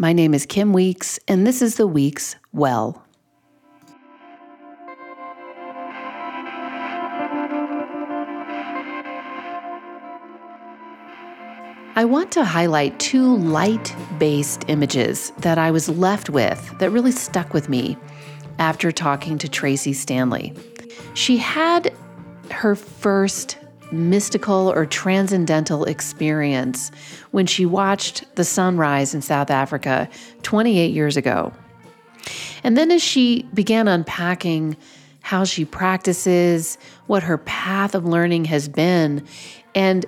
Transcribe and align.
My 0.00 0.14
name 0.14 0.32
is 0.32 0.46
Kim 0.46 0.72
Weeks, 0.72 1.20
and 1.28 1.46
this 1.46 1.60
is 1.60 1.76
the 1.76 1.86
Weeks 1.86 2.34
Well. 2.54 3.04
I 11.94 12.06
want 12.06 12.32
to 12.32 12.46
highlight 12.46 12.98
two 12.98 13.36
light 13.36 13.94
based 14.18 14.64
images 14.68 15.34
that 15.40 15.58
I 15.58 15.70
was 15.70 15.90
left 15.90 16.30
with 16.30 16.78
that 16.78 16.88
really 16.88 17.12
stuck 17.12 17.52
with 17.52 17.68
me 17.68 17.98
after 18.58 18.90
talking 18.90 19.36
to 19.36 19.50
Tracee 19.50 19.92
Stanley. 19.92 20.54
She 21.12 21.36
had 21.36 21.92
her 22.50 22.74
first 22.74 23.58
mystical 23.92 24.70
or 24.72 24.86
transcendental 24.86 25.84
experience 25.84 26.90
when 27.30 27.46
she 27.46 27.66
watched 27.66 28.24
the 28.36 28.44
sunrise 28.44 29.14
in 29.14 29.22
South 29.22 29.50
Africa 29.50 30.08
28 30.42 30.92
years 30.92 31.16
ago. 31.16 31.52
And 32.62 32.76
then, 32.76 32.90
as 32.90 33.02
she 33.02 33.48
began 33.54 33.88
unpacking 33.88 34.76
how 35.22 35.44
she 35.44 35.64
practices, 35.64 36.78
what 37.06 37.22
her 37.22 37.38
path 37.38 37.94
of 37.94 38.04
learning 38.04 38.46
has 38.46 38.68
been, 38.68 39.26
and 39.74 40.04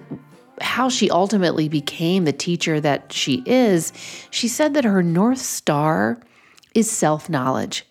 how 0.60 0.88
she 0.88 1.10
ultimately 1.10 1.68
became 1.68 2.24
the 2.24 2.32
teacher 2.32 2.80
that 2.80 3.12
she 3.12 3.42
is, 3.46 3.92
she 4.30 4.48
said 4.48 4.74
that 4.74 4.84
her 4.84 5.02
North 5.02 5.38
Star 5.38 6.20
is 6.74 6.90
self 6.90 7.28
knowledge. 7.28 7.86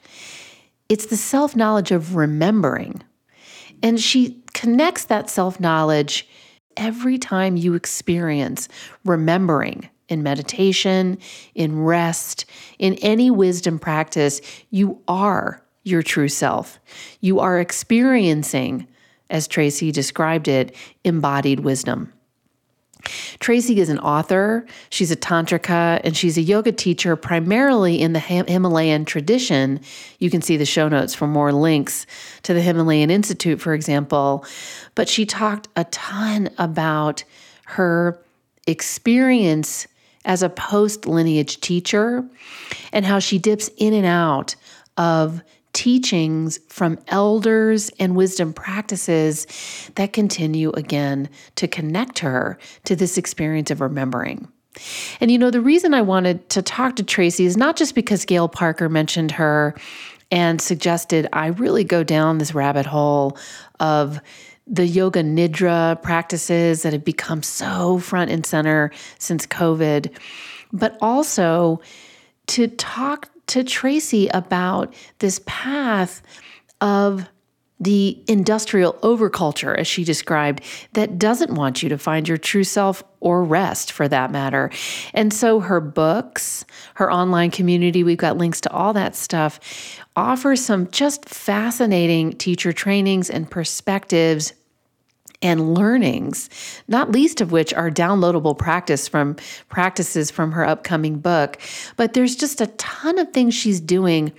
It's 0.90 1.08
the 1.08 1.18
self 1.18 1.56
knowledge 1.56 1.92
of 1.92 2.16
remembering. 2.16 3.02
And 3.84 4.00
she 4.00 4.42
connects 4.54 5.06
that 5.06 5.30
self 5.30 5.60
knowledge 5.60 6.28
every 6.78 7.18
time 7.18 7.58
you 7.58 7.74
experience 7.74 8.70
remembering 9.04 9.90
in 10.08 10.24
meditation, 10.24 11.18
in 11.56 11.80
rest, 11.80 12.46
in 12.80 12.96
any 12.96 13.32
wisdom 13.32 13.80
practice. 13.80 14.42
You 14.70 15.02
are 15.08 15.64
your 15.84 16.04
true 16.04 16.28
self. 16.28 16.80
You 17.22 17.40
are 17.40 17.60
experiencing, 17.60 18.88
as 19.30 19.48
Tracee 19.48 19.92
described 19.92 20.48
it, 20.48 20.76
embodied 21.04 21.62
wisdom. 21.62 22.14
Tracee 23.40 23.80
is 23.80 23.90
an 23.90 24.00
author, 24.00 24.66
she's 24.90 25.12
a 25.12 25.16
tantrika, 25.16 26.02
and 26.04 26.16
she's 26.16 26.38
a 26.38 26.42
yoga 26.42 26.72
teacher 26.72 27.16
primarily 27.16 28.02
in 28.02 28.14
the 28.14 28.20
Himalayan 28.20 29.06
tradition. 29.06 29.80
You 30.20 30.30
can 30.30 30.42
see 30.42 30.58
the 30.58 30.66
show 30.66 30.88
notes 30.88 31.14
for 31.14 31.28
more 31.28 31.52
links 31.52 32.06
to 32.44 32.54
the 32.54 32.62
Himalayan 32.62 33.10
Institute, 33.10 33.60
for 33.60 33.74
example. 33.74 34.46
But 34.96 35.10
she 35.10 35.26
talked 35.26 35.68
a 35.76 35.86
ton 35.86 36.50
about 36.58 37.24
her 37.66 38.22
experience 38.68 39.88
as 40.26 40.44
a 40.44 40.50
post 40.50 41.08
lineage 41.08 41.60
teacher 41.62 42.24
and 42.94 43.06
how 43.06 43.20
she 43.20 43.40
dips 43.40 43.70
in 43.78 43.94
and 43.94 44.06
out 44.06 44.56
of 44.98 45.42
teachings 45.74 46.60
from 46.68 47.00
elders 47.08 47.90
and 48.00 48.16
wisdom 48.16 48.54
practices 48.54 49.48
that 49.96 50.14
continue 50.14 50.72
again 50.72 51.30
to 51.56 51.68
connect 51.68 52.20
her 52.20 52.58
to 52.86 52.96
this 52.96 53.18
experience 53.18 53.72
of 53.72 53.82
remembering. 53.82 54.48
And 55.20 55.30
you 55.32 55.38
know, 55.38 55.52
the 55.52 55.62
reason 55.62 55.94
I 55.94 56.02
wanted 56.02 56.50
to 56.52 56.62
talk 56.62 56.96
to 56.98 57.04
Tracee 57.04 57.46
is 57.46 57.58
not 57.58 57.76
just 57.76 57.96
because 57.96 58.26
Gail 58.26 58.48
Parker 58.48 58.90
mentioned 58.90 59.32
her 59.32 59.76
and 60.32 60.62
suggested 60.62 61.28
I 61.34 61.48
really 61.48 61.84
go 61.84 62.04
down 62.04 62.38
this 62.38 62.54
rabbit 62.54 62.86
hole 62.86 63.38
of 63.80 64.22
the 64.66 64.88
yoga 64.88 65.22
nidra 65.24 66.02
practices 66.02 66.84
that 66.84 66.94
have 66.94 67.04
become 67.04 67.44
so 67.44 68.00
front 68.00 68.32
and 68.32 68.46
center 68.46 68.92
since 69.20 69.46
COVID, 69.46 70.16
but 70.72 70.98
also 71.02 71.82
to 72.48 72.68
talk 72.68 73.30
to 73.52 73.64
Tracee 73.64 74.30
about 74.30 74.94
this 75.20 75.42
path 75.46 76.22
of 76.80 77.28
the 77.82 78.24
industrial 78.28 78.94
overculture, 79.02 79.76
as 79.76 79.88
she 79.88 80.04
described, 80.04 80.62
that 80.94 81.18
doesn't 81.18 81.56
want 81.56 81.82
you 81.82 81.90
to 81.90 81.98
find 81.98 82.28
your 82.28 82.38
true 82.38 82.64
self 82.64 83.04
or 83.20 83.44
rest 83.44 83.92
for 83.92 84.08
that 84.08 84.32
matter. 84.32 84.70
And 85.14 85.34
so 85.34 85.60
her 85.60 85.82
books, 85.82 86.64
her 86.94 87.12
online 87.12 87.50
community, 87.50 88.04
we've 88.04 88.18
got 88.18 88.38
links 88.38 88.62
to 88.62 88.72
all 88.72 88.94
that 88.94 89.16
stuff, 89.16 89.60
offer 90.16 90.56
some 90.56 90.90
just 90.92 91.28
fascinating 91.28 92.34
teacher 92.34 92.72
trainings 92.72 93.30
and 93.32 93.50
perspectives 93.50 94.54
and 95.42 95.74
learnings, 95.74 96.50
not 96.88 97.12
least 97.12 97.42
of 97.42 97.52
which 97.52 97.74
are 97.74 97.90
downloadable 97.90 98.58
practice 98.58 99.08
from 99.08 99.36
practices 99.70 100.32
from 100.32 100.52
her 100.52 100.66
upcoming 100.66 101.20
book. 101.20 101.60
But 101.98 102.14
there's 102.14 102.36
just 102.36 102.62
a 102.62 102.68
ton 102.68 103.18
of 103.18 103.32
things 103.32 103.54
she's 103.54 103.80
doing 103.80 104.32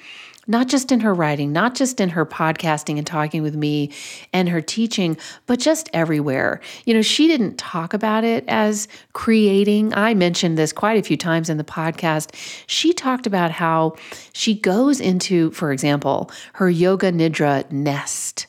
not 0.48 0.66
just 0.66 0.90
in 0.90 1.00
her 1.00 1.14
writing, 1.14 1.52
not 1.52 1.74
just 1.74 2.00
in 2.00 2.08
her 2.10 2.26
podcasting 2.26 2.98
and 2.98 3.06
talking 3.06 3.42
with 3.42 3.54
me 3.54 3.92
and 4.32 4.48
her 4.48 4.60
teaching, 4.60 5.16
but 5.46 5.60
just 5.60 5.88
everywhere. 5.92 6.60
You 6.84 6.94
know, 6.94 7.02
she 7.02 7.28
didn't 7.28 7.58
talk 7.58 7.94
about 7.94 8.24
it 8.24 8.44
as 8.48 8.88
creating. 9.12 9.94
I 9.94 10.14
mentioned 10.14 10.58
this 10.58 10.72
quite 10.72 10.98
a 10.98 11.02
few 11.02 11.16
times 11.16 11.48
in 11.48 11.58
the 11.58 11.64
podcast. 11.64 12.34
She 12.66 12.92
talked 12.92 13.26
about 13.26 13.52
how 13.52 13.94
she 14.32 14.54
goes 14.54 15.00
into, 15.00 15.52
for 15.52 15.70
example, 15.70 16.30
her 16.54 16.68
yoga 16.68 17.12
nidra 17.12 17.70
nest 17.70 18.48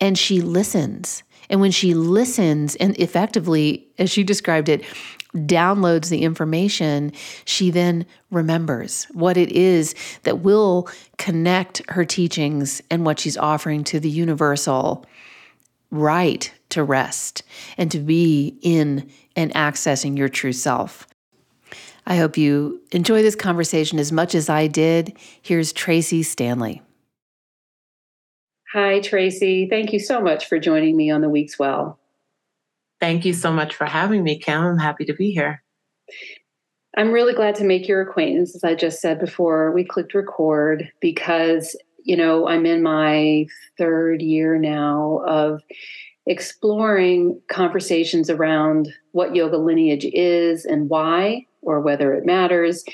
and 0.00 0.16
she 0.16 0.40
listens 0.40 1.24
and 1.48 1.60
when 1.60 1.70
she 1.70 1.94
listens 1.94 2.76
and 2.76 2.98
effectively, 2.98 3.86
as 3.98 4.10
she 4.10 4.24
described 4.24 4.68
it, 4.68 4.84
downloads 5.34 6.08
the 6.08 6.22
information, 6.22 7.12
she 7.44 7.70
then 7.70 8.04
remembers 8.30 9.04
what 9.12 9.36
it 9.36 9.50
is 9.52 9.94
that 10.24 10.40
will 10.40 10.88
connect 11.18 11.82
her 11.90 12.04
teachings 12.04 12.82
and 12.90 13.04
what 13.04 13.18
she's 13.18 13.36
offering 13.36 13.84
to 13.84 13.98
the 13.98 14.10
universal 14.10 15.06
right 15.90 16.52
to 16.70 16.82
rest 16.82 17.42
and 17.76 17.90
to 17.90 17.98
be 17.98 18.58
in 18.62 19.10
and 19.36 19.52
accessing 19.54 20.16
your 20.16 20.28
true 20.28 20.52
self. 20.52 21.06
I 22.06 22.16
hope 22.16 22.36
you 22.36 22.82
enjoy 22.90 23.22
this 23.22 23.36
conversation 23.36 23.98
as 23.98 24.10
much 24.10 24.34
as 24.34 24.48
I 24.48 24.66
did. 24.66 25.16
Here's 25.40 25.72
Tracee 25.72 26.22
Stanley. 26.22 26.82
Hi, 28.72 29.00
Tracee. 29.00 29.68
Thank 29.68 29.92
you 29.92 29.98
so 29.98 30.18
much 30.18 30.46
for 30.46 30.58
joining 30.58 30.96
me 30.96 31.10
on 31.10 31.20
the 31.20 31.28
Weeks 31.28 31.58
Well. 31.58 31.98
Thank 33.00 33.26
you 33.26 33.34
so 33.34 33.52
much 33.52 33.74
for 33.74 33.84
having 33.84 34.24
me, 34.24 34.38
Kim. 34.38 34.62
I'm 34.62 34.78
happy 34.78 35.04
to 35.04 35.12
be 35.12 35.30
here. 35.30 35.62
I'm 36.96 37.12
really 37.12 37.34
glad 37.34 37.54
to 37.56 37.64
make 37.64 37.86
your 37.86 38.00
acquaintance, 38.00 38.54
as 38.54 38.64
I 38.64 38.74
just 38.74 39.02
said 39.02 39.20
before 39.20 39.72
we 39.72 39.84
clicked 39.84 40.14
record, 40.14 40.90
because, 41.02 41.76
you 42.02 42.16
know, 42.16 42.48
I'm 42.48 42.64
in 42.64 42.82
my 42.82 43.44
third 43.76 44.22
year 44.22 44.58
now 44.58 45.20
of 45.26 45.60
exploring 46.26 47.38
conversations 47.48 48.30
around 48.30 48.88
what 49.10 49.36
yoga 49.36 49.58
lineage 49.58 50.06
is 50.14 50.64
and 50.64 50.88
why, 50.88 51.44
or 51.60 51.82
whether 51.82 52.14
it 52.14 52.24
matters. 52.24 52.84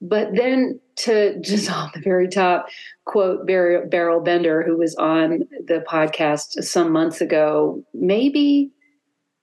But 0.00 0.28
then 0.34 0.80
to 0.96 1.38
just 1.40 1.70
on 1.70 1.90
the 1.94 2.00
very 2.00 2.28
top, 2.28 2.68
quote 3.04 3.46
Beryl 3.46 4.20
Bender, 4.20 4.62
who 4.62 4.76
was 4.76 4.94
on 4.96 5.40
the 5.66 5.84
podcast 5.88 6.62
some 6.62 6.92
months 6.92 7.20
ago, 7.20 7.82
maybe 7.94 8.70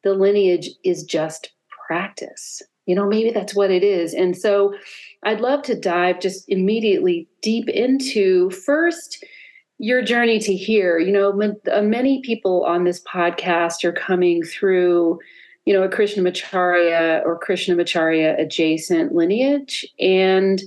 the 0.03 0.13
lineage 0.13 0.69
is 0.83 1.03
just 1.03 1.51
practice. 1.87 2.61
You 2.85 2.95
know, 2.95 3.07
maybe 3.07 3.31
that's 3.31 3.55
what 3.55 3.71
it 3.71 3.83
is. 3.83 4.13
And 4.13 4.37
so 4.37 4.73
I'd 5.23 5.41
love 5.41 5.63
to 5.63 5.79
dive 5.79 6.19
just 6.19 6.45
immediately 6.47 7.27
deep 7.41 7.67
into 7.67 8.51
first 8.51 9.25
your 9.77 10.01
journey 10.01 10.39
to 10.39 10.55
here. 10.55 10.99
You 10.99 11.11
know, 11.11 11.53
uh, 11.71 11.81
many 11.81 12.21
people 12.21 12.63
on 12.65 12.83
this 12.83 13.01
podcast 13.03 13.83
are 13.83 13.91
coming 13.91 14.43
through, 14.43 15.19
you 15.65 15.73
know, 15.73 15.83
a 15.83 15.89
Krishnamacharya 15.89 17.25
or 17.25 17.39
Krishnamacharya 17.39 18.39
adjacent 18.39 19.13
lineage. 19.13 19.85
And 19.99 20.61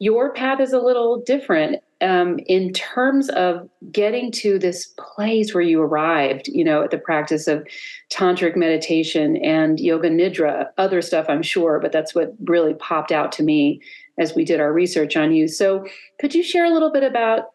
your 0.00 0.32
path 0.32 0.60
is 0.60 0.72
a 0.72 0.80
little 0.80 1.20
different 1.20 1.82
um, 2.00 2.38
in 2.46 2.72
terms 2.72 3.28
of 3.30 3.68
getting 3.92 4.32
to 4.32 4.58
this 4.58 4.94
place 4.98 5.52
where 5.52 5.62
you 5.62 5.82
arrived, 5.82 6.48
you 6.48 6.64
know, 6.64 6.82
at 6.82 6.90
the 6.90 6.98
practice 6.98 7.46
of 7.46 7.66
tantric 8.10 8.56
meditation 8.56 9.36
and 9.36 9.78
yoga 9.78 10.08
nidra, 10.08 10.68
other 10.78 11.02
stuff, 11.02 11.26
I'm 11.28 11.42
sure, 11.42 11.78
but 11.78 11.92
that's 11.92 12.14
what 12.14 12.34
really 12.44 12.74
popped 12.74 13.12
out 13.12 13.32
to 13.32 13.42
me 13.42 13.82
as 14.18 14.34
we 14.34 14.44
did 14.44 14.60
our 14.60 14.72
research 14.72 15.16
on 15.16 15.32
you. 15.32 15.46
So, 15.46 15.86
could 16.18 16.34
you 16.34 16.42
share 16.42 16.64
a 16.64 16.72
little 16.72 16.90
bit 16.90 17.02
about 17.02 17.50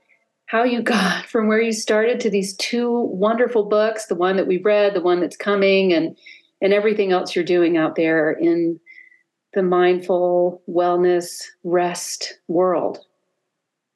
how 0.45 0.63
you 0.63 0.81
got 0.83 1.25
from 1.25 1.48
where 1.48 1.62
you 1.62 1.71
started 1.71 2.19
to 2.19 2.30
these 2.30 2.56
two 2.57 2.91
wonderful 3.12 3.65
books, 3.65 4.06
the 4.06 4.15
one 4.15 4.36
that 4.38 4.48
we 4.48 4.59
read, 4.59 4.94
the 4.94 5.01
one 5.01 5.19
that's 5.19 5.38
coming, 5.38 5.91
and 5.91 6.15
and 6.61 6.73
everything 6.73 7.11
else 7.11 7.35
you're 7.35 7.45
doing 7.45 7.77
out 7.77 7.95
there 7.95 8.31
in 8.31 8.79
the 9.53 9.63
mindful 9.63 10.61
wellness 10.69 11.41
rest 11.63 12.39
world? 12.47 12.99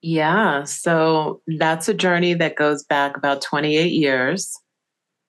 Yeah, 0.01 0.63
so 0.63 1.41
that's 1.57 1.89
a 1.89 1.94
journey 1.94 2.33
that 2.35 2.56
goes 2.56 2.83
back 2.83 3.17
about 3.17 3.41
28 3.41 3.91
years. 3.91 4.57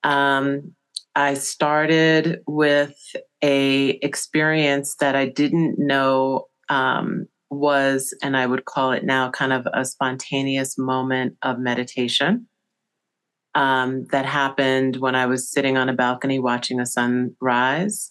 Um, 0.03 0.73
I 1.15 1.33
started 1.33 2.41
with 2.47 2.95
a 3.43 3.89
experience 4.01 4.95
that 5.01 5.15
I 5.15 5.25
didn't 5.25 5.77
know 5.77 6.45
um, 6.69 7.27
was, 7.49 8.15
and 8.23 8.37
I 8.37 8.47
would 8.47 8.63
call 8.63 8.93
it 8.93 9.03
now 9.03 9.29
kind 9.29 9.51
of 9.51 9.67
a 9.73 9.83
spontaneous 9.83 10.77
moment 10.77 11.35
of 11.41 11.59
meditation 11.59 12.47
um, 13.55 14.05
that 14.11 14.25
happened 14.25 14.97
when 14.97 15.15
I 15.15 15.25
was 15.25 15.51
sitting 15.51 15.77
on 15.77 15.89
a 15.89 15.93
balcony 15.93 16.39
watching 16.39 16.79
a 16.79 16.85
sunrise 16.85 18.09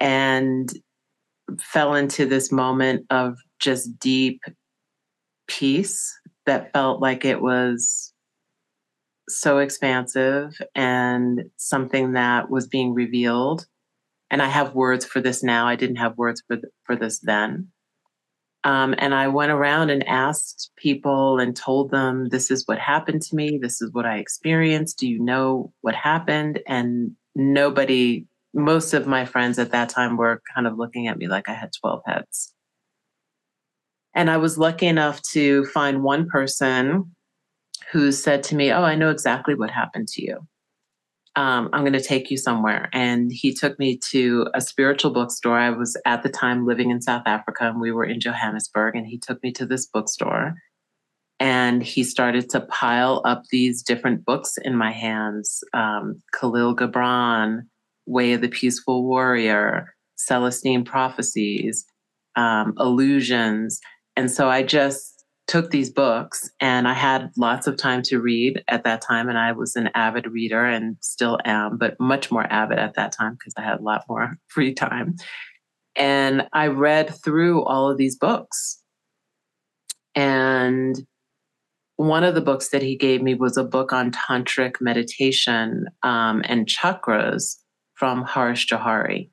and 0.00 0.70
fell 1.58 1.94
into 1.94 2.26
this 2.26 2.52
moment 2.52 3.06
of 3.10 3.38
just 3.58 3.98
deep 3.98 4.40
peace 5.46 6.14
that 6.46 6.72
felt 6.72 7.00
like 7.00 7.24
it 7.24 7.40
was 7.40 8.12
so 9.28 9.58
expansive 9.58 10.56
and 10.74 11.44
something 11.56 12.12
that 12.12 12.50
was 12.50 12.66
being 12.66 12.94
revealed. 12.94 13.66
And 14.30 14.42
I 14.42 14.46
have 14.46 14.74
words 14.74 15.04
for 15.04 15.20
this 15.20 15.42
now. 15.42 15.66
I 15.66 15.76
didn't 15.76 15.96
have 15.96 16.18
words 16.18 16.42
for, 16.46 16.56
th- 16.56 16.72
for 16.84 16.96
this 16.96 17.18
then. 17.20 17.68
Um, 18.68 18.94
and 18.98 19.14
I 19.14 19.28
went 19.28 19.50
around 19.50 19.88
and 19.88 20.06
asked 20.06 20.72
people 20.76 21.38
and 21.38 21.56
told 21.56 21.90
them, 21.90 22.28
this 22.28 22.50
is 22.50 22.64
what 22.66 22.78
happened 22.78 23.22
to 23.22 23.34
me. 23.34 23.56
This 23.56 23.80
is 23.80 23.90
what 23.94 24.04
I 24.04 24.18
experienced. 24.18 24.98
Do 24.98 25.08
you 25.08 25.18
know 25.18 25.72
what 25.80 25.94
happened? 25.94 26.60
And 26.66 27.12
nobody, 27.34 28.26
most 28.52 28.92
of 28.92 29.06
my 29.06 29.24
friends 29.24 29.58
at 29.58 29.70
that 29.70 29.88
time 29.88 30.18
were 30.18 30.42
kind 30.54 30.66
of 30.66 30.76
looking 30.76 31.08
at 31.08 31.16
me 31.16 31.28
like 31.28 31.48
I 31.48 31.54
had 31.54 31.70
12 31.80 32.02
heads. 32.04 32.52
And 34.12 34.30
I 34.30 34.36
was 34.36 34.58
lucky 34.58 34.86
enough 34.86 35.22
to 35.30 35.64
find 35.64 36.02
one 36.02 36.28
person 36.28 37.16
who 37.90 38.12
said 38.12 38.42
to 38.44 38.54
me, 38.54 38.70
Oh, 38.70 38.82
I 38.82 38.96
know 38.96 39.08
exactly 39.08 39.54
what 39.54 39.70
happened 39.70 40.08
to 40.08 40.22
you 40.22 40.46
um, 41.38 41.70
I'm 41.72 41.82
going 41.82 41.92
to 41.92 42.02
take 42.02 42.32
you 42.32 42.36
somewhere. 42.36 42.88
And 42.92 43.30
he 43.32 43.54
took 43.54 43.78
me 43.78 43.96
to 44.10 44.48
a 44.54 44.60
spiritual 44.60 45.12
bookstore. 45.12 45.56
I 45.56 45.70
was 45.70 45.96
at 46.04 46.24
the 46.24 46.28
time 46.28 46.66
living 46.66 46.90
in 46.90 47.00
South 47.00 47.22
Africa 47.26 47.68
and 47.68 47.80
we 47.80 47.92
were 47.92 48.04
in 48.04 48.18
Johannesburg. 48.18 48.96
And 48.96 49.06
he 49.06 49.18
took 49.18 49.40
me 49.44 49.52
to 49.52 49.64
this 49.64 49.86
bookstore 49.86 50.56
and 51.38 51.80
he 51.80 52.02
started 52.02 52.50
to 52.50 52.62
pile 52.62 53.22
up 53.24 53.44
these 53.52 53.84
different 53.84 54.24
books 54.24 54.58
in 54.64 54.76
my 54.76 54.90
hands 54.90 55.62
um, 55.74 56.20
Kahlil 56.34 56.74
Gibran, 56.74 57.60
Way 58.06 58.32
of 58.32 58.40
the 58.40 58.48
Peaceful 58.48 59.04
Warrior, 59.04 59.94
Celestine 60.16 60.84
Prophecies, 60.84 61.86
um, 62.34 62.74
Illusions. 62.80 63.78
And 64.16 64.28
so 64.28 64.48
I 64.48 64.64
just 64.64 65.17
took 65.48 65.70
these 65.70 65.90
books 65.90 66.50
and 66.60 66.86
I 66.86 66.92
had 66.92 67.30
lots 67.36 67.66
of 67.66 67.78
time 67.78 68.02
to 68.02 68.20
read 68.20 68.62
at 68.68 68.84
that 68.84 69.00
time. 69.00 69.28
And 69.28 69.38
I 69.38 69.52
was 69.52 69.74
an 69.74 69.88
avid 69.94 70.26
reader 70.26 70.64
and 70.64 70.96
still 71.00 71.38
am, 71.44 71.78
but 71.78 71.98
much 71.98 72.30
more 72.30 72.46
avid 72.52 72.78
at 72.78 72.94
that 72.94 73.12
time 73.12 73.32
because 73.32 73.54
I 73.56 73.62
had 73.62 73.80
a 73.80 73.82
lot 73.82 74.04
more 74.08 74.36
free 74.48 74.74
time. 74.74 75.16
And 75.96 76.46
I 76.52 76.68
read 76.68 77.12
through 77.24 77.64
all 77.64 77.90
of 77.90 77.96
these 77.96 78.16
books. 78.16 78.80
And 80.14 80.96
one 81.96 82.22
of 82.22 82.34
the 82.34 82.40
books 82.40 82.68
that 82.68 82.82
he 82.82 82.96
gave 82.96 83.22
me 83.22 83.34
was 83.34 83.56
a 83.56 83.64
book 83.64 83.92
on 83.92 84.12
tantric 84.12 84.74
meditation 84.80 85.86
um, 86.02 86.42
and 86.44 86.66
chakras 86.66 87.56
from 87.94 88.24
Harish 88.24 88.68
Johari 88.68 89.30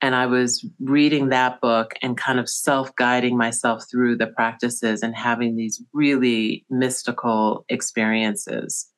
and 0.00 0.14
I 0.14 0.26
was 0.26 0.64
reading 0.80 1.30
that 1.30 1.60
book 1.60 1.94
and 2.02 2.16
kind 2.16 2.38
of 2.38 2.48
self 2.48 2.94
guiding 2.96 3.36
myself 3.36 3.84
through 3.90 4.16
the 4.16 4.28
practices 4.28 5.02
and 5.02 5.14
having 5.14 5.56
these 5.56 5.82
really 5.92 6.64
mystical 6.70 7.64
experiences. 7.68 8.88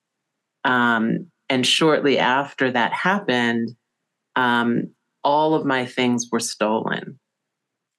Um, 0.64 1.30
and 1.48 1.66
shortly 1.66 2.18
after 2.18 2.70
that 2.70 2.92
happened, 2.92 3.70
um, 4.36 4.90
all 5.24 5.54
of 5.54 5.64
my 5.64 5.86
things 5.86 6.28
were 6.30 6.40
stolen. 6.40 7.18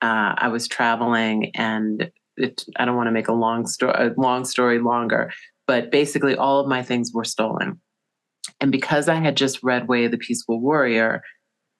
Uh, 0.02 0.34
I 0.38 0.48
was 0.48 0.68
traveling, 0.68 1.52
and 1.56 2.12
it, 2.38 2.64
I 2.78 2.86
don't 2.86 2.96
want 2.96 3.08
to 3.08 3.12
make 3.12 3.28
a 3.28 3.34
long 3.34 3.68
story, 3.68 3.94
a 3.94 4.14
long 4.20 4.46
story 4.46 4.80
longer, 4.80 5.32
but 5.68 5.92
basically, 5.92 6.36
all 6.36 6.60
of 6.60 6.68
my 6.68 6.82
things 6.82 7.12
were 7.14 7.24
stolen. 7.24 7.80
And 8.60 8.72
because 8.72 9.08
I 9.08 9.16
had 9.16 9.38
just 9.38 9.62
read 9.64 9.88
Way 9.88 10.06
of 10.06 10.12
the 10.12 10.18
Peaceful 10.18 10.60
Warrior, 10.60 11.24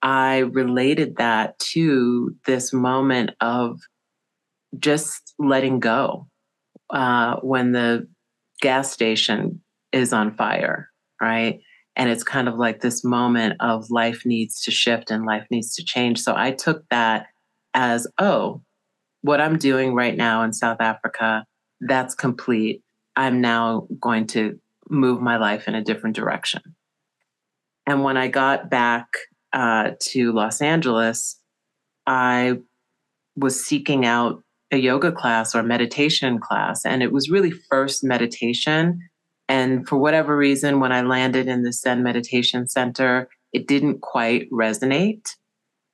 I 0.02 0.40
related 0.40 1.18
that 1.18 1.60
to 1.60 2.36
this 2.46 2.74
moment 2.74 3.32
of 3.40 3.80
just 4.80 5.34
letting 5.38 5.80
go 5.80 6.28
uh, 6.90 7.36
when 7.38 7.72
the 7.72 8.08
gas 8.62 8.92
station 8.92 9.62
is 9.92 10.14
on 10.14 10.36
fire, 10.36 10.90
right? 11.22 11.60
And 11.96 12.10
it's 12.10 12.24
kind 12.24 12.48
of 12.48 12.58
like 12.58 12.82
this 12.82 13.04
moment 13.04 13.56
of 13.60 13.92
life 13.92 14.26
needs 14.26 14.62
to 14.64 14.72
shift 14.72 15.12
and 15.12 15.26
life 15.26 15.46
needs 15.52 15.76
to 15.76 15.84
change. 15.84 16.22
So 16.22 16.34
I 16.36 16.52
took 16.52 16.88
that 16.90 17.28
as, 17.74 18.08
oh, 18.18 18.62
what 19.22 19.42
I'm 19.42 19.58
doing 19.58 19.94
right 19.94 20.16
now 20.16 20.44
in 20.44 20.54
South 20.54 20.80
Africa, 20.80 21.46
that's 21.82 22.16
complete. 22.16 22.82
I'm 23.16 23.42
now 23.42 23.88
going 24.00 24.28
to 24.28 24.60
move 24.90 25.22
my 25.22 25.38
life 25.38 25.68
in 25.68 25.76
a 25.76 25.84
different 25.84 26.16
direction. 26.16 26.62
And 27.86 28.04
when 28.04 28.18
I 28.18 28.28
got 28.28 28.70
back 28.70 29.08
uh, 29.54 29.92
to 30.00 30.32
Los 30.32 30.62
Angeles, 30.62 31.40
I 32.08 32.60
was 33.36 33.64
seeking 33.64 34.06
out 34.06 34.44
a 34.72 34.78
yoga 34.78 35.12
class 35.12 35.54
or 35.54 35.64
meditation 35.64 36.40
class. 36.40 36.86
And 36.86 37.04
it 37.04 37.12
was 37.12 37.30
really 37.30 37.52
first 37.52 38.04
meditation. 38.04 39.00
And 39.50 39.88
for 39.88 39.98
whatever 39.98 40.36
reason, 40.36 40.80
when 40.80 40.92
I 40.92 41.02
landed 41.02 41.48
in 41.48 41.64
the 41.64 41.74
Zen 41.74 42.04
Meditation 42.04 42.68
Center, 42.68 43.30
it 43.52 43.68
didn't 43.68 44.02
quite 44.02 44.50
resonate. 44.50 45.28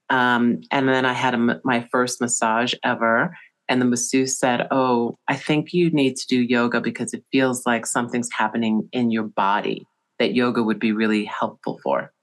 Um, 0.10 0.62
and 0.72 0.88
then 0.88 1.06
I 1.06 1.14
had 1.14 1.34
a, 1.34 1.60
my 1.64 1.88
first 1.92 2.22
massage 2.22 2.74
ever. 2.84 3.36
And 3.68 3.82
the 3.82 3.86
masseuse 3.86 4.38
said, 4.38 4.68
Oh, 4.72 5.18
I 5.28 5.36
think 5.36 5.74
you 5.74 5.90
need 5.90 6.16
to 6.18 6.28
do 6.28 6.40
yoga 6.40 6.80
because 6.80 7.14
it 7.14 7.26
feels 7.32 7.66
like 7.66 7.86
something's 7.86 8.30
happening 8.32 8.88
in 8.94 9.12
your 9.12 9.24
body 9.24 9.86
that 10.20 10.34
yoga 10.34 10.64
would 10.64 10.80
be 10.80 10.92
really 10.92 11.26
helpful 11.26 11.80
for. 11.84 12.14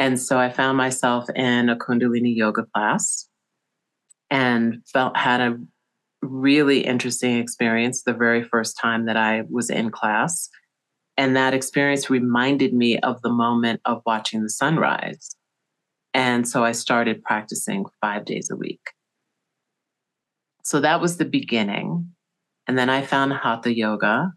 And 0.00 0.18
so 0.18 0.38
I 0.38 0.48
found 0.48 0.78
myself 0.78 1.28
in 1.36 1.68
a 1.68 1.76
Kundalini 1.76 2.34
yoga 2.34 2.64
class 2.74 3.28
and 4.30 4.78
felt 4.90 5.14
had 5.14 5.42
a 5.42 5.58
really 6.22 6.80
interesting 6.80 7.36
experience 7.36 8.02
the 8.02 8.14
very 8.14 8.42
first 8.42 8.78
time 8.80 9.04
that 9.04 9.18
I 9.18 9.42
was 9.50 9.68
in 9.68 9.90
class. 9.90 10.48
And 11.18 11.36
that 11.36 11.52
experience 11.52 12.08
reminded 12.08 12.72
me 12.72 12.98
of 13.00 13.20
the 13.20 13.28
moment 13.28 13.82
of 13.84 14.00
watching 14.06 14.42
the 14.42 14.48
sunrise. 14.48 15.36
And 16.14 16.48
so 16.48 16.64
I 16.64 16.72
started 16.72 17.22
practicing 17.22 17.84
five 18.00 18.24
days 18.24 18.48
a 18.50 18.56
week. 18.56 18.80
So 20.64 20.80
that 20.80 21.02
was 21.02 21.18
the 21.18 21.26
beginning. 21.26 22.08
And 22.66 22.78
then 22.78 22.88
I 22.88 23.02
found 23.02 23.34
Hatha 23.34 23.76
yoga 23.76 24.32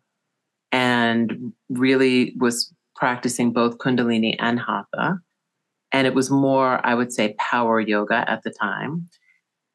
and 0.73 1.53
really 1.69 2.33
was 2.37 2.73
practicing 2.97 3.53
both 3.53 3.77
Kundalini 3.77 4.35
and 4.39 4.59
Hatha. 4.59 5.19
And 5.93 6.07
it 6.07 6.15
was 6.15 6.31
more, 6.31 6.85
I 6.85 6.95
would 6.95 7.13
say, 7.13 7.35
power 7.37 7.79
yoga 7.79 8.29
at 8.29 8.43
the 8.43 8.49
time. 8.49 9.09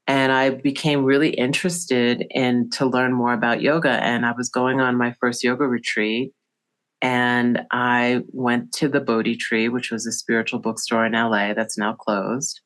And 0.09 0.33
I 0.33 0.51
became 0.51 1.05
really 1.05 1.31
interested 1.31 2.27
in 2.31 2.71
to 2.71 2.87
learn 2.87 3.13
more 3.13 3.33
about 3.33 3.63
yoga. 3.63 3.91
And 3.91 4.27
I 4.27 4.33
was 4.33 4.49
going 4.49 4.81
on 4.81 4.97
my 4.97 5.15
first 5.21 5.45
yoga 5.45 5.65
retreat. 5.65 6.33
And 7.01 7.61
I 7.71 8.23
went 8.33 8.73
to 8.73 8.89
the 8.89 9.01
Bodhi 9.01 9.37
Tree, 9.37 9.69
which 9.69 9.93
was 9.93 10.07
a 10.07 10.13
spiritual 10.13 10.59
bookstore 10.59 11.07
in 11.07 11.13
LA 11.13 11.55
that's 11.55 11.79
now 11.79 11.95
closed. 11.95 12.61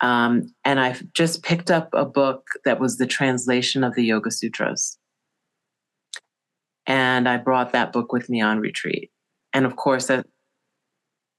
Um, 0.00 0.54
and 0.64 0.78
I 0.78 0.96
just 1.14 1.42
picked 1.42 1.70
up 1.70 1.88
a 1.92 2.04
book 2.04 2.46
that 2.64 2.78
was 2.78 2.98
the 2.98 3.06
translation 3.06 3.82
of 3.82 3.94
the 3.94 4.04
Yoga 4.04 4.30
Sutras. 4.30 4.98
And 6.86 7.28
I 7.28 7.38
brought 7.38 7.72
that 7.72 7.92
book 7.92 8.12
with 8.12 8.28
me 8.28 8.40
on 8.40 8.60
retreat. 8.60 9.10
And 9.52 9.64
of 9.64 9.76
course, 9.76 10.10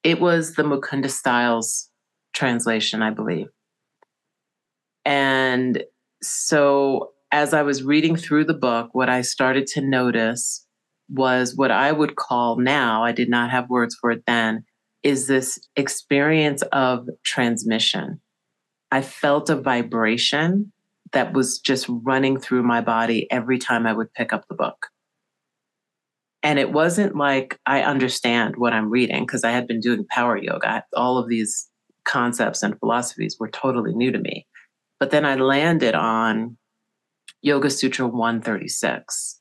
it 0.04 0.20
was 0.20 0.56
the 0.56 0.63
Mukunda 0.63 1.10
Stiles 1.10 1.89
translation, 2.34 3.01
I 3.01 3.10
believe. 3.10 3.48
And 5.06 5.84
so 6.22 7.12
as 7.32 7.54
I 7.54 7.63
was 7.63 7.84
reading 7.84 8.16
through 8.16 8.46
the 8.46 8.54
book, 8.54 8.89
what 8.94 9.10
I 9.10 9.22
started 9.22 9.68
to 9.68 9.82
notice 9.82 10.66
was 11.10 11.56
what 11.56 11.72
I 11.72 11.92
would 11.92 12.16
call 12.16 12.58
now, 12.58 13.04
I 13.04 13.12
did 13.12 13.30
not 13.30 13.50
have 13.50 13.70
words 13.70 13.96
for 14.00 14.12
it 14.12 14.24
then, 14.27 14.66
is 15.04 15.27
this 15.27 15.60
experience 15.75 16.62
of 16.74 17.08
transmission. 17.24 18.20
I 18.92 19.01
felt 19.01 19.50
a 19.50 19.56
vibration 19.56 20.72
that 21.13 21.34
was 21.34 21.60
just 21.60 21.86
running 21.89 22.39
through 22.39 22.63
my 22.63 22.82
body 22.82 23.30
every 23.32 23.58
time 23.58 23.86
I 23.88 23.94
would 23.94 24.13
pick 24.13 24.34
up 24.34 24.48
the 24.48 24.56
book. 24.56 24.88
And 26.44 26.60
it 26.60 26.72
wasn't 26.72 27.15
like 27.15 27.60
I 27.65 27.82
understand 27.82 28.56
what 28.58 28.74
I'm 28.74 28.89
reading 28.89 29.25
because 29.25 29.44
I 29.44 29.51
had 29.51 29.67
been 29.67 29.79
doing 29.79 30.06
power 30.10 30.38
yoga. 30.38 30.84
All 30.96 31.17
of 31.17 31.27
these 31.27 31.67
concepts 32.06 32.63
and 32.63 32.79
philosophies 32.79 33.38
were 33.39 33.50
totally 33.50 33.94
new 33.94 34.12
to 34.12 34.20
me. 34.20 34.48
But 35.00 35.12
then 35.12 35.25
I 35.25 35.36
landed 35.36 35.94
on 35.94 36.58
Yoga 37.41 37.70
Sutra 37.70 38.08
136, 38.08 39.39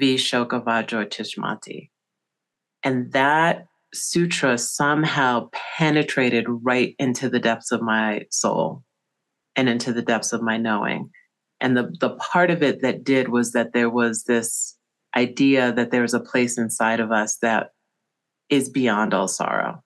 Vishoka 0.00 0.64
Vajra 0.64 1.88
And 2.82 3.12
that 3.12 3.66
sutra 3.94 4.58
somehow 4.58 5.48
penetrated 5.52 6.46
right 6.48 6.94
into 6.98 7.28
the 7.28 7.38
depths 7.38 7.72
of 7.72 7.82
my 7.82 8.22
soul 8.30 8.82
and 9.54 9.68
into 9.68 9.92
the 9.92 10.02
depths 10.02 10.32
of 10.32 10.42
my 10.42 10.56
knowing. 10.56 11.10
And 11.60 11.76
the, 11.76 11.94
the 12.00 12.16
part 12.16 12.50
of 12.50 12.62
it 12.62 12.82
that 12.82 13.04
did 13.04 13.28
was 13.28 13.52
that 13.52 13.72
there 13.72 13.88
was 13.88 14.24
this 14.24 14.75
idea 15.16 15.72
that 15.72 15.90
there's 15.90 16.14
a 16.14 16.20
place 16.20 16.58
inside 16.58 17.00
of 17.00 17.10
us 17.10 17.38
that 17.42 17.70
is 18.48 18.68
beyond 18.68 19.14
all 19.14 19.28
sorrow, 19.28 19.82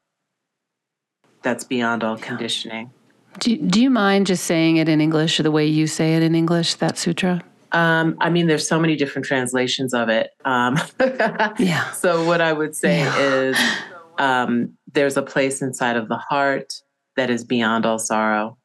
that's 1.42 1.64
beyond 1.64 2.04
all 2.04 2.16
conditioning. 2.16 2.90
Do, 3.38 3.56
do 3.56 3.80
you 3.80 3.90
mind 3.90 4.26
just 4.26 4.44
saying 4.44 4.76
it 4.76 4.88
in 4.88 5.00
English 5.00 5.38
or 5.38 5.44
the 5.44 5.50
way 5.50 5.64
you 5.66 5.86
say 5.86 6.16
it 6.16 6.22
in 6.22 6.34
English, 6.34 6.74
that 6.74 6.98
sutra? 6.98 7.42
Um, 7.72 8.16
I 8.20 8.30
mean, 8.30 8.48
there's 8.48 8.66
so 8.66 8.80
many 8.80 8.96
different 8.96 9.26
translations 9.26 9.94
of 9.94 10.08
it. 10.08 10.30
Um, 10.44 10.76
yeah. 11.58 11.92
So, 11.92 12.24
what 12.24 12.40
I 12.40 12.52
would 12.52 12.74
say 12.74 12.98
yeah. 12.98 13.18
is 13.18 13.56
um, 14.18 14.76
there's 14.92 15.16
a 15.16 15.22
place 15.22 15.62
inside 15.62 15.96
of 15.96 16.08
the 16.08 16.16
heart 16.16 16.72
that 17.16 17.30
is 17.30 17.44
beyond 17.44 17.86
all 17.86 17.98
sorrow. 17.98 18.58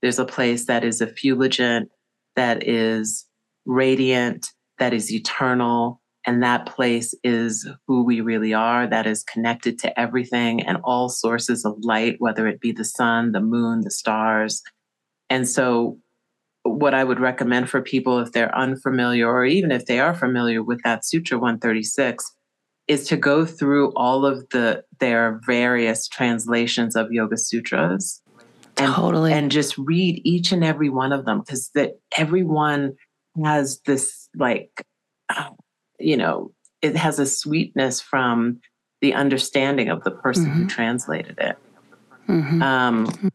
There's 0.00 0.18
a 0.18 0.24
place 0.24 0.66
that 0.66 0.84
is 0.84 1.02
effulgent, 1.02 1.90
that 2.34 2.66
is 2.66 3.26
radiant, 3.66 4.46
that 4.78 4.94
is 4.94 5.12
eternal. 5.12 6.00
And 6.26 6.42
that 6.42 6.66
place 6.66 7.14
is 7.22 7.68
who 7.86 8.02
we 8.02 8.20
really 8.20 8.52
are, 8.52 8.86
that 8.88 9.06
is 9.06 9.22
connected 9.22 9.78
to 9.78 9.98
everything 9.98 10.60
and 10.60 10.78
all 10.82 11.08
sources 11.08 11.64
of 11.64 11.76
light, 11.82 12.16
whether 12.18 12.48
it 12.48 12.60
be 12.60 12.72
the 12.72 12.84
sun, 12.84 13.30
the 13.30 13.40
moon, 13.40 13.82
the 13.82 13.90
stars. 13.92 14.62
And 15.30 15.48
so, 15.48 15.98
what 16.64 16.94
I 16.94 17.04
would 17.04 17.20
recommend 17.20 17.70
for 17.70 17.80
people 17.80 18.18
if 18.18 18.32
they're 18.32 18.56
unfamiliar, 18.56 19.30
or 19.30 19.44
even 19.44 19.70
if 19.70 19.86
they 19.86 20.00
are 20.00 20.14
familiar 20.14 20.64
with 20.64 20.82
that 20.82 21.04
Sutra 21.04 21.38
136, 21.38 22.32
is 22.88 23.06
to 23.06 23.16
go 23.16 23.44
through 23.44 23.92
all 23.94 24.26
of 24.26 24.48
the 24.50 24.84
their 24.98 25.40
various 25.46 26.08
translations 26.08 26.96
of 26.96 27.12
Yoga 27.12 27.36
Sutras 27.36 28.20
and, 28.76 28.92
totally. 28.92 29.32
and 29.32 29.50
just 29.50 29.76
read 29.78 30.20
each 30.24 30.52
and 30.52 30.64
every 30.64 30.88
one 30.88 31.12
of 31.12 31.24
them 31.24 31.40
because 31.40 31.70
that 31.74 32.00
everyone 32.16 32.94
has 33.44 33.80
this 33.86 34.28
like 34.36 34.84
you 35.98 36.16
know 36.16 36.52
it 36.82 36.96
has 36.96 37.18
a 37.18 37.26
sweetness 37.26 38.00
from 38.00 38.60
the 39.00 39.14
understanding 39.14 39.88
of 39.88 40.02
the 40.04 40.10
person 40.10 40.46
mm-hmm. 40.46 40.62
who 40.62 40.68
translated 40.68 41.36
it 41.38 41.56
mm-hmm. 42.28 42.62
um, 42.62 43.30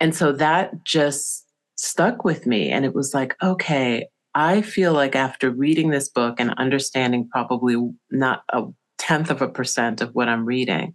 and 0.00 0.14
so 0.14 0.32
that 0.32 0.84
just 0.84 1.46
stuck 1.76 2.24
with 2.24 2.46
me 2.46 2.70
and 2.70 2.84
it 2.84 2.94
was 2.94 3.14
like 3.14 3.36
okay 3.42 4.06
i 4.34 4.60
feel 4.60 4.92
like 4.92 5.14
after 5.14 5.50
reading 5.50 5.90
this 5.90 6.08
book 6.08 6.40
and 6.40 6.52
understanding 6.54 7.28
probably 7.30 7.76
not 8.10 8.42
a 8.52 8.64
tenth 8.98 9.30
of 9.30 9.40
a 9.40 9.48
percent 9.48 10.00
of 10.00 10.14
what 10.14 10.28
i'm 10.28 10.44
reading 10.44 10.94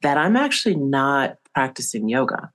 that 0.00 0.16
i'm 0.16 0.36
actually 0.36 0.76
not 0.76 1.36
practicing 1.54 2.08
yoga 2.08 2.50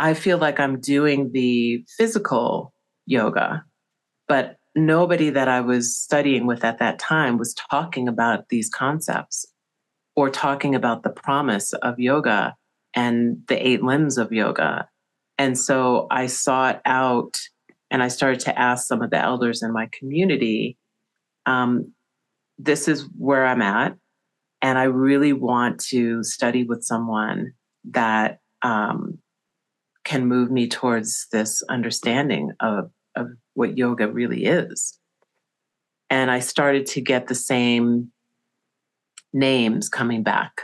I 0.00 0.14
feel 0.14 0.38
like 0.38 0.58
I'm 0.58 0.80
doing 0.80 1.30
the 1.32 1.84
physical 1.98 2.72
yoga, 3.04 3.64
but 4.26 4.56
nobody 4.74 5.30
that 5.30 5.48
I 5.48 5.60
was 5.60 5.96
studying 5.96 6.46
with 6.46 6.64
at 6.64 6.78
that 6.78 6.98
time 6.98 7.38
was 7.38 7.54
talking 7.70 8.08
about 8.08 8.48
these 8.48 8.68
concepts 8.68 9.46
or 10.16 10.30
talking 10.30 10.74
about 10.74 11.02
the 11.02 11.10
promise 11.10 11.72
of 11.72 11.98
yoga 11.98 12.54
and 12.94 13.38
the 13.48 13.66
eight 13.66 13.82
limbs 13.82 14.18
of 14.18 14.32
yoga. 14.32 14.88
And 15.38 15.58
so 15.58 16.06
I 16.10 16.26
sought 16.26 16.80
out 16.84 17.38
and 17.90 18.02
I 18.02 18.08
started 18.08 18.40
to 18.40 18.58
ask 18.58 18.86
some 18.86 19.02
of 19.02 19.10
the 19.10 19.18
elders 19.18 19.62
in 19.62 19.72
my 19.72 19.88
community 19.92 20.76
um, 21.46 21.92
this 22.58 22.88
is 22.88 23.08
where 23.16 23.46
I'm 23.46 23.62
at. 23.62 23.96
And 24.62 24.78
I 24.78 24.84
really 24.84 25.32
want 25.32 25.80
to 25.86 26.22
study 26.22 26.64
with 26.64 26.84
someone 26.84 27.54
that 27.90 28.40
um, 28.62 29.18
can 30.04 30.26
move 30.26 30.50
me 30.50 30.68
towards 30.68 31.26
this 31.32 31.62
understanding 31.70 32.52
of, 32.60 32.90
of 33.16 33.28
what 33.54 33.76
yoga 33.76 34.08
really 34.08 34.44
is. 34.44 34.98
And 36.08 36.30
I 36.30 36.40
started 36.40 36.86
to 36.86 37.00
get 37.00 37.28
the 37.28 37.34
same 37.34 38.10
names 39.32 39.88
coming 39.88 40.22
back 40.22 40.62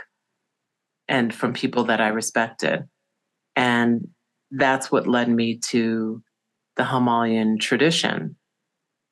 and 1.07 1.33
from 1.33 1.53
people 1.53 1.85
that 1.85 2.01
I 2.01 2.09
respected. 2.09 2.83
And 3.55 4.09
that's 4.51 4.91
what 4.91 5.07
led 5.07 5.29
me 5.29 5.57
to 5.69 6.21
the 6.75 6.85
Himalayan 6.85 7.59
tradition. 7.59 8.35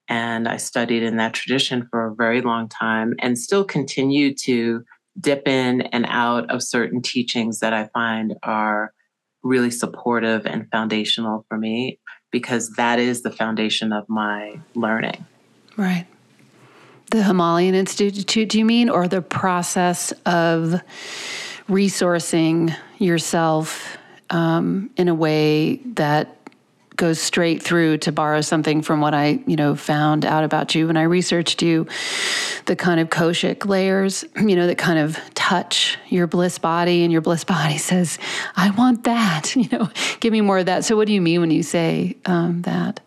And 0.08 0.48
I 0.48 0.58
studied 0.58 1.04
in 1.04 1.18
that 1.18 1.34
tradition 1.34 1.88
for 1.90 2.08
a 2.08 2.16
very 2.16 2.42
long 2.42 2.70
time 2.70 3.16
and 3.20 3.40
still 3.40 3.64
continue 3.64 4.36
to 4.44 4.84
dip 5.20 5.48
in 5.48 5.82
and 5.82 6.06
out 6.10 6.50
of 6.52 6.62
certain 6.62 7.02
teachings 7.02 7.60
that 7.60 7.74
I 7.74 7.90
find 7.94 8.36
are 8.44 8.94
really 9.42 9.72
supportive 9.72 10.46
and 10.46 10.70
foundational 10.72 11.46
for 11.48 11.58
me 11.58 12.00
because 12.36 12.72
that 12.72 13.00
is 13.00 13.22
the 13.22 13.32
foundation 13.32 13.94
of 13.94 14.10
my 14.10 14.60
learning. 14.74 15.26
Right. 15.78 16.06
The 17.12 17.24
Himalayan 17.24 17.76
Institute, 17.76 18.50
do 18.50 18.60
you 18.60 18.66
mean, 18.66 18.90
or 18.90 19.08
the 19.08 19.22
process 19.22 20.12
of 20.26 20.82
resourcing 21.70 22.76
yourself 23.00 23.98
um, 24.32 24.90
in 24.98 25.08
a 25.08 25.16
way 25.16 25.78
that 25.94 26.36
goes 26.96 27.20
straight 27.20 27.62
through 27.62 27.98
to 28.00 28.12
borrow 28.12 28.42
something 28.42 28.82
from 28.82 29.02
what 29.02 29.14
I, 29.14 29.40
you 29.46 29.56
know, 29.56 29.76
found 29.76 30.26
out 30.26 30.44
about 30.44 30.76
you 30.76 30.88
when 30.88 30.98
I 30.98 31.04
researched 31.04 31.62
you, 31.62 31.88
the 32.66 32.76
kind 32.76 33.00
of 33.00 33.10
Koshic 33.10 33.66
layers, 33.66 34.24
you 34.36 34.56
know, 34.56 34.68
that 34.68 34.78
kind 34.78 35.00
of 35.00 35.18
touch 35.34 35.98
your 36.10 36.28
bliss 36.28 36.58
body 36.58 37.04
and 37.04 37.12
your 37.12 37.22
bliss 37.22 37.44
body 37.44 37.78
says, 37.80 38.18
I 38.56 38.72
want 38.72 39.04
that, 39.04 39.56
you 39.56 39.68
know, 39.72 39.90
give 40.20 40.32
me 40.32 40.42
more 40.42 40.60
of 40.60 40.66
that. 40.68 40.86
So 40.86 40.96
what 40.96 41.08
do 41.08 41.14
you 41.14 41.22
mean 41.22 41.42
when 41.42 41.52
you 41.52 41.64
say 41.64 42.18
um, 42.26 42.62
that? 42.64 43.00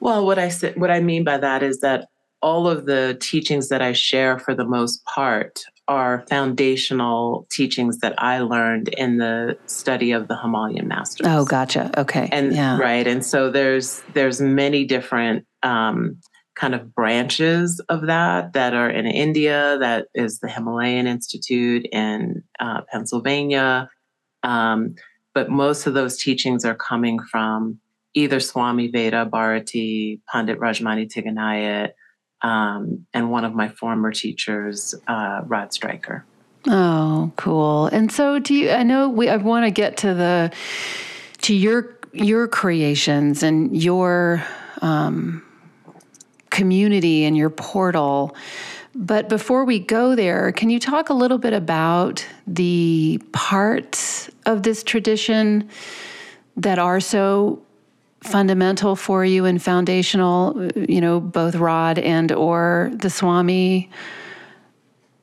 Well, 0.00 0.24
what 0.24 0.38
I 0.38 0.48
say, 0.48 0.74
what 0.74 0.90
I 0.90 1.00
mean 1.00 1.24
by 1.24 1.38
that 1.38 1.62
is 1.62 1.80
that 1.80 2.08
all 2.40 2.68
of 2.68 2.86
the 2.86 3.18
teachings 3.20 3.68
that 3.68 3.82
I 3.82 3.92
share 3.92 4.38
for 4.38 4.54
the 4.54 4.64
most 4.64 5.04
part 5.04 5.64
are 5.88 6.24
foundational 6.28 7.46
teachings 7.50 7.98
that 7.98 8.14
I 8.18 8.40
learned 8.40 8.88
in 8.88 9.16
the 9.16 9.58
study 9.66 10.12
of 10.12 10.28
the 10.28 10.36
Himalayan 10.36 10.86
masters. 10.86 11.26
Oh, 11.28 11.44
gotcha. 11.44 11.90
Okay. 11.98 12.28
And 12.30 12.54
yeah. 12.54 12.78
right, 12.78 13.06
and 13.06 13.24
so 13.24 13.50
there's 13.50 14.02
there's 14.12 14.40
many 14.40 14.84
different 14.84 15.46
um, 15.62 16.20
kind 16.54 16.74
of 16.74 16.94
branches 16.94 17.80
of 17.88 18.06
that 18.06 18.52
that 18.52 18.74
are 18.74 18.90
in 18.90 19.06
India. 19.06 19.78
That 19.80 20.08
is 20.14 20.40
the 20.40 20.48
Himalayan 20.48 21.06
Institute 21.06 21.86
in 21.90 22.44
uh, 22.60 22.82
Pennsylvania, 22.92 23.88
um, 24.42 24.94
but 25.34 25.48
most 25.48 25.86
of 25.86 25.94
those 25.94 26.18
teachings 26.22 26.64
are 26.64 26.74
coming 26.74 27.18
from 27.18 27.80
either 28.14 28.40
Swami 28.40 28.88
Veda 28.88 29.24
Bharati, 29.24 30.20
Pandit 30.30 30.58
Rajmani 30.58 31.10
Tigunait, 31.10 31.92
um, 32.42 33.06
and 33.12 33.30
one 33.30 33.44
of 33.44 33.54
my 33.54 33.68
former 33.68 34.12
teachers, 34.12 34.94
uh, 35.06 35.42
Rod 35.44 35.72
Stryker. 35.72 36.24
Oh, 36.66 37.32
cool. 37.36 37.86
And 37.86 38.10
so, 38.10 38.38
do 38.38 38.54
you? 38.54 38.70
I 38.70 38.82
know 38.82 39.08
we. 39.08 39.28
I 39.28 39.36
want 39.36 39.64
to 39.64 39.70
get 39.70 39.96
to 39.98 40.14
the 40.14 40.52
to 41.42 41.54
your 41.54 41.96
your 42.12 42.48
creations 42.48 43.42
and 43.42 43.80
your 43.80 44.44
um, 44.82 45.42
community 46.50 47.24
and 47.24 47.36
your 47.36 47.50
portal. 47.50 48.36
But 48.94 49.28
before 49.28 49.64
we 49.64 49.78
go 49.78 50.16
there, 50.16 50.50
can 50.50 50.70
you 50.70 50.80
talk 50.80 51.08
a 51.08 51.14
little 51.14 51.38
bit 51.38 51.52
about 51.52 52.26
the 52.46 53.22
parts 53.32 54.28
of 54.44 54.64
this 54.64 54.82
tradition 54.82 55.68
that 56.56 56.80
are 56.80 56.98
so 56.98 57.62
fundamental 58.22 58.96
for 58.96 59.24
you 59.24 59.44
and 59.44 59.62
foundational 59.62 60.70
you 60.76 61.00
know 61.00 61.20
both 61.20 61.54
rod 61.54 61.98
and 61.98 62.32
or 62.32 62.90
the 62.94 63.10
swami 63.10 63.88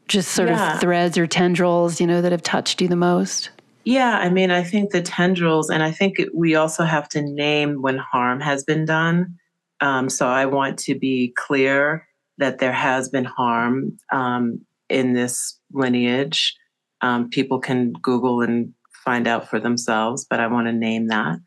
just 0.08 0.32
sort 0.32 0.50
yeah. 0.50 0.76
of 0.76 0.80
threads 0.80 1.18
or 1.18 1.28
tendrils 1.28 2.00
you 2.00 2.08
know 2.08 2.22
that 2.22 2.32
have 2.32 2.44
touched 2.44 2.82
you 2.82 2.88
the 2.88 2.96
most? 2.96 3.50
Yeah 3.84 4.18
i 4.20 4.30
mean 4.30 4.50
i 4.50 4.64
think 4.64 4.92
the 4.92 5.02
tendrils 5.02 5.70
and 5.70 5.84
i 5.84 5.92
think 5.92 6.22
we 6.34 6.56
also 6.56 6.84
have 6.84 7.10
to 7.10 7.22
name 7.22 7.82
when 7.82 7.98
harm 7.98 8.40
has 8.40 8.64
been 8.64 8.86
done. 8.86 9.38
Um, 9.82 10.10
so 10.10 10.28
i 10.28 10.46
want 10.46 10.80
to 10.80 10.98
be 10.98 11.34
clear 11.36 12.08
that 12.38 12.60
there 12.60 12.74
has 12.74 13.10
been 13.10 13.26
harm 13.26 13.98
um, 14.12 14.60
in 14.90 15.14
this 15.14 15.58
lineage. 15.72 16.56
Um, 17.02 17.30
people 17.30 17.60
can 17.60 17.92
google 17.94 18.42
and 18.42 18.74
find 19.04 19.28
out 19.28 19.50
for 19.50 19.60
themselves 19.60 20.26
but 20.28 20.40
i 20.40 20.48
want 20.48 20.68
to 20.68 20.74
name 20.74 21.08
that 21.08 21.38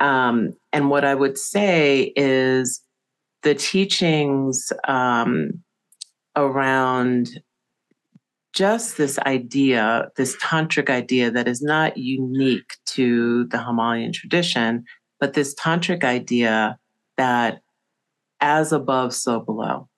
um, 0.00 0.54
and 0.72 0.88
what 0.90 1.04
I 1.04 1.14
would 1.14 1.38
say 1.38 2.12
is 2.16 2.82
the 3.42 3.54
teachings 3.54 4.72
um, 4.88 5.62
around 6.36 7.42
just 8.52 8.96
this 8.96 9.18
idea, 9.20 10.08
this 10.16 10.36
tantric 10.38 10.90
idea 10.90 11.30
that 11.30 11.46
is 11.46 11.62
not 11.62 11.96
unique 11.96 12.72
to 12.86 13.44
the 13.46 13.62
Himalayan 13.62 14.12
tradition, 14.12 14.84
but 15.20 15.34
this 15.34 15.54
tantric 15.54 16.02
idea 16.02 16.78
that 17.16 17.60
as 18.40 18.72
above, 18.72 19.14
so 19.14 19.40
below, 19.40 19.88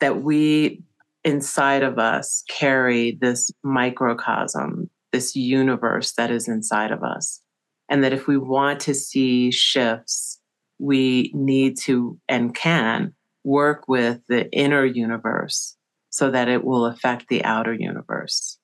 that 0.00 0.22
we 0.22 0.82
inside 1.24 1.82
of 1.82 1.98
us 1.98 2.44
carry 2.48 3.18
this 3.20 3.50
microcosm, 3.64 4.88
this 5.12 5.34
universe 5.34 6.12
that 6.12 6.30
is 6.30 6.46
inside 6.48 6.92
of 6.92 7.02
us 7.02 7.42
And 7.88 8.04
that 8.04 8.12
if 8.12 8.26
we 8.26 8.36
want 8.36 8.80
to 8.80 8.94
see 8.94 9.50
shifts, 9.50 10.40
we 10.78 11.30
need 11.34 11.76
to 11.78 12.18
and 12.28 12.54
can 12.54 13.14
work 13.44 13.88
with 13.88 14.20
the 14.28 14.50
inner 14.52 14.84
universe 14.84 15.76
so 16.10 16.30
that 16.30 16.48
it 16.48 16.64
will 16.64 16.86
affect 16.86 17.28
the 17.28 17.44
outer 17.44 17.72
universe. 17.72 18.58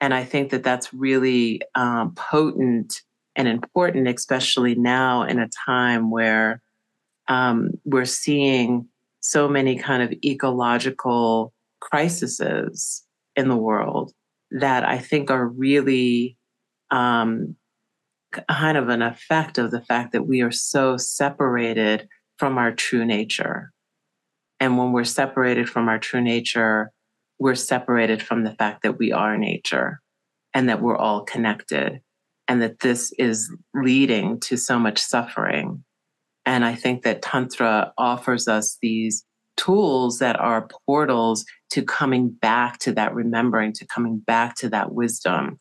And 0.00 0.14
I 0.14 0.24
think 0.24 0.50
that 0.50 0.62
that's 0.62 0.92
really 0.92 1.60
um, 1.74 2.14
potent 2.14 3.00
and 3.36 3.46
important, 3.46 4.08
especially 4.08 4.74
now 4.74 5.22
in 5.22 5.38
a 5.38 5.48
time 5.66 6.10
where 6.10 6.62
um, 7.28 7.70
we're 7.84 8.04
seeing 8.04 8.88
so 9.20 9.48
many 9.48 9.76
kind 9.76 10.02
of 10.02 10.12
ecological 10.24 11.52
crises 11.80 13.04
in 13.36 13.48
the 13.48 13.56
world 13.56 14.12
that 14.50 14.84
I 14.84 14.98
think 14.98 15.30
are 15.30 15.46
really 15.46 16.36
um, 16.90 17.56
kind 18.32 18.76
of 18.76 18.88
an 18.88 19.02
effect 19.02 19.58
of 19.58 19.70
the 19.70 19.80
fact 19.80 20.12
that 20.12 20.26
we 20.26 20.40
are 20.42 20.50
so 20.50 20.96
separated 20.96 22.08
from 22.38 22.58
our 22.58 22.72
true 22.72 23.04
nature. 23.04 23.72
And 24.58 24.78
when 24.78 24.92
we're 24.92 25.04
separated 25.04 25.68
from 25.68 25.88
our 25.88 25.98
true 25.98 26.20
nature, 26.20 26.92
we're 27.38 27.54
separated 27.54 28.22
from 28.22 28.44
the 28.44 28.54
fact 28.54 28.82
that 28.82 28.98
we 28.98 29.12
are 29.12 29.36
nature 29.36 30.00
and 30.54 30.68
that 30.68 30.82
we're 30.82 30.96
all 30.96 31.22
connected 31.22 32.00
and 32.46 32.60
that 32.62 32.80
this 32.80 33.12
is 33.18 33.50
leading 33.74 34.40
to 34.40 34.56
so 34.56 34.78
much 34.78 34.98
suffering. 34.98 35.84
And 36.44 36.64
I 36.64 36.74
think 36.74 37.02
that 37.02 37.22
Tantra 37.22 37.92
offers 37.96 38.48
us 38.48 38.76
these 38.82 39.24
tools 39.56 40.18
that 40.18 40.38
are 40.40 40.68
portals 40.86 41.44
to 41.70 41.82
coming 41.82 42.30
back 42.30 42.78
to 42.80 42.92
that 42.92 43.14
remembering, 43.14 43.72
to 43.74 43.86
coming 43.86 44.18
back 44.18 44.56
to 44.56 44.68
that 44.70 44.92
wisdom. 44.92 45.60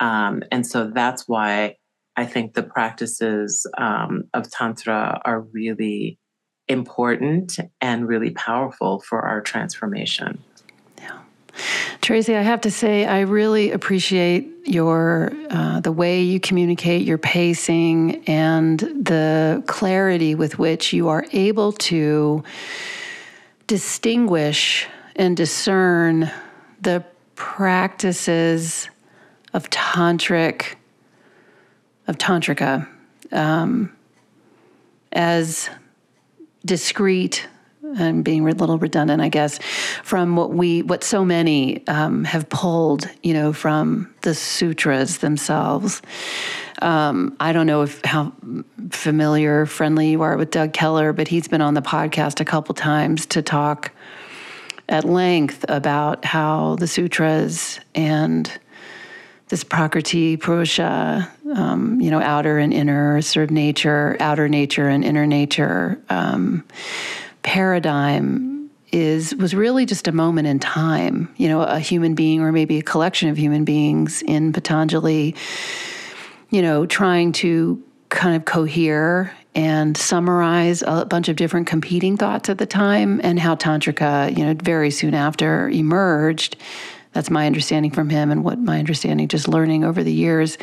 Um, 0.00 0.42
and 0.50 0.66
so 0.66 0.90
that's 0.94 1.26
why 1.26 1.76
I 2.16 2.26
think 2.26 2.54
the 2.54 2.62
practices 2.62 3.66
um, 3.78 4.24
of 4.34 4.50
Tantra 4.50 5.20
are 5.24 5.40
really 5.40 6.18
important 6.68 7.58
and 7.80 8.06
really 8.06 8.30
powerful 8.30 9.00
for 9.00 9.22
our 9.22 9.40
transformation. 9.40 10.42
Yeah. 10.98 11.18
Tracee, 12.00 12.36
I 12.36 12.42
have 12.42 12.60
to 12.62 12.70
say, 12.70 13.06
I 13.06 13.20
really 13.20 13.70
appreciate 13.70 14.48
your 14.64 15.32
uh, 15.50 15.80
the 15.80 15.92
way 15.92 16.22
you 16.22 16.38
communicate, 16.38 17.02
your 17.02 17.18
pacing, 17.18 18.24
and 18.26 18.78
the 18.78 19.62
clarity 19.66 20.34
with 20.34 20.58
which 20.58 20.92
you 20.92 21.08
are 21.08 21.24
able 21.32 21.72
to 21.72 22.44
distinguish 23.66 24.86
and 25.16 25.36
discern 25.36 26.30
the 26.80 27.04
practices 27.34 28.88
of 29.52 29.68
tantric 29.70 30.76
of 32.06 32.18
tantrika 32.18 32.88
um, 33.30 33.92
as 35.12 35.70
discrete 36.64 37.48
and 37.98 38.24
being 38.24 38.48
a 38.48 38.52
little 38.52 38.78
redundant, 38.78 39.20
I 39.20 39.28
guess, 39.28 39.58
from 40.02 40.36
what 40.36 40.52
we, 40.52 40.82
what 40.82 41.04
so 41.04 41.24
many 41.24 41.86
um, 41.88 42.24
have 42.24 42.48
pulled, 42.48 43.08
you 43.22 43.34
know, 43.34 43.52
from 43.52 44.12
the 44.22 44.34
sutras 44.34 45.18
themselves. 45.18 46.00
Um, 46.80 47.36
I 47.38 47.52
don't 47.52 47.66
know 47.66 47.82
if 47.82 48.02
how 48.04 48.32
familiar, 48.90 49.66
friendly 49.66 50.10
you 50.10 50.22
are 50.22 50.36
with 50.36 50.50
Doug 50.50 50.72
Keller, 50.72 51.12
but 51.12 51.28
he's 51.28 51.48
been 51.48 51.60
on 51.60 51.74
the 51.74 51.82
podcast 51.82 52.40
a 52.40 52.44
couple 52.44 52.74
times 52.74 53.26
to 53.26 53.42
talk 53.42 53.92
at 54.88 55.04
length 55.04 55.64
about 55.68 56.24
how 56.24 56.76
the 56.76 56.86
sutras 56.86 57.78
and 57.94 58.50
this 59.52 59.64
prakriti 59.64 60.38
purusha, 60.38 61.30
um, 61.54 62.00
you 62.00 62.10
know, 62.10 62.22
outer 62.22 62.56
and 62.56 62.72
inner 62.72 63.20
sort 63.20 63.44
of 63.44 63.50
nature, 63.50 64.16
outer 64.18 64.48
nature 64.48 64.88
and 64.88 65.04
inner 65.04 65.26
nature 65.26 66.00
um, 66.08 66.64
paradigm 67.42 68.70
is 68.92 69.34
was 69.34 69.54
really 69.54 69.84
just 69.84 70.08
a 70.08 70.12
moment 70.12 70.48
in 70.48 70.58
time. 70.58 71.28
You 71.36 71.48
know, 71.48 71.60
a 71.60 71.78
human 71.78 72.14
being 72.14 72.40
or 72.40 72.50
maybe 72.50 72.78
a 72.78 72.82
collection 72.82 73.28
of 73.28 73.36
human 73.36 73.66
beings 73.66 74.22
in 74.22 74.54
Patanjali, 74.54 75.34
you 76.48 76.62
know, 76.62 76.86
trying 76.86 77.32
to 77.32 77.82
kind 78.08 78.34
of 78.34 78.46
cohere 78.46 79.36
and 79.54 79.98
summarize 79.98 80.82
a 80.86 81.04
bunch 81.04 81.28
of 81.28 81.36
different 81.36 81.66
competing 81.66 82.16
thoughts 82.16 82.48
at 82.48 82.56
the 82.56 82.64
time 82.64 83.20
and 83.22 83.38
how 83.38 83.54
tantrika 83.54 84.34
you 84.34 84.46
know 84.46 84.54
very 84.62 84.90
soon 84.90 85.12
after 85.12 85.68
emerged 85.68 86.56
that's 87.12 87.30
my 87.30 87.46
understanding 87.46 87.90
from 87.90 88.08
him 88.08 88.30
and 88.30 88.44
what 88.44 88.58
my 88.58 88.78
understanding 88.78 89.28
just 89.28 89.48
learning 89.48 89.84
over 89.84 90.02
the 90.02 90.12
years 90.12 90.58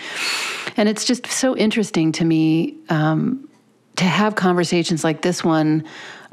and 0.78 0.90
it's 0.90 1.06
just 1.06 1.28
so 1.28 1.56
interesting 1.56 2.12
to 2.12 2.26
me 2.26 2.76
um, 2.90 3.48
to 3.96 4.06
have 4.06 4.36
conversations 4.36 5.04
like 5.04 5.22
this 5.22 5.44
one 5.44 5.84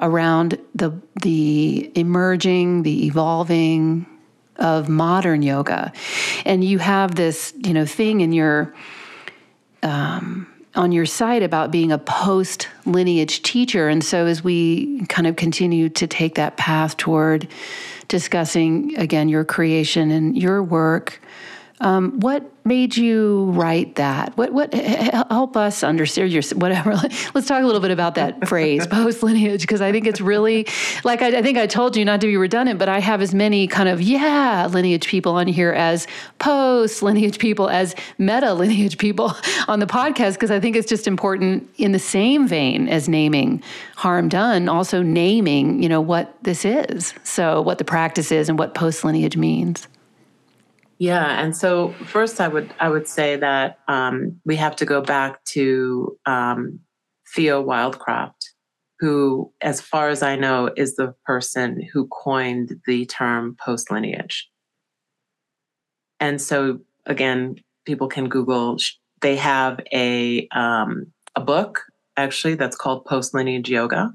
around 0.01 0.59
the 0.75 0.93
the 1.23 1.91
emerging 1.95 2.83
the 2.83 3.07
evolving 3.07 4.07
of 4.57 4.89
modern 4.89 5.43
yoga 5.43 5.93
and 6.45 6.65
you 6.65 6.79
have 6.79 7.15
this 7.15 7.53
you 7.59 7.75
know 7.75 7.85
thing 7.85 8.21
in 8.21 8.33
your 8.33 8.75
um, 9.83 10.47
on 10.77 10.93
your 10.93 11.07
site 11.07 11.43
about 11.43 11.71
being 11.71 11.91
a 11.91 11.99
post 11.99 12.69
lineage 12.85 13.43
teacher. 13.43 13.89
And 13.89 14.05
so, 14.05 14.27
as 14.27 14.45
we 14.45 15.05
kind 15.07 15.27
of 15.27 15.37
continue 15.37 15.89
to 15.91 16.07
take 16.07 16.35
that 16.37 16.57
path 16.57 16.97
toward 16.97 17.49
discussing 18.09 18.97
again 18.97 19.29
your 19.29 19.45
creation 19.45 20.11
and 20.11 20.37
your 20.37 20.63
work, 20.63 21.21
um, 21.81 22.21
what 22.21 22.51
made 22.65 22.97
you 22.97 23.51
write 23.53 23.97
that? 23.97 24.37
What 24.37 24.53
what 24.53 24.73
help 24.73 25.57
us 25.57 25.83
understand 25.83 26.33
your 26.33 26.43
whatever? 26.55 26.95
Let's 27.35 27.47
talk 27.47 27.63
a 27.63 27.67
little 27.67 27.83
bit 27.83 27.91
about 27.91 28.15
that 28.15 28.49
phrase, 28.49 28.87
post 28.87 29.23
lineage, 29.23 29.61
because 29.61 29.83
I 29.83 29.93
think 29.93 30.07
it's 30.07 30.21
really 30.21 30.67
like 31.05 31.21
I, 31.21 31.39
I, 31.39 31.43
think 31.43 31.59
I 31.59 31.67
told 31.67 31.95
you 31.95 32.05
not 32.05 32.23
to 32.23 32.27
be 32.27 32.37
redundant, 32.39 32.79
but 32.79 32.89
I 32.89 33.01
have 33.01 33.21
as 33.21 33.35
many 33.35 33.67
kind 33.67 33.91
of 33.91 34.01
yeah 34.01 34.69
lineage 34.71 35.07
people 35.07 35.35
on 35.35 35.49
here 35.49 35.73
as 35.73 36.07
post 36.39 37.03
lineage 37.03 37.39
people 37.39 37.69
as 37.69 37.95
meta 38.17 38.55
lineage 38.55 38.97
people 38.97 39.35
on 39.69 39.79
the 39.79 39.87
podcast 39.87 40.35
because 40.35 40.51
I 40.51 40.61
think 40.61 40.77
it's 40.77 40.89
just 40.89 41.07
important 41.07 41.69
in 41.77 41.93
the 41.93 41.99
same 41.99 42.49
vein 42.49 42.89
as 42.89 43.07
naming 43.07 43.63
harm 43.97 44.31
done, 44.31 44.71
also 44.71 45.03
naming 45.03 45.83
you 45.83 45.91
know 45.91 46.01
what 46.01 46.35
this 46.43 46.65
is, 46.65 47.13
so 47.23 47.61
what 47.61 47.77
the 47.77 47.85
practice 47.85 48.33
is 48.33 48.49
and 48.49 48.59
what 48.59 48.73
post 48.75 49.05
lineage 49.05 49.37
means. 49.37 49.87
Yeah, 50.99 51.43
and 51.43 51.55
so 51.55 51.93
first, 52.07 52.41
I 52.41 52.49
would 52.49 52.73
I 52.81 52.89
would 52.89 53.07
say 53.07 53.37
that 53.37 53.79
um, 53.87 54.41
we 54.45 54.57
have 54.57 54.77
to 54.77 54.87
go 54.87 55.03
back 55.03 55.45
to 55.57 56.19
um, 56.25 56.81
Theo 57.35 57.63
Wildcroft, 57.63 58.53
who, 59.01 59.53
as 59.61 59.81
far 59.81 60.09
as 60.09 60.23
I 60.23 60.37
know, 60.37 60.71
is 60.77 60.97
the 60.97 61.15
person 61.27 61.87
who 61.93 62.09
coined 62.09 62.81
the 62.87 63.05
term 63.07 63.57
post 63.63 63.91
lineage. 63.91 64.49
And 66.19 66.41
so, 66.41 66.81
again, 67.05 67.57
people 67.85 68.09
can 68.09 68.29
Google. 68.31 68.79
They 69.21 69.37
have 69.37 69.81
a 69.93 70.49
um, 70.49 71.13
a 71.35 71.43
book 71.43 71.83
actually 72.17 72.55
that's 72.55 72.77
called 72.77 73.05
Post 73.05 73.35
Lineage 73.35 73.69
Yoga. 73.69 74.15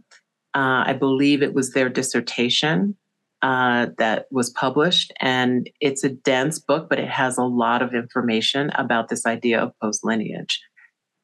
Uh, 0.55 0.83
I 0.87 0.93
believe 0.93 1.43
it 1.43 1.53
was 1.53 1.71
their 1.73 1.89
dissertation 1.89 2.97
uh, 3.41 3.87
that 3.97 4.27
was 4.31 4.49
published. 4.49 5.11
And 5.19 5.69
it's 5.79 6.03
a 6.03 6.09
dense 6.09 6.59
book, 6.59 6.87
but 6.89 6.99
it 6.99 7.09
has 7.09 7.37
a 7.37 7.43
lot 7.43 7.81
of 7.81 7.93
information 7.93 8.69
about 8.75 9.09
this 9.09 9.25
idea 9.25 9.59
of 9.59 9.71
post 9.81 10.03
lineage. 10.03 10.61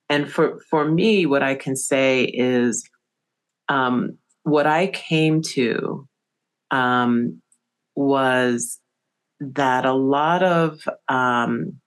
And 0.09 0.31
for, 0.31 0.59
for 0.69 0.89
me, 0.89 1.25
what 1.25 1.43
I 1.43 1.55
can 1.55 1.75
say 1.75 2.23
is 2.23 2.87
um, 3.69 4.17
what 4.43 4.65
I 4.65 4.87
came 4.87 5.41
to 5.41 6.07
um, 6.71 7.41
was 7.95 8.79
that 9.39 9.85
a 9.85 9.93
lot 9.93 10.43
of 10.43 10.79
um, 11.09 11.79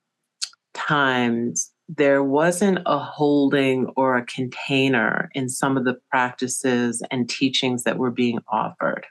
times 0.73 1.71
there 1.89 2.23
wasn't 2.23 2.79
a 2.85 2.97
holding 2.97 3.87
or 3.97 4.15
a 4.15 4.25
container 4.25 5.29
in 5.33 5.49
some 5.49 5.75
of 5.75 5.83
the 5.83 5.97
practices 6.09 7.03
and 7.11 7.29
teachings 7.29 7.83
that 7.83 7.97
were 7.97 8.11
being 8.11 8.39
offered. 8.49 9.05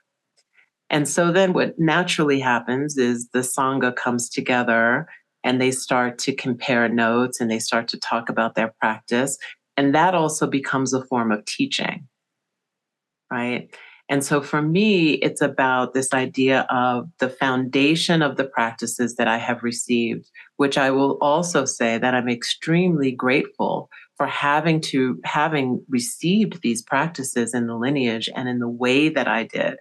And 0.91 1.09
so 1.09 1.31
then 1.31 1.53
what 1.53 1.79
naturally 1.79 2.41
happens 2.41 2.99
is 2.99 3.29
the 3.33 3.41
Sangha 3.41 3.95
comes 3.95 4.29
together 4.29 5.07
and 5.45 5.61
they 5.61 5.71
start 5.71 6.19
to 6.19 6.35
compare 6.35 6.89
notes 6.89 7.41
and 7.41 7.51
they 7.51 7.61
start 7.61 7.89
to 7.89 7.99
talk 7.99 8.29
about 8.29 8.57
their 8.57 8.75
practice. 8.81 9.39
And 9.77 9.95
that 9.95 10.15
also 10.15 10.47
becomes 10.47 10.93
a 10.93 11.05
form 11.05 11.31
of 11.31 11.45
teaching, 11.45 12.09
right? 13.31 13.73
And 14.11 14.25
so 14.25 14.43
for 14.43 14.61
me, 14.61 15.13
it's 15.15 15.41
about 15.41 15.95
this 15.95 16.13
idea 16.13 16.67
of 16.69 17.09
the 17.21 17.31
foundation 17.31 18.23
of 18.23 18.37
the 18.37 18.45
practices 18.45 19.15
that 19.15 19.29
I 19.29 19.39
have 19.39 19.63
received, 19.63 20.29
which 20.57 20.77
I 20.77 20.91
will 20.91 21.17
also 21.21 21.65
say 21.65 21.97
that 21.97 22.13
I'm 22.13 22.29
extremely 22.29 23.13
grateful 23.13 23.89
for 24.17 24.27
having 24.27 24.81
to 24.81 25.21
having 25.25 25.85
received 25.89 26.61
these 26.61 26.83
practices 26.83 27.55
in 27.55 27.69
the 27.69 27.77
lineage 27.77 28.29
and 28.35 28.49
in 28.49 28.59
the 28.59 28.69
way 28.69 29.09
that 29.09 29.29
I 29.29 29.45
did 29.45 29.77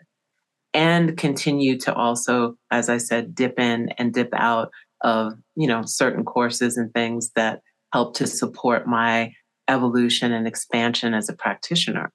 and 0.74 1.18
continue 1.18 1.78
to 1.80 1.94
also, 1.94 2.56
as 2.72 2.90
I 2.90 2.98
said, 2.98 3.34
dip 3.34 3.60
in 3.60 3.90
and 3.98 4.14
dip 4.14 4.30
out 4.34 4.72
of, 5.02 5.34
you 5.56 5.68
know, 5.68 5.84
certain 5.86 6.24
courses 6.26 6.78
and 6.78 6.94
things 6.94 7.32
that 7.36 7.62
help 7.94 8.16
to 8.16 8.28
support 8.28 8.88
my 8.88 9.34
evolution 9.68 10.32
and 10.32 10.48
expansion 10.48 11.14
as 11.14 11.30
a 11.30 11.36
practitioner. 11.36 12.12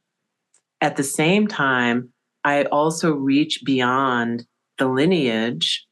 At 0.80 0.96
the 0.96 1.02
same 1.02 1.46
time, 1.46 2.12
I 2.44 2.64
also 2.64 3.12
reach 3.12 3.62
beyond 3.64 4.44
the 4.78 4.86
lineage 4.86 5.86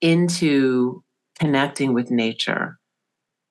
into 0.00 1.02
connecting 1.38 1.94
with 1.94 2.10
nature, 2.10 2.78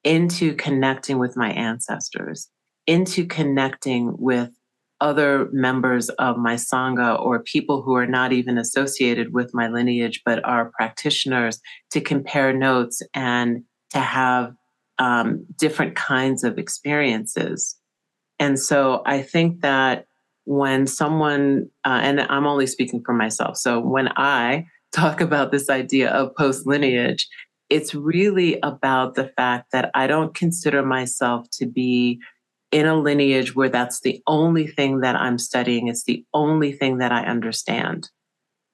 into 0.04 0.54
connecting 0.56 1.17
with 1.17 1.36
my 1.36 1.51
ancestors, 1.51 2.49
into 2.86 3.25
connecting 3.25 4.15
with 4.17 4.51
other 5.06 5.48
members 5.52 6.10
of 6.10 6.36
my 6.36 6.56
Sangha 6.56 7.20
or 7.22 7.44
people 7.44 7.84
who 7.84 7.94
are 7.94 8.08
not 8.08 8.34
even 8.34 8.58
associated 8.58 9.34
with 9.34 9.54
my 9.54 9.68
lineage, 9.68 10.24
but 10.26 10.44
are 10.44 10.72
practitioners 10.76 11.62
to 11.91 12.02
compare 12.02 12.52
notes 12.52 13.04
and 13.13 13.63
to 13.91 14.00
have 14.00 14.56
um, 14.98 15.46
different 15.60 15.96
kinds 15.96 16.44
of 16.44 16.58
experiences. 16.58 17.76
And 18.39 18.60
so 18.60 19.04
I 19.06 19.22
think 19.22 19.62
that 19.62 20.08
when 20.46 20.88
someone, 20.88 21.70
uh, 21.86 22.00
and 22.02 22.22
I'm 22.22 22.48
only 22.48 22.65
speaking 22.65 23.04
for 23.06 23.13
myself, 23.13 23.58
so 23.58 23.80
when 23.80 24.10
I 24.15 24.65
talk 24.91 25.22
about 25.22 25.52
this 25.52 25.70
idea 25.70 26.10
of 26.10 26.36
post 26.36 26.65
lineage, 26.65 27.28
it's 27.70 27.94
really 27.94 28.60
about 28.63 29.13
the 29.13 29.28
fact 29.38 29.72
that 29.72 29.91
I 29.94 30.08
don't 30.08 30.34
consider 30.34 30.82
myself 30.84 31.48
to 31.60 31.68
be 31.68 32.20
in 32.76 32.88
a 32.88 33.00
lineage 33.00 33.56
where 33.56 33.70
that's 33.70 34.02
the 34.02 34.22
only 34.28 34.68
thing 34.68 35.00
that 35.00 35.16
I'm 35.16 35.38
studying, 35.38 35.88
it's 35.88 36.04
the 36.04 36.26
only 36.34 36.74
thing 36.74 36.98
that 36.98 37.10
I 37.10 37.24
understand, 37.24 38.10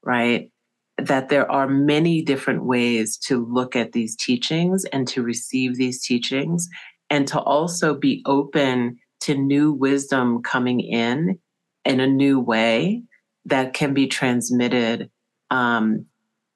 right? 0.01 0.49
That 0.97 1.29
there 1.29 1.49
are 1.51 1.67
many 1.67 2.23
different 2.23 2.65
ways 2.65 3.15
to 3.27 3.45
look 3.45 3.75
at 3.75 3.91
these 3.91 4.15
teachings 4.15 4.85
and 4.85 5.07
to 5.09 5.21
receive 5.21 5.75
these 5.75 6.03
teachings, 6.03 6.67
and 7.11 7.27
to 7.27 7.39
also 7.39 7.93
be 7.93 8.23
open 8.25 8.97
to 9.19 9.35
new 9.35 9.71
wisdom 9.71 10.41
coming 10.41 10.79
in 10.79 11.37
in 11.85 11.99
a 11.99 12.07
new 12.07 12.39
way 12.39 13.03
that 13.45 13.75
can 13.75 13.93
be 13.93 14.07
transmitted 14.07 15.11
um, 15.51 16.07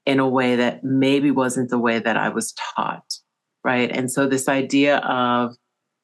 in 0.08 0.20
a 0.20 0.28
way 0.28 0.56
that 0.56 0.84
maybe 0.84 1.30
wasn't 1.30 1.70
the 1.70 1.78
way 1.78 2.00
that 2.00 2.18
I 2.18 2.30
was 2.30 2.54
taught, 2.54 3.20
right? 3.64 3.92
And 3.92 4.12
so 4.12 4.26
this 4.28 4.50
idea 4.50 4.98
of 4.98 5.56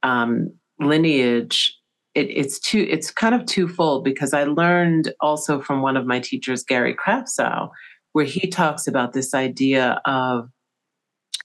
um, 0.03 0.51
lineage, 0.81 1.77
it, 2.15 2.29
it's 2.29 2.59
two, 2.59 2.85
it's 2.89 3.11
kind 3.11 3.33
of 3.33 3.45
twofold 3.45 4.03
because 4.03 4.33
I 4.33 4.43
learned 4.43 5.13
also 5.21 5.61
from 5.61 5.81
one 5.81 5.95
of 5.95 6.05
my 6.05 6.19
teachers, 6.19 6.63
Gary 6.63 6.95
Kraftsow, 6.95 7.69
where 8.13 8.25
he 8.25 8.47
talks 8.47 8.87
about 8.87 9.13
this 9.13 9.33
idea 9.33 10.01
of 10.05 10.49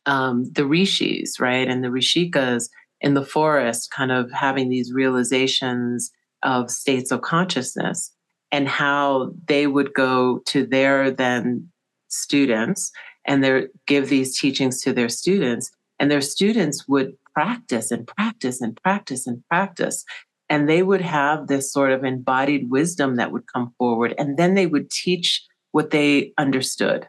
um, 0.07 0.45
the 0.53 0.67
rishis, 0.67 1.39
right, 1.39 1.69
and 1.69 1.85
the 1.85 1.89
rishikas 1.89 2.69
in 3.01 3.15
the 3.15 3.25
forest, 3.25 3.91
kind 3.91 4.11
of 4.11 4.31
having 4.33 4.69
these 4.69 4.93
realizations 4.93 6.11
of 6.43 6.71
states 6.71 7.11
of 7.11 7.23
consciousness 7.23 8.13
and 8.53 8.69
how 8.69 9.33
they 9.47 9.67
would 9.67 9.93
go 9.95 10.41
to 10.47 10.65
their 10.67 11.11
then 11.11 11.69
students 12.09 12.93
and 13.27 13.43
they 13.43 13.67
give 13.87 14.09
these 14.09 14.39
teachings 14.39 14.81
to 14.83 14.93
their 14.93 15.09
students. 15.09 15.71
And 15.99 16.11
their 16.11 16.21
students 16.21 16.87
would 16.89 17.17
practice 17.37 17.91
and 17.91 18.07
practice 18.07 18.61
and 18.61 18.81
practice 18.83 19.27
and 19.27 19.43
practice. 19.49 20.05
And 20.49 20.69
they 20.69 20.83
would 20.83 21.03
have 21.03 21.49
this 21.49 21.73
sort 21.73 21.93
of 21.93 22.05
embodied 22.05 22.71
wisdom 22.71 23.17
that 23.17 23.33
would 23.33 23.45
come 23.53 23.75
forward 23.79 24.15
and 24.17 24.37
then 24.37 24.55
they 24.55 24.67
would 24.67 24.91
teach 24.91 25.45
what 25.73 25.91
they 25.91 26.33
understood 26.39 27.09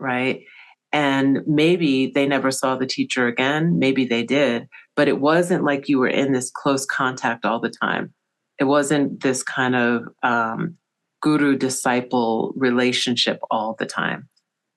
right? 0.00 0.44
And 0.92 1.40
maybe 1.44 2.12
they 2.14 2.24
never 2.24 2.52
saw 2.52 2.76
the 2.76 2.86
teacher 2.86 3.26
again. 3.26 3.80
Maybe 3.80 4.06
they 4.06 4.22
did 4.22 4.68
but 4.98 5.06
it 5.06 5.20
wasn't 5.20 5.62
like 5.62 5.88
you 5.88 6.00
were 6.00 6.08
in 6.08 6.32
this 6.32 6.50
close 6.50 6.84
contact 6.84 7.44
all 7.44 7.60
the 7.60 7.70
time. 7.70 8.12
It 8.58 8.64
wasn't 8.64 9.22
this 9.22 9.44
kind 9.44 9.76
of 9.76 10.08
um, 10.24 10.76
guru 11.22 11.56
disciple 11.56 12.52
relationship 12.56 13.38
all 13.48 13.76
the 13.78 13.86
time. 13.86 14.28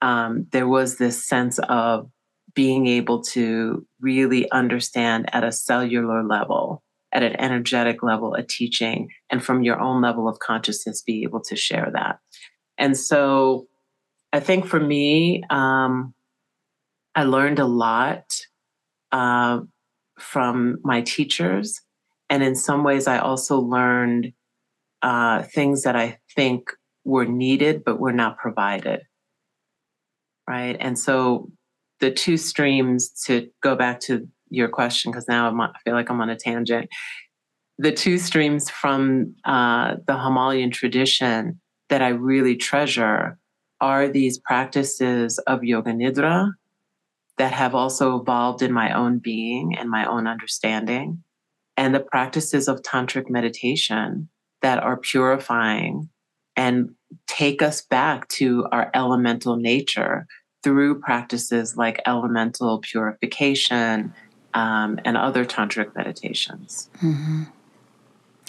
Um, 0.04 0.46
there 0.52 0.68
was 0.68 0.98
this 0.98 1.28
sense 1.28 1.58
of 1.68 2.08
being 2.54 2.88
able 2.88 3.22
to 3.22 3.86
really 4.00 4.50
understand 4.52 5.30
at 5.34 5.44
a 5.44 5.52
cellular 5.52 6.24
level, 6.24 6.84
at 7.12 7.24
an 7.24 7.36
energetic 7.40 8.04
level, 8.04 8.34
a 8.34 8.44
teaching, 8.44 9.10
and 9.30 9.44
from 9.44 9.64
your 9.64 9.80
own 9.80 10.02
level 10.02 10.28
of 10.28 10.40
consciousness, 10.40 11.02
be 11.02 11.24
able 11.24 11.42
to 11.42 11.56
share 11.56 11.90
that. 11.94 12.20
And 12.78 12.98
so 12.98 13.68
I 14.34 14.40
think 14.40 14.66
for 14.66 14.80
me, 14.80 15.44
um, 15.50 16.14
I 17.16 17.24
learned 17.24 17.60
a 17.60 17.66
lot 17.66 18.24
uh, 19.12 19.60
from 20.18 20.78
my 20.84 21.02
teachers 21.02 21.82
and 22.32 22.42
in 22.42 22.56
some 22.56 22.86
ways, 22.86 23.08
I 23.08 23.20
also 23.20 23.60
learned 23.60 24.32
uh, 25.02 25.44
things 25.44 25.84
that 25.84 25.98
I 25.98 26.20
think 26.34 26.72
were 27.04 27.26
needed 27.26 27.84
but 27.84 28.00
were 28.00 28.14
not 28.14 28.38
provided. 28.38 29.02
Right. 30.48 30.78
And 30.80 30.98
so 30.98 31.52
the 32.02 32.12
two 32.12 32.36
streams 32.36 33.10
to 33.26 33.50
go 33.62 33.76
back 33.76 34.00
to 34.02 34.28
your 34.50 34.68
question, 34.68 35.12
because 35.12 35.28
now 35.30 35.50
I 35.50 35.80
feel 35.86 35.94
like 35.94 36.10
I'm 36.10 36.20
on 36.20 36.30
a 36.30 36.36
tangent. 36.36 36.90
The 37.78 37.92
two 37.92 38.18
streams 38.18 38.70
from 38.70 39.36
uh, 39.46 39.96
the 40.06 40.18
Himalayan 40.18 40.72
tradition 40.72 41.62
that 41.90 42.02
I 42.02 42.10
really 42.10 42.58
treasure 42.58 43.38
are 43.80 44.08
these 44.08 44.38
practices 44.38 45.40
of 45.40 45.64
yoga 45.64 45.92
nidra 45.92 46.52
that 47.38 47.54
have 47.54 47.74
also 47.74 48.20
evolved 48.20 48.62
in 48.62 48.72
my 48.72 48.94
own 48.94 49.20
being 49.20 49.76
and 49.78 49.90
my 49.90 50.06
own 50.06 50.28
understanding 50.28 51.24
and 51.78 51.96
the 51.96 52.00
practices 52.00 52.68
of 52.68 52.82
tantric 52.82 53.30
meditation 53.30 54.30
that 54.62 54.84
are 54.84 54.98
purifying 54.98 56.10
and 56.56 56.92
take 57.28 57.62
us 57.62 57.82
back 57.82 58.28
to 58.28 58.68
our 58.72 58.92
elemental 58.94 59.56
nature 59.56 60.28
through 60.64 61.00
practices 61.00 61.76
like 61.76 62.02
elemental 62.06 62.80
purification 62.80 64.14
um, 64.54 65.00
and 65.06 65.18
other 65.18 65.46
tantric 65.46 65.96
meditations. 65.96 66.90
Mm-hmm. 66.98 67.44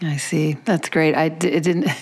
I 0.03 0.17
see. 0.17 0.55
That's 0.65 0.89
great. 0.89 1.15
I 1.15 1.29
d- 1.29 1.61
didn't. 1.61 1.87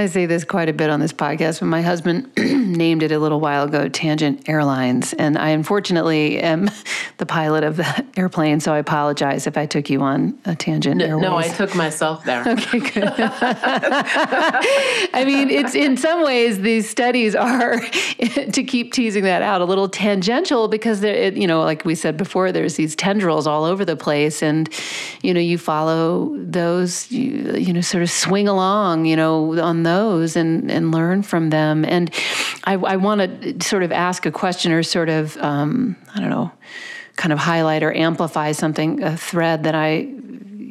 I 0.00 0.06
say 0.06 0.26
this 0.26 0.44
quite 0.44 0.68
a 0.68 0.72
bit 0.72 0.90
on 0.90 1.00
this 1.00 1.12
podcast, 1.12 1.58
but 1.58 1.66
my 1.66 1.82
husband 1.82 2.30
named 2.36 3.02
it 3.02 3.10
a 3.10 3.18
little 3.18 3.40
while 3.40 3.64
ago 3.64 3.88
Tangent 3.88 4.48
Airlines. 4.48 5.12
And 5.12 5.36
I 5.36 5.48
unfortunately 5.48 6.38
am 6.38 6.70
the 7.16 7.26
pilot 7.26 7.64
of 7.64 7.78
the 7.78 8.06
airplane, 8.16 8.60
so 8.60 8.72
I 8.72 8.78
apologize 8.78 9.48
if 9.48 9.58
I 9.58 9.66
took 9.66 9.90
you 9.90 10.00
on 10.02 10.38
a 10.44 10.54
tangent. 10.54 10.98
No, 10.98 11.18
no 11.18 11.36
I 11.36 11.48
took 11.48 11.74
myself 11.74 12.24
there. 12.24 12.44
Okay, 12.58 12.78
good. 12.80 13.12
I 15.12 15.24
mean, 15.26 15.50
it's 15.50 15.74
in 15.74 15.96
some 15.96 16.22
ways, 16.22 16.60
these 16.60 16.88
studies 16.88 17.34
are, 17.34 17.80
to 17.80 18.64
keep 18.64 18.92
teasing 18.92 19.24
that 19.24 19.42
out, 19.42 19.60
a 19.60 19.64
little 19.64 19.88
tangential 19.88 20.68
because, 20.68 21.02
it, 21.02 21.34
you 21.34 21.46
know, 21.46 21.62
like 21.62 21.84
we 21.84 21.94
said 21.94 22.16
before, 22.16 22.52
there's 22.52 22.76
these 22.76 22.94
tendrils 22.94 23.46
all 23.46 23.64
over 23.64 23.84
the 23.84 23.96
place. 23.96 24.42
And, 24.42 24.68
you 25.22 25.34
know, 25.34 25.40
you 25.40 25.58
follow 25.58 26.36
those, 26.36 27.10
you, 27.10 27.54
you 27.56 27.72
know, 27.72 27.80
sort 27.80 28.02
of 28.02 28.10
swing 28.10 28.48
along, 28.48 29.06
you 29.06 29.16
know, 29.16 29.58
on 29.60 29.82
those 29.88 30.36
and, 30.36 30.70
and 30.70 30.92
learn 30.92 31.22
from 31.22 31.50
them. 31.50 31.84
And 31.84 32.10
I, 32.64 32.74
I 32.74 32.96
want 32.96 33.18
to 33.20 33.66
sort 33.66 33.82
of 33.82 33.92
ask 33.92 34.26
a 34.26 34.30
question 34.30 34.72
or 34.72 34.82
sort 34.82 35.08
of, 35.08 35.36
um, 35.38 35.96
I 36.14 36.20
don't 36.20 36.30
know, 36.30 36.50
kind 37.16 37.32
of 37.32 37.38
highlight 37.38 37.82
or 37.82 37.92
amplify 37.92 38.52
something, 38.52 39.02
a 39.02 39.16
thread 39.16 39.64
that 39.64 39.74
I 39.74 40.12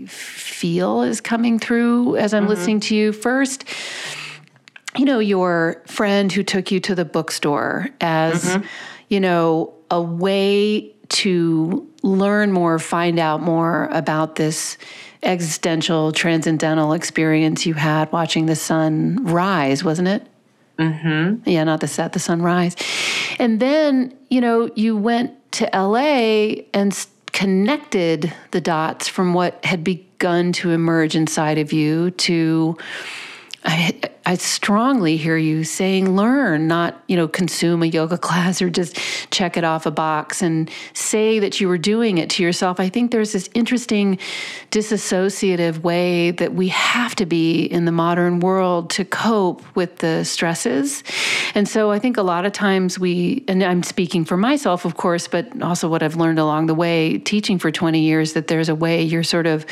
feel 0.08 1.02
is 1.02 1.20
coming 1.22 1.60
through 1.60 2.16
as 2.18 2.34
I'm 2.34 2.44
mm-hmm. 2.44 2.50
listening 2.50 2.80
to 2.82 2.96
you. 2.96 3.12
First, 3.12 3.66
you 4.96 5.06
know, 5.06 5.20
your 5.20 5.84
friend 5.86 6.32
who 6.32 6.44
took 6.44 6.72
you 6.72 6.80
to 6.82 6.96
the 6.96 7.06
bookstore 7.06 7.90
as, 8.00 8.46
mm-hmm. 8.46 8.66
you 9.10 9.20
know, 9.20 9.74
a 9.92 10.02
way 10.02 10.94
to 11.10 11.88
learn 12.04 12.52
more, 12.52 12.80
find 12.80 13.20
out 13.20 13.42
more 13.42 13.90
about 13.92 14.36
this 14.36 14.78
existential, 15.24 16.12
transcendental 16.12 16.94
experience 16.94 17.66
you 17.66 17.74
had 17.74 18.12
watching 18.12 18.46
the 18.46 18.56
sun 18.56 19.24
rise, 19.24 19.84
wasn't 19.84 20.08
it? 20.08 20.28
Mm-hmm. 20.78 21.50
Yeah, 21.50 21.64
not 21.64 21.82
the 21.82 21.88
set, 21.88 22.14
the 22.14 22.20
sunrise. 22.20 22.76
And 23.40 23.60
then, 23.60 24.16
you 24.30 24.42
know, 24.42 24.70
you 24.76 24.96
went 24.96 25.52
to 25.54 25.70
LA 25.74 26.64
and 26.74 27.08
connected 27.32 28.34
the 28.52 28.62
dots 28.62 29.08
from 29.08 29.34
what 29.34 29.64
had 29.66 29.84
begun 29.84 30.54
to 30.54 30.72
emerge 30.72 31.16
inside 31.16 31.58
of 31.58 31.74
you 31.74 32.12
to 32.12 32.78
I, 33.68 34.00
I 34.26 34.36
strongly 34.36 35.18
hear 35.18 35.36
you 35.36 35.66
saying 35.66 36.16
learn, 36.16 36.68
not, 36.68 37.04
you 37.10 37.18
know, 37.18 37.28
consume 37.28 37.84
a 37.84 37.86
yoga 37.86 38.18
class 38.28 38.62
or 38.62 38.70
just 38.70 38.96
check 39.30 39.58
it 39.58 39.66
off 39.66 39.86
a 39.86 39.92
box 39.92 40.42
and 40.42 40.72
say 40.94 41.40
that 41.40 41.60
you 41.60 41.68
were 41.68 41.78
doing 41.78 42.18
it 42.18 42.30
to 42.32 42.44
yourself. 42.44 42.80
I 42.80 42.88
think 42.88 43.12
there's 43.12 43.34
this 43.34 43.50
interesting 43.54 44.20
disassociative 44.72 45.80
way 45.80 46.32
that 46.32 46.54
we 46.54 46.70
have 46.70 47.14
to 47.16 47.26
be 47.26 47.66
in 47.66 47.84
the 47.84 47.92
modern 47.92 48.40
world 48.40 48.90
to 48.92 49.04
cope 49.04 49.62
with 49.76 49.98
the 49.98 50.24
stresses. 50.24 51.04
And 51.54 51.68
so 51.68 51.92
I 51.92 52.00
think 52.00 52.16
a 52.16 52.24
lot 52.24 52.46
of 52.46 52.54
times 52.54 52.98
we, 52.98 53.44
and 53.50 53.62
I'm 53.62 53.84
speaking 53.84 54.24
for 54.24 54.38
myself, 54.38 54.86
of 54.86 54.96
course, 54.96 55.28
but 55.28 55.62
also 55.62 55.90
what 55.90 56.02
I've 56.02 56.16
learned 56.16 56.40
along 56.40 56.68
the 56.68 56.76
way 56.76 57.18
teaching 57.18 57.60
for 57.60 57.70
20 57.70 58.00
years, 58.00 58.32
that 58.32 58.48
there's 58.48 58.70
a 58.70 58.76
way 58.76 59.04
you're 59.04 59.24
sort 59.24 59.46
of 59.46 59.66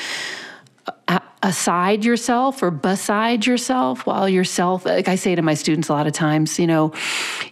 uh, 1.07 1.19
aside 1.43 2.03
yourself 2.05 2.63
or 2.63 2.71
beside 2.71 3.45
yourself 3.45 4.05
while 4.05 4.27
yourself 4.27 4.85
like 4.85 5.07
i 5.07 5.15
say 5.15 5.35
to 5.35 5.41
my 5.41 5.53
students 5.53 5.89
a 5.89 5.93
lot 5.93 6.07
of 6.07 6.13
times 6.13 6.57
you 6.59 6.67
know 6.67 6.91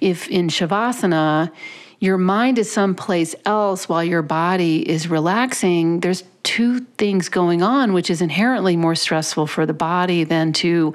if 0.01 0.27
in 0.29 0.47
shavasana 0.47 1.51
your 1.99 2.17
mind 2.17 2.57
is 2.57 2.71
someplace 2.71 3.33
else 3.45 3.87
while 3.87 4.03
your 4.03 4.21
body 4.21 4.87
is 4.89 5.07
relaxing 5.07 5.99
there's 5.99 6.23
two 6.43 6.79
things 6.97 7.29
going 7.29 7.61
on 7.61 7.93
which 7.93 8.09
is 8.09 8.21
inherently 8.21 8.75
more 8.75 8.95
stressful 8.95 9.47
for 9.47 9.65
the 9.65 9.73
body 9.73 10.23
than 10.23 10.51
to 10.53 10.93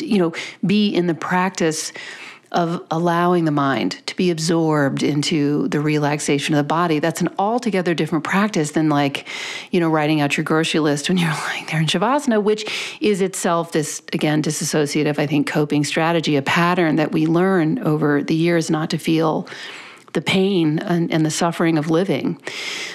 you 0.00 0.18
know 0.18 0.32
be 0.64 0.88
in 0.88 1.06
the 1.06 1.14
practice 1.14 1.92
of 2.56 2.82
allowing 2.90 3.44
the 3.44 3.50
mind 3.50 4.00
to 4.06 4.16
be 4.16 4.30
absorbed 4.30 5.02
into 5.02 5.68
the 5.68 5.78
relaxation 5.78 6.54
of 6.54 6.58
the 6.58 6.64
body. 6.64 6.98
That's 6.98 7.20
an 7.20 7.28
altogether 7.38 7.92
different 7.92 8.24
practice 8.24 8.70
than 8.70 8.88
like, 8.88 9.28
you 9.70 9.78
know, 9.78 9.90
writing 9.90 10.22
out 10.22 10.38
your 10.38 10.44
grocery 10.44 10.80
list 10.80 11.10
when 11.10 11.18
you're 11.18 11.28
lying 11.48 11.66
there 11.66 11.80
in 11.80 11.86
Shavasana, 11.86 12.42
which 12.42 12.98
is 13.02 13.20
itself 13.20 13.72
this, 13.72 14.02
again, 14.14 14.42
disassociative, 14.42 15.18
I 15.18 15.26
think, 15.26 15.46
coping 15.46 15.84
strategy, 15.84 16.34
a 16.36 16.42
pattern 16.42 16.96
that 16.96 17.12
we 17.12 17.26
learn 17.26 17.78
over 17.80 18.22
the 18.22 18.34
years 18.34 18.70
not 18.70 18.88
to 18.90 18.98
feel 18.98 19.46
the 20.14 20.22
pain 20.22 20.78
and, 20.78 21.12
and, 21.12 21.26
the 21.26 21.30
suffering 21.30 21.76
of 21.76 21.90
living. 21.90 22.40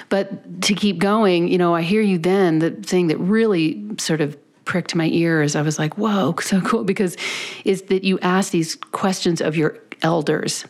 But 0.10 0.64
to 0.64 0.74
keep 0.74 0.98
going, 0.98 1.50
you 1.50 1.60
know, 1.60 1.76
I 1.76 1.84
hear 1.84 2.02
you 2.02 2.18
then, 2.18 2.58
the 2.58 2.72
thing 2.72 3.08
that 3.08 3.18
really 3.18 3.96
sort 4.00 4.22
of 4.22 4.36
pricked 4.72 4.96
my 4.96 5.08
ears. 5.08 5.58
I 5.58 5.64
was 5.64 5.78
like, 5.78 5.98
whoa, 5.98 6.34
so 6.42 6.62
cool. 6.62 6.86
Because 6.86 7.18
is 7.66 7.82
that 7.84 8.06
you 8.06 8.18
ask 8.22 8.54
these 8.54 8.76
questions 8.76 9.42
of 9.42 9.58
your 9.58 9.78
elders, 10.02 10.64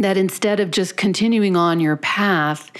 that 0.00 0.16
instead 0.16 0.58
of 0.58 0.72
just 0.72 0.96
continuing 0.96 1.56
on 1.56 1.78
your 1.78 1.96
path, 1.98 2.72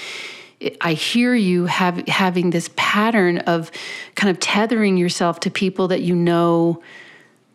I 0.81 0.95
hear 0.95 1.37
you 1.37 1.67
have 1.67 2.09
having 2.09 2.51
this 2.51 2.71
pattern 2.75 3.39
of 3.39 3.71
kind 4.17 4.31
of 4.33 4.41
tethering 4.41 4.97
yourself 4.97 5.39
to 5.41 5.51
people 5.51 5.87
that 5.89 6.03
you 6.03 6.17
know 6.17 6.83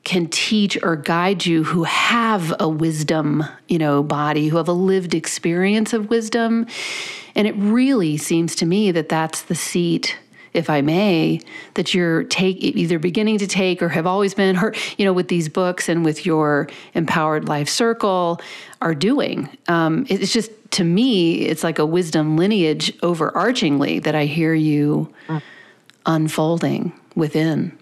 can 0.06 0.28
teach 0.28 0.82
or 0.82 0.96
guide 0.96 1.46
you 1.46 1.66
who 1.66 1.84
have 1.84 2.56
a 2.58 2.70
wisdom, 2.70 3.44
you 3.68 3.80
know, 3.80 4.02
body, 4.02 4.48
who 4.48 4.56
have 4.56 4.70
a 4.70 4.80
lived 4.94 5.14
experience 5.14 5.92
of 5.92 6.10
wisdom. 6.10 6.66
And 7.36 7.48
it 7.48 7.56
really 7.58 8.16
seems 8.16 8.56
to 8.56 8.66
me 8.66 8.94
that 8.94 9.10
that's 9.10 9.42
the 9.42 9.56
seat 9.56 10.18
if 10.58 10.70
I 10.70 10.82
may, 10.82 11.40
that 11.76 11.94
you're 11.94 12.24
take 12.26 12.58
either 12.62 13.00
beginning 13.00 13.38
to 13.38 13.48
take 13.48 13.82
or 13.82 13.90
have 13.90 14.08
always 14.08 14.34
been, 14.34 14.58
or 14.58 14.74
you 14.98 15.06
know, 15.06 15.14
with 15.14 15.28
these 15.28 15.48
books 15.48 15.88
and 15.88 16.04
with 16.04 16.26
your 16.26 16.68
empowered 16.94 17.48
life 17.48 17.70
circle, 17.70 18.42
are 18.82 18.96
doing. 18.96 19.50
Um, 19.68 20.06
it's 20.10 20.34
just 20.34 20.52
to 20.72 20.84
me, 20.84 21.42
it's 21.42 21.64
like 21.64 21.80
a 21.80 21.86
wisdom 21.86 22.36
lineage 22.36 22.96
overarchingly 22.98 24.04
that 24.04 24.16
I 24.16 24.26
hear 24.26 24.54
you 24.54 25.14
mm. 25.28 25.42
unfolding 26.06 26.92
within. 27.16 27.78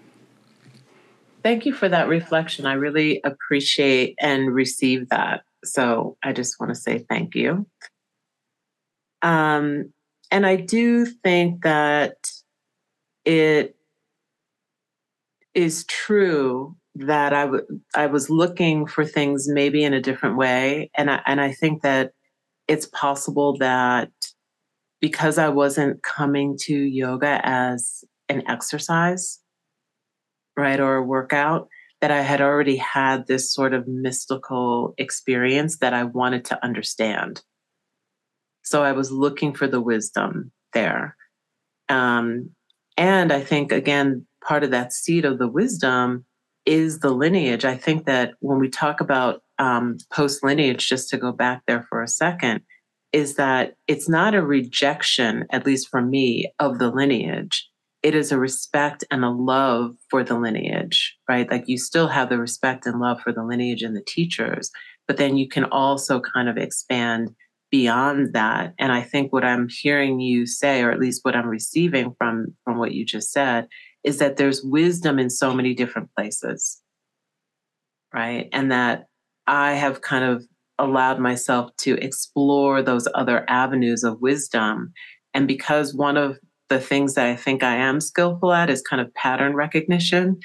Thank 1.43 1.65
you 1.65 1.73
for 1.73 1.87
that 1.89 2.07
reflection. 2.07 2.65
I 2.65 2.73
really 2.73 3.21
appreciate 3.23 4.15
and 4.19 4.53
receive 4.53 5.09
that. 5.09 5.43
So 5.63 6.17
I 6.23 6.33
just 6.33 6.59
want 6.59 6.69
to 6.71 6.75
say 6.75 7.05
thank 7.09 7.35
you. 7.35 7.67
Um, 9.21 9.93
and 10.31 10.45
I 10.45 10.55
do 10.55 11.05
think 11.05 11.63
that 11.63 12.15
it 13.25 13.75
is 15.53 15.85
true 15.85 16.75
that 16.95 17.33
I, 17.33 17.45
w- 17.45 17.65
I 17.95 18.07
was 18.07 18.29
looking 18.29 18.85
for 18.85 19.05
things 19.05 19.47
maybe 19.47 19.83
in 19.83 19.93
a 19.93 20.01
different 20.01 20.37
way. 20.37 20.89
And 20.95 21.09
I, 21.09 21.21
and 21.25 21.41
I 21.41 21.51
think 21.51 21.81
that 21.81 22.11
it's 22.67 22.87
possible 22.87 23.57
that 23.57 24.11
because 25.01 25.37
I 25.37 25.49
wasn't 25.49 26.03
coming 26.03 26.57
to 26.61 26.73
yoga 26.75 27.41
as 27.43 28.03
an 28.29 28.43
exercise, 28.47 29.39
right, 30.57 30.79
or 30.79 30.95
a 30.95 31.03
workout, 31.03 31.67
that 32.01 32.11
I 32.11 32.21
had 32.21 32.41
already 32.41 32.77
had 32.77 33.27
this 33.27 33.53
sort 33.53 33.73
of 33.73 33.87
mystical 33.87 34.93
experience 34.97 35.77
that 35.77 35.93
I 35.93 36.03
wanted 36.03 36.45
to 36.45 36.63
understand. 36.63 37.41
So 38.63 38.83
I 38.83 38.93
was 38.93 39.11
looking 39.11 39.53
for 39.53 39.67
the 39.67 39.81
wisdom 39.81 40.51
there. 40.73 41.15
Um, 41.87 42.51
and 42.97 43.31
I 43.31 43.41
think, 43.41 43.71
again, 43.71 44.25
part 44.43 44.63
of 44.63 44.71
that 44.71 44.93
seed 44.93 45.25
of 45.25 45.39
the 45.39 45.47
wisdom 45.47 46.25
is 46.65 46.99
the 46.99 47.11
lineage. 47.11 47.65
I 47.65 47.75
think 47.75 48.05
that 48.05 48.33
when 48.39 48.59
we 48.59 48.69
talk 48.69 49.01
about 49.01 49.41
um, 49.59 49.97
post 50.11 50.43
lineage, 50.43 50.87
just 50.87 51.09
to 51.09 51.17
go 51.17 51.31
back 51.31 51.63
there 51.67 51.85
for 51.89 52.01
a 52.01 52.07
second, 52.07 52.61
is 53.11 53.35
that 53.35 53.75
it's 53.87 54.09
not 54.09 54.35
a 54.35 54.45
rejection, 54.45 55.45
at 55.51 55.65
least 55.65 55.89
for 55.89 56.01
me, 56.01 56.51
of 56.59 56.79
the 56.79 56.89
lineage. 56.89 57.69
It 58.03 58.13
is 58.13 58.31
a 58.31 58.37
respect 58.37 59.03
and 59.09 59.23
a 59.23 59.29
love 59.29 59.95
for 60.09 60.23
the 60.23 60.37
lineage, 60.37 61.15
right? 61.29 61.49
Like 61.49 61.63
you 61.67 61.77
still 61.77 62.07
have 62.07 62.29
the 62.29 62.37
respect 62.37 62.85
and 62.85 62.99
love 62.99 63.21
for 63.21 63.31
the 63.31 63.43
lineage 63.43 63.81
and 63.81 63.95
the 63.95 64.03
teachers, 64.05 64.69
but 65.07 65.17
then 65.17 65.37
you 65.37 65.47
can 65.47 65.63
also 65.65 66.19
kind 66.19 66.49
of 66.49 66.57
expand 66.57 67.33
beyond 67.75 68.33
that. 68.33 68.73
And 68.79 68.91
i 68.91 69.01
think 69.01 69.33
what 69.33 69.43
i'm 69.43 69.67
hearing 69.69 70.19
you 70.19 70.45
say 70.45 70.81
or 70.81 70.91
at 70.91 70.99
least 70.99 71.21
what 71.23 71.35
i'm 71.35 71.47
receiving 71.47 72.15
from 72.17 72.55
from 72.63 72.77
what 72.77 72.93
you 72.93 73.03
just 73.05 73.31
said 73.31 73.67
is 74.03 74.19
that 74.19 74.37
there's 74.37 74.63
wisdom 74.63 75.19
in 75.19 75.29
so 75.29 75.53
many 75.53 75.73
different 75.73 76.09
places 76.15 76.81
right? 78.13 78.47
And 78.53 78.71
that 78.71 79.07
i 79.47 79.73
have 79.73 80.01
kind 80.01 80.23
of 80.23 80.45
allowed 80.79 81.19
myself 81.19 81.75
to 81.77 81.95
explore 81.95 82.81
those 82.81 83.07
other 83.13 83.45
avenues 83.47 84.03
of 84.03 84.21
wisdom. 84.21 84.91
And 85.33 85.47
because 85.47 85.93
one 85.93 86.17
of 86.17 86.37
the 86.69 86.79
things 86.79 87.13
that 87.13 87.27
i 87.27 87.35
think 87.35 87.61
i 87.61 87.75
am 87.75 87.99
skillful 87.99 88.51
at 88.51 88.69
is 88.69 88.81
kind 88.81 89.01
of 89.01 89.13
pattern 89.13 89.53
recognition 89.53 90.39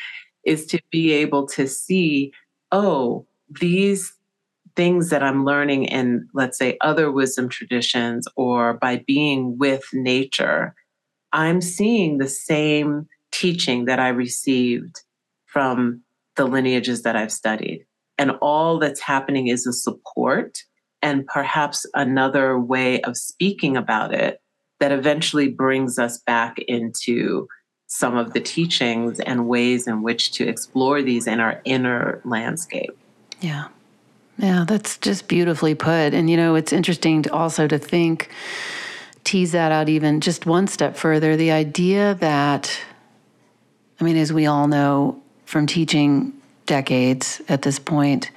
is 0.44 0.66
to 0.66 0.78
be 0.90 1.12
able 1.12 1.46
to 1.56 1.66
see 1.66 2.32
oh 2.72 3.26
these 3.60 4.12
things 4.76 5.10
that 5.10 5.22
I'm 5.22 5.44
learning 5.44 5.84
in, 5.84 6.28
let's 6.34 6.58
say, 6.58 6.76
other 6.80 7.10
wisdom 7.10 7.48
traditions 7.48 8.26
or 8.36 8.74
by 8.74 9.04
being 9.06 9.58
with 9.58 9.84
nature, 9.92 10.74
I'm 11.32 11.60
seeing 11.60 12.18
the 12.18 12.28
same 12.28 13.08
teaching 13.30 13.84
that 13.84 13.98
I 13.98 14.08
received 14.08 15.02
from 15.46 16.02
the 16.36 16.46
lineages 16.46 17.02
that 17.02 17.16
I've 17.16 17.32
studied. 17.32 17.86
And 18.18 18.32
all 18.42 18.78
that's 18.78 19.00
happening 19.00 19.48
is 19.48 19.66
a 19.66 19.72
support 19.72 20.62
and 21.02 21.26
perhaps 21.26 21.86
another 21.94 22.58
way 22.58 23.00
of 23.02 23.16
speaking 23.16 23.76
about 23.76 24.12
it 24.12 24.40
that 24.78 24.92
eventually 24.92 25.48
brings 25.48 25.98
us 25.98 26.18
back 26.18 26.58
into 26.58 27.46
some 27.86 28.16
of 28.16 28.32
the 28.32 28.40
teachings 28.40 29.18
and 29.20 29.48
ways 29.48 29.86
in 29.86 30.02
which 30.02 30.32
to 30.32 30.46
explore 30.46 31.02
these 31.02 31.26
in 31.26 31.40
our 31.40 31.60
inner 31.64 32.20
landscape. 32.24 32.96
Yeah. 33.40 33.68
Yeah, 34.40 34.64
that's 34.66 34.96
just 34.96 35.28
beautifully 35.28 35.74
put. 35.74 36.14
And 36.14 36.30
you 36.30 36.36
know, 36.36 36.54
it's 36.54 36.72
interesting 36.72 37.22
to 37.22 37.32
also 37.32 37.66
to 37.66 37.78
think, 37.78 38.30
tease 39.22 39.52
that 39.52 39.70
out 39.70 39.88
even 39.88 40.20
just 40.20 40.46
one 40.46 40.66
step 40.66 40.96
further. 40.96 41.36
The 41.36 41.50
idea 41.50 42.14
that, 42.20 42.80
I 44.00 44.04
mean, 44.04 44.16
as 44.16 44.32
we 44.32 44.46
all 44.46 44.66
know 44.66 45.20
from 45.44 45.66
teaching 45.66 46.32
decades 46.64 47.42
at 47.48 47.62
this 47.62 47.78
point, 47.78 48.30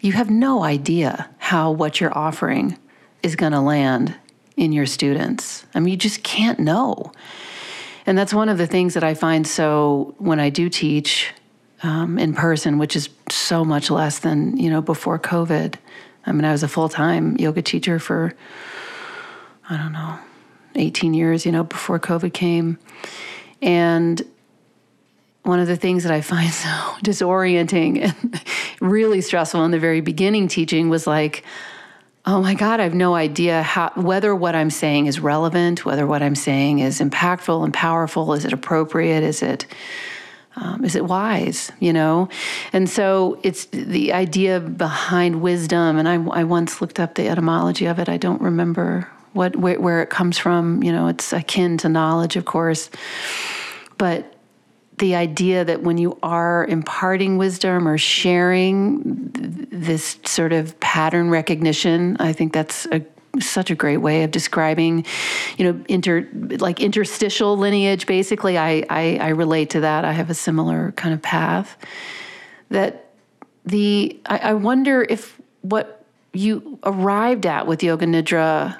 you 0.00 0.12
have 0.12 0.28
no 0.28 0.62
idea 0.62 1.30
how 1.38 1.70
what 1.70 1.98
you're 1.98 2.16
offering 2.16 2.76
is 3.22 3.36
going 3.36 3.52
to 3.52 3.60
land 3.60 4.14
in 4.56 4.72
your 4.72 4.86
students. 4.86 5.64
I 5.74 5.80
mean, 5.80 5.92
you 5.92 5.96
just 5.96 6.22
can't 6.22 6.58
know. 6.58 7.12
And 8.04 8.18
that's 8.18 8.34
one 8.34 8.50
of 8.50 8.58
the 8.58 8.66
things 8.66 8.94
that 8.94 9.02
I 9.02 9.14
find 9.14 9.46
so 9.46 10.14
when 10.18 10.38
I 10.40 10.50
do 10.50 10.68
teach 10.68 11.32
um, 11.82 12.18
in 12.18 12.34
person, 12.34 12.78
which 12.78 12.96
is 12.96 13.08
so 13.30 13.64
much 13.64 13.90
less 13.90 14.18
than 14.18 14.56
you 14.56 14.70
know 14.70 14.80
before 14.80 15.18
COVID. 15.18 15.74
I 16.24 16.32
mean, 16.32 16.44
I 16.44 16.52
was 16.52 16.62
a 16.62 16.68
full 16.68 16.88
time 16.88 17.36
yoga 17.36 17.62
teacher 17.62 17.98
for 17.98 18.34
I 19.68 19.76
don't 19.76 19.92
know, 19.92 20.18
18 20.76 21.12
years, 21.14 21.44
you 21.44 21.52
know, 21.52 21.64
before 21.64 21.98
COVID 21.98 22.32
came, 22.32 22.78
and 23.60 24.22
one 25.42 25.60
of 25.60 25.68
the 25.68 25.76
things 25.76 26.02
that 26.02 26.12
I 26.12 26.20
find 26.20 26.52
so 26.52 26.68
disorienting 27.04 28.02
and 28.02 28.42
really 28.80 29.20
stressful 29.20 29.64
in 29.64 29.70
the 29.70 29.78
very 29.78 30.00
beginning 30.00 30.48
teaching 30.48 30.88
was 30.88 31.06
like, 31.06 31.44
oh 32.26 32.42
my 32.42 32.54
God, 32.54 32.80
I 32.80 32.82
have 32.82 32.94
no 32.94 33.14
idea 33.14 33.62
how 33.62 33.92
whether 33.94 34.34
what 34.34 34.56
I'm 34.56 34.70
saying 34.70 35.06
is 35.06 35.20
relevant, 35.20 35.84
whether 35.84 36.06
what 36.06 36.22
I'm 36.22 36.34
saying 36.34 36.80
is 36.80 37.00
impactful 37.00 37.64
and 37.64 37.72
powerful, 37.72 38.32
is 38.32 38.44
it 38.44 38.52
appropriate, 38.52 39.22
is 39.22 39.42
it 39.42 39.66
um, 40.56 40.84
is 40.84 40.96
it 40.96 41.04
wise 41.04 41.70
you 41.80 41.92
know? 41.92 42.28
And 42.72 42.88
so 42.88 43.38
it's 43.42 43.66
the 43.66 44.12
idea 44.12 44.60
behind 44.60 45.42
wisdom 45.42 45.98
and 45.98 46.08
I, 46.08 46.14
I 46.40 46.44
once 46.44 46.80
looked 46.80 46.98
up 47.00 47.14
the 47.14 47.28
etymology 47.28 47.86
of 47.86 47.98
it. 47.98 48.08
I 48.08 48.16
don't 48.16 48.40
remember 48.40 49.08
what 49.32 49.56
where, 49.56 49.78
where 49.78 50.02
it 50.02 50.10
comes 50.10 50.38
from 50.38 50.82
you 50.82 50.92
know 50.92 51.08
it's 51.08 51.32
akin 51.32 51.78
to 51.78 51.88
knowledge 51.88 52.36
of 52.36 52.44
course. 52.44 52.90
But 53.98 54.32
the 54.98 55.14
idea 55.14 55.64
that 55.64 55.82
when 55.82 55.98
you 55.98 56.18
are 56.22 56.66
imparting 56.66 57.36
wisdom 57.36 57.86
or 57.86 57.98
sharing 57.98 59.02
this 59.70 60.18
sort 60.24 60.52
of 60.52 60.78
pattern 60.80 61.28
recognition 61.28 62.16
i 62.18 62.32
think 62.32 62.52
that's 62.52 62.86
a 62.86 63.02
such 63.40 63.70
a 63.70 63.74
great 63.74 63.98
way 63.98 64.22
of 64.22 64.30
describing, 64.30 65.04
you 65.56 65.64
know, 65.64 65.84
inter 65.88 66.28
like 66.58 66.80
interstitial 66.80 67.56
lineage. 67.56 68.06
Basically, 68.06 68.58
I, 68.58 68.84
I, 68.90 69.18
I 69.20 69.28
relate 69.28 69.70
to 69.70 69.80
that. 69.80 70.04
I 70.04 70.12
have 70.12 70.30
a 70.30 70.34
similar 70.34 70.92
kind 70.92 71.14
of 71.14 71.22
path. 71.22 71.76
That 72.70 73.10
the 73.64 74.18
I, 74.26 74.38
I 74.38 74.52
wonder 74.54 75.06
if 75.08 75.40
what 75.62 76.04
you 76.32 76.78
arrived 76.84 77.46
at 77.46 77.66
with 77.66 77.82
yoga 77.82 78.06
nidra 78.06 78.78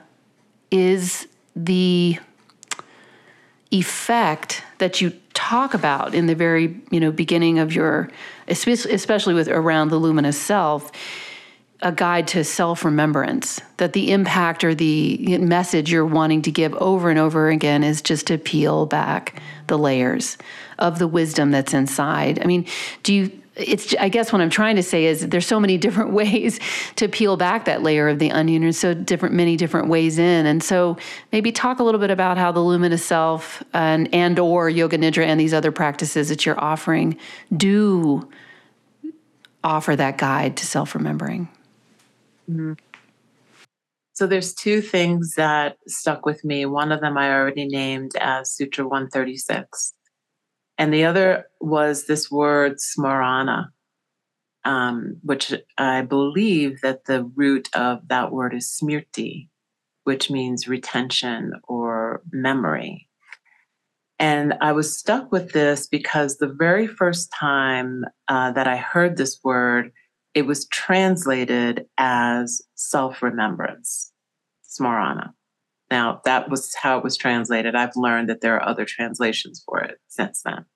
is 0.71 1.27
the 1.55 2.19
effect 3.71 4.63
that 4.79 5.01
you 5.01 5.13
talk 5.35 5.75
about 5.75 6.15
in 6.15 6.27
the 6.27 6.35
very 6.35 6.81
you 6.91 7.01
know 7.01 7.13
beginning 7.13 7.59
of 7.59 7.73
your 7.73 8.09
especially 8.49 9.35
with 9.35 9.49
around 9.49 9.89
the 9.89 9.97
luminous 9.97 10.41
self 10.41 10.91
a 11.83 11.93
guide 11.93 12.29
to 12.29 12.43
self 12.43 12.85
remembrance, 12.85 13.61
that 13.77 13.93
the 13.93 14.11
impact 14.13 14.65
or 14.65 14.75
the 14.75 15.39
message 15.39 15.91
you're 15.91 16.07
wanting 16.07 16.43
to 16.43 16.51
give 16.51 16.75
over 16.75 17.11
and 17.11 17.19
over 17.19 17.51
again 17.51 17.85
is 17.85 18.01
just 18.01 18.27
to 18.29 18.39
peel 18.39 18.87
back 18.87 19.43
the 19.67 19.77
layers 19.77 20.39
of 20.79 20.99
the 20.99 21.07
wisdom 21.07 21.51
that's 21.51 21.75
inside. 21.75 22.41
I 22.43 22.47
mean, 22.47 22.67
do 23.03 23.15
you? 23.15 23.43
It's. 23.57 23.95
I 23.99 24.09
guess 24.09 24.33
what 24.33 24.41
I'm 24.41 24.51
trying 24.51 24.77
to 24.77 24.83
say 24.83 25.05
is 25.05 25.29
there's 25.29 25.47
so 25.47 25.61
many 25.61 25.77
different 25.87 26.13
ways 26.13 26.61
to 26.97 27.09
peel 27.09 27.37
back 27.37 27.67
that 27.67 27.83
layer 27.83 28.09
of 28.09 28.19
the 28.19 28.31
onion. 28.31 28.63
There's 28.63 28.79
so 28.79 28.95
different, 28.95 29.35
many 29.35 29.57
different 29.57 29.89
ways 29.89 30.19
in, 30.19 30.47
and 30.47 30.63
so 30.63 30.97
maybe 31.31 31.53
talk 31.53 31.79
a 31.79 31.83
little 31.83 32.01
bit 32.01 32.11
about 32.11 32.39
how 32.39 32.53
the 32.53 32.61
luminous 32.61 33.05
self 33.05 33.63
and 33.75 34.13
and 34.15 34.39
or 34.39 34.71
yoga 34.71 34.97
nidra 34.97 35.27
and 35.27 35.39
these 35.39 35.53
other 35.53 35.73
practices 35.73 36.31
that 36.31 36.47
you're 36.47 36.59
offering 36.59 37.19
do 37.55 38.27
offer 39.63 39.97
that 39.97 40.17
guide 40.17 40.57
to 40.57 40.67
self 40.67 40.95
remembering. 40.95 41.49
Mm-hmm. 42.51 42.75
So 44.13 44.27
there's 44.27 44.55
two 44.55 44.81
things 44.81 45.35
that 45.37 45.77
stuck 45.87 46.25
with 46.25 46.43
me. 46.43 46.65
One 46.65 46.91
of 46.91 47.03
them 47.03 47.19
I 47.19 47.31
already 47.31 47.67
named 47.67 48.13
as 48.19 48.51
Sutra 48.51 48.85
136. 48.85 49.93
And 50.79 50.93
the 50.93 51.05
other 51.05 51.45
was 51.61 52.07
this 52.07 52.31
word 52.31 52.77
smarana, 52.79 53.69
um, 54.65 55.19
which 55.23 55.53
I 55.77 56.03
believe 56.03 56.81
that 56.81 57.05
the 57.05 57.25
root 57.35 57.69
of 57.75 58.09
that 58.09 58.33
word 58.33 58.55
is 58.55 58.79
smriti, 58.83 59.49
which 60.05 60.31
means 60.31 60.67
retention 60.67 61.53
or 61.69 62.23
memory. 62.31 63.09
And 64.19 64.55
I 64.63 64.73
was 64.73 64.97
stuck 64.97 65.31
with 65.31 65.53
this 65.53 65.87
because 65.87 66.39
the 66.39 66.49
very 66.49 66.87
first 66.87 67.31
time 67.39 68.05
uh, 68.29 68.53
that 68.53 68.67
I 68.67 68.77
heard 68.77 69.17
this 69.17 69.41
word, 69.45 69.93
it 70.37 70.47
was 70.47 70.67
translated 70.67 71.87
as 71.97 72.61
self 72.75 73.23
remembrance, 73.23 74.13
smarana. 74.63 75.33
Now, 75.91 76.21
that 76.27 76.51
was 76.51 76.75
how 76.75 76.99
it 76.99 77.05
was 77.05 77.17
translated. 77.17 77.75
I've 77.75 77.97
learned 77.97 78.29
that 78.29 78.43
there 78.43 78.55
are 78.57 78.69
other 78.69 78.85
translations 78.85 79.63
for 79.65 79.81
it 79.81 79.97
since 80.09 80.43
then. 80.43 80.67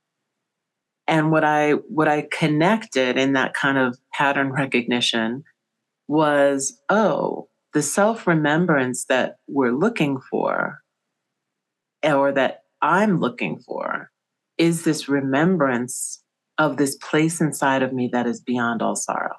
And 1.06 1.30
what 1.30 1.44
I 1.44 1.72
what 1.72 2.08
I 2.08 2.26
connected 2.32 3.18
in 3.18 3.34
that 3.34 3.52
kind 3.52 3.76
of 3.76 3.98
pattern 4.14 4.50
recognition 4.52 5.44
was, 6.08 6.80
oh, 6.88 7.48
the 7.74 7.82
self-remembrance 7.82 9.04
that 9.04 9.36
we're 9.46 9.76
looking 9.76 10.20
for, 10.30 10.80
or 12.02 12.32
that 12.32 12.62
I'm 12.80 13.20
looking 13.20 13.58
for, 13.58 14.10
is 14.56 14.84
this 14.84 15.06
remembrance 15.06 16.22
of 16.56 16.78
this 16.78 16.96
place 16.96 17.42
inside 17.42 17.82
of 17.82 17.92
me 17.92 18.08
that 18.14 18.26
is 18.26 18.40
beyond 18.40 18.80
all 18.80 18.96
sorrow 18.96 19.36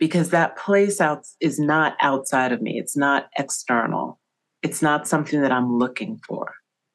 because 0.00 0.30
that 0.30 0.56
place 0.56 1.00
out 1.00 1.26
is 1.40 1.60
not 1.60 1.94
outside 2.00 2.50
of 2.50 2.62
me. 2.62 2.78
It's 2.78 2.96
not 2.96 3.28
external. 3.36 4.18
It's 4.62 4.82
not 4.82 5.06
something 5.06 5.42
that 5.42 5.52
I'm 5.52 5.78
looking 5.78 6.18
for. 6.26 6.54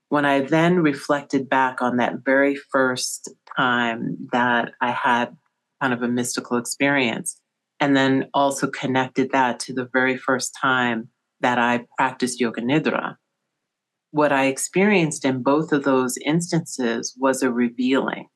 When 0.09 0.25
I 0.25 0.41
then 0.41 0.79
reflected 0.79 1.47
back 1.47 1.81
on 1.81 1.97
that 1.97 2.25
very 2.25 2.55
first 2.55 3.29
time 3.55 4.17
that 4.31 4.71
I 4.81 4.91
had 4.91 5.37
kind 5.81 5.93
of 5.93 6.01
a 6.01 6.07
mystical 6.07 6.57
experience, 6.57 7.39
and 7.79 7.95
then 7.95 8.29
also 8.33 8.67
connected 8.67 9.31
that 9.31 9.59
to 9.61 9.73
the 9.73 9.87
very 9.93 10.17
first 10.17 10.55
time 10.59 11.09
that 11.41 11.59
I 11.59 11.85
practiced 11.97 12.39
Yoga 12.39 12.61
Nidra, 12.61 13.17
what 14.11 14.31
I 14.31 14.45
experienced 14.45 15.25
in 15.25 15.43
both 15.43 15.71
of 15.71 15.83
those 15.83 16.17
instances 16.25 17.13
was 17.19 17.43
a 17.43 17.51
revealing. 17.51 18.29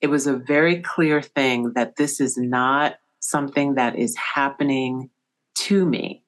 It 0.00 0.08
was 0.08 0.26
a 0.26 0.36
very 0.36 0.80
clear 0.82 1.22
thing 1.22 1.72
that 1.74 1.96
this 1.96 2.20
is 2.20 2.36
not 2.36 2.96
something 3.28 3.74
that 3.74 3.96
is 3.96 4.16
happening 4.16 5.10
to 5.54 5.84
me. 5.84 6.22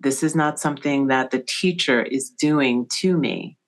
This 0.00 0.22
is 0.22 0.34
not 0.34 0.58
something 0.58 1.06
that 1.06 1.30
the 1.30 1.44
teacher 1.46 2.02
is 2.02 2.30
doing 2.30 2.86
to 3.00 3.16
me. 3.16 3.58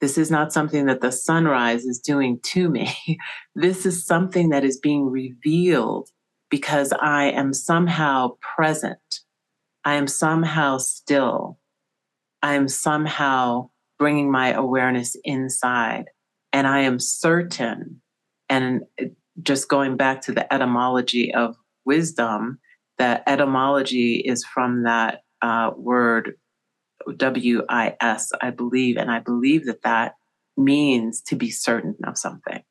This 0.00 0.16
is 0.16 0.30
not 0.30 0.52
something 0.52 0.86
that 0.86 1.00
the 1.00 1.12
sunrise 1.12 1.84
is 1.84 2.00
doing 2.00 2.40
to 2.44 2.68
me. 2.68 2.94
this 3.54 3.84
is 3.86 4.04
something 4.04 4.50
that 4.50 4.64
is 4.64 4.78
being 4.78 5.10
revealed 5.10 6.08
because 6.50 6.92
I 7.00 7.30
am 7.30 7.52
somehow 7.52 8.36
present. 8.40 9.20
I 9.84 9.94
am 9.94 10.06
somehow 10.06 10.78
still. 10.78 11.58
I 12.42 12.54
am 12.54 12.68
somehow 12.68 13.70
bringing 13.98 14.30
my 14.30 14.52
awareness 14.52 15.16
inside. 15.24 16.06
And 16.52 16.66
I 16.66 16.80
am 16.80 16.98
certain, 16.98 18.00
and 18.48 18.82
just 19.40 19.68
going 19.68 19.96
back 19.96 20.22
to 20.22 20.32
the 20.32 20.52
etymology 20.52 21.32
of 21.32 21.56
wisdom, 21.84 22.58
the 22.98 23.28
etymology 23.28 24.16
is 24.16 24.44
from 24.44 24.84
that 24.84 25.22
uh, 25.42 25.70
word 25.76 26.34
W 27.16 27.62
I 27.68 27.96
S, 28.00 28.30
I 28.42 28.50
believe. 28.50 28.96
And 28.96 29.10
I 29.10 29.20
believe 29.20 29.66
that 29.66 29.82
that 29.82 30.14
means 30.56 31.22
to 31.22 31.36
be 31.36 31.50
certain 31.50 31.96
of 32.06 32.18
something. 32.18 32.62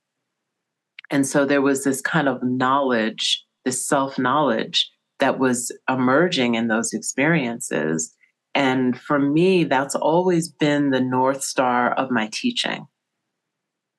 And 1.10 1.26
so 1.26 1.46
there 1.46 1.62
was 1.62 1.84
this 1.84 2.02
kind 2.02 2.28
of 2.28 2.44
knowledge, 2.44 3.44
this 3.66 3.88
self 3.88 4.20
knowledge 4.20 4.92
that 5.20 5.40
was 5.40 5.76
emerging 5.90 6.56
in 6.56 6.68
those 6.68 6.94
experiences. 6.94 8.14
And 8.56 9.00
for 9.00 9.20
me, 9.20 9.64
that's 9.64 9.96
always 9.96 10.50
been 10.50 10.92
the 10.92 11.02
North 11.02 11.44
Star 11.44 11.94
of 11.94 12.12
my 12.12 12.30
teaching. 12.32 12.86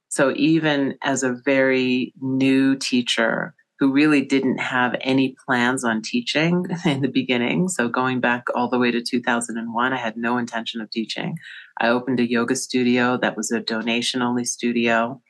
So 0.09 0.33
even 0.37 0.97
as 1.03 1.23
a 1.23 1.37
very 1.45 2.13
new 2.21 2.77
teacher, 2.77 3.55
who 3.81 3.91
really 3.91 4.21
didn't 4.21 4.59
have 4.59 4.95
any 5.01 5.35
plans 5.47 5.83
on 5.85 6.03
teaching 6.03 6.67
in 6.85 7.01
the 7.01 7.09
beginning. 7.09 7.69
So, 7.69 7.89
going 7.89 8.21
back 8.21 8.45
all 8.55 8.69
the 8.69 8.79
way 8.79 8.91
to 8.91 9.03
2001, 9.03 9.93
I 9.93 9.97
had 9.97 10.17
no 10.17 10.37
intention 10.37 10.83
of 10.83 10.91
teaching. 10.91 11.37
I 11.81 11.89
opened 11.89 12.21
a 12.21 12.31
yoga 12.31 12.55
studio 12.55 13.17
that 13.17 13.37
was 13.37 13.51
a 13.51 13.59
donation 13.59 14.21
only 14.21 14.45
studio. 14.45 15.21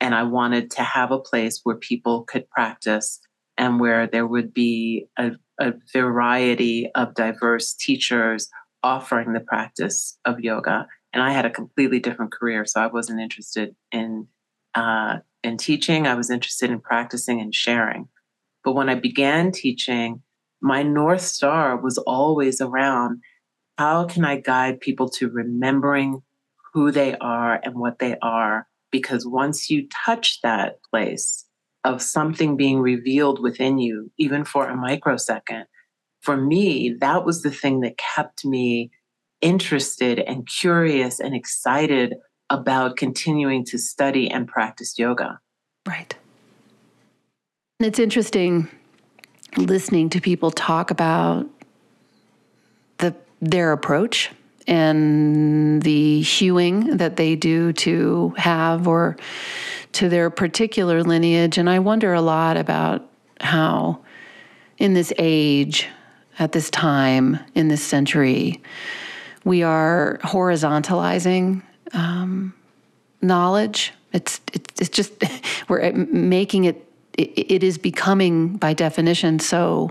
And 0.00 0.14
I 0.14 0.22
wanted 0.24 0.70
to 0.72 0.82
have 0.82 1.10
a 1.10 1.18
place 1.18 1.60
where 1.64 1.74
people 1.74 2.22
could 2.22 2.48
practice 2.50 3.20
and 3.56 3.80
where 3.80 4.06
there 4.06 4.26
would 4.26 4.54
be 4.54 5.06
a, 5.18 5.32
a 5.58 5.72
variety 5.92 6.88
of 6.94 7.14
diverse 7.14 7.74
teachers 7.74 8.48
offering 8.84 9.32
the 9.32 9.40
practice 9.40 10.16
of 10.24 10.38
yoga. 10.38 10.86
And 11.12 11.22
I 11.22 11.32
had 11.32 11.46
a 11.46 11.50
completely 11.50 11.98
different 11.98 12.32
career, 12.32 12.64
so 12.64 12.80
I 12.80 12.86
wasn't 12.86 13.20
interested 13.20 13.74
in 13.90 14.28
uh, 14.74 15.16
in 15.42 15.56
teaching. 15.56 16.06
I 16.06 16.14
was 16.14 16.30
interested 16.30 16.70
in 16.70 16.80
practicing 16.80 17.40
and 17.40 17.54
sharing. 17.54 18.08
But 18.64 18.72
when 18.72 18.88
I 18.88 18.94
began 18.94 19.52
teaching, 19.52 20.22
my 20.60 20.82
North 20.82 21.20
Star 21.20 21.76
was 21.76 21.98
always 21.98 22.60
around 22.60 23.20
how 23.76 24.06
can 24.06 24.24
I 24.24 24.40
guide 24.40 24.80
people 24.80 25.08
to 25.10 25.30
remembering 25.30 26.22
who 26.74 26.90
they 26.90 27.16
are 27.16 27.60
and 27.62 27.76
what 27.76 28.00
they 28.00 28.16
are? 28.20 28.66
Because 28.90 29.24
once 29.26 29.70
you 29.70 29.86
touch 30.04 30.40
that 30.42 30.82
place 30.90 31.46
of 31.84 32.02
something 32.02 32.56
being 32.56 32.80
revealed 32.80 33.40
within 33.40 33.78
you, 33.78 34.10
even 34.18 34.44
for 34.44 34.68
a 34.68 34.76
microsecond, 34.76 35.66
for 36.20 36.36
me, 36.36 36.96
that 37.00 37.24
was 37.24 37.42
the 37.42 37.50
thing 37.50 37.80
that 37.80 37.98
kept 37.98 38.44
me 38.44 38.90
interested 39.40 40.18
and 40.18 40.48
curious 40.48 41.20
and 41.20 41.34
excited 41.34 42.14
about 42.50 42.96
continuing 42.96 43.64
to 43.66 43.78
study 43.78 44.30
and 44.30 44.48
practice 44.48 44.98
yoga. 44.98 45.40
Right. 45.86 46.14
It's 47.80 47.98
interesting 47.98 48.68
listening 49.56 50.10
to 50.10 50.20
people 50.20 50.50
talk 50.50 50.90
about 50.90 51.46
the 52.98 53.14
their 53.40 53.72
approach 53.72 54.30
and 54.66 55.80
the 55.82 56.20
hewing 56.20 56.98
that 56.98 57.16
they 57.16 57.34
do 57.34 57.72
to 57.72 58.34
have 58.36 58.86
or 58.86 59.16
to 59.92 60.08
their 60.08 60.28
particular 60.28 61.02
lineage. 61.02 61.56
And 61.56 61.70
I 61.70 61.78
wonder 61.78 62.12
a 62.12 62.20
lot 62.20 62.56
about 62.58 63.08
how, 63.40 64.00
in 64.76 64.92
this 64.92 65.12
age, 65.18 65.88
at 66.38 66.52
this 66.52 66.70
time, 66.70 67.38
in 67.54 67.68
this 67.68 67.82
century, 67.82 68.62
we 69.44 69.62
are 69.62 70.18
horizontalizing 70.22 71.62
um, 71.92 72.54
knowledge. 73.22 73.92
It's, 74.12 74.40
it's, 74.52 74.80
it's 74.80 74.90
just, 74.90 75.12
we're 75.68 75.92
making 75.92 76.64
it, 76.64 76.84
it, 77.16 77.52
it 77.52 77.64
is 77.64 77.78
becoming, 77.78 78.56
by 78.56 78.72
definition, 78.74 79.38
so 79.38 79.90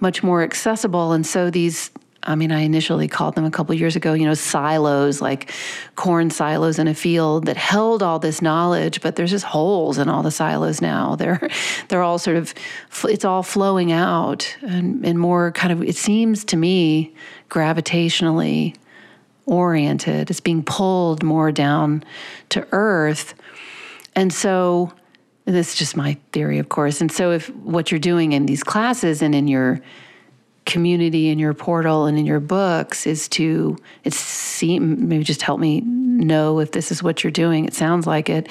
much 0.00 0.22
more 0.22 0.42
accessible. 0.42 1.12
And 1.12 1.26
so 1.26 1.50
these 1.50 1.90
I 2.24 2.36
mean, 2.36 2.52
I 2.52 2.60
initially 2.60 3.08
called 3.08 3.34
them 3.34 3.44
a 3.44 3.50
couple 3.50 3.74
years 3.74 3.96
ago, 3.96 4.12
you 4.12 4.24
know, 4.24 4.34
silos, 4.34 5.20
like 5.20 5.50
corn 5.96 6.30
silos 6.30 6.78
in 6.78 6.86
a 6.86 6.94
field 6.94 7.46
that 7.46 7.56
held 7.56 8.02
all 8.02 8.18
this 8.18 8.40
knowledge, 8.40 9.00
but 9.00 9.16
there's 9.16 9.30
just 9.30 9.44
holes 9.44 9.98
in 9.98 10.08
all 10.08 10.22
the 10.22 10.30
silos 10.30 10.80
now. 10.80 11.16
They're 11.22 11.48
they're 11.88 12.02
all 12.02 12.18
sort 12.18 12.36
of 12.36 12.54
it's 13.04 13.24
all 13.24 13.42
flowing 13.42 13.92
out 13.92 14.56
and, 14.62 15.04
and 15.06 15.18
more 15.18 15.52
kind 15.52 15.72
of 15.72 15.82
it 15.82 15.96
seems 15.96 16.44
to 16.46 16.56
me 16.56 17.14
gravitationally 17.48 18.74
oriented. 19.46 20.30
It's 20.30 20.40
being 20.40 20.62
pulled 20.62 21.22
more 21.22 21.52
down 21.52 22.04
to 22.50 22.66
earth. 22.72 23.34
And 24.14 24.32
so 24.32 24.92
and 25.44 25.56
this 25.56 25.72
is 25.72 25.74
just 25.74 25.96
my 25.96 26.16
theory, 26.32 26.58
of 26.58 26.68
course. 26.68 27.00
And 27.00 27.10
so 27.10 27.32
if 27.32 27.48
what 27.56 27.90
you're 27.90 27.98
doing 27.98 28.32
in 28.32 28.46
these 28.46 28.62
classes 28.62 29.22
and 29.22 29.34
in 29.34 29.48
your 29.48 29.80
community 30.64 31.28
in 31.28 31.38
your 31.38 31.54
portal 31.54 32.06
and 32.06 32.16
in 32.16 32.24
your 32.24 32.40
books 32.40 33.06
is 33.06 33.28
to 33.28 33.76
it's 34.04 34.16
seem 34.16 35.08
maybe 35.08 35.24
just 35.24 35.42
help 35.42 35.58
me 35.58 35.80
know 35.80 36.60
if 36.60 36.70
this 36.70 36.92
is 36.92 37.02
what 37.02 37.24
you're 37.24 37.32
doing 37.32 37.64
it 37.64 37.74
sounds 37.74 38.06
like 38.06 38.28
it 38.28 38.48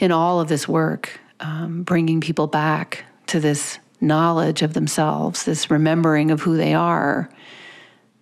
in 0.00 0.10
all 0.10 0.40
of 0.40 0.48
this 0.48 0.66
work 0.66 1.20
um, 1.40 1.84
bringing 1.84 2.20
people 2.20 2.48
back 2.48 3.04
to 3.26 3.38
this 3.38 3.78
knowledge 4.00 4.62
of 4.62 4.74
themselves 4.74 5.44
this 5.44 5.70
remembering 5.70 6.32
of 6.32 6.40
who 6.40 6.56
they 6.56 6.74
are 6.74 7.30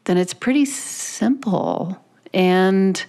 then 0.07 0.17
it's 0.17 0.35
pretty 0.35 0.65
simple. 0.65 1.97
And 2.33 3.05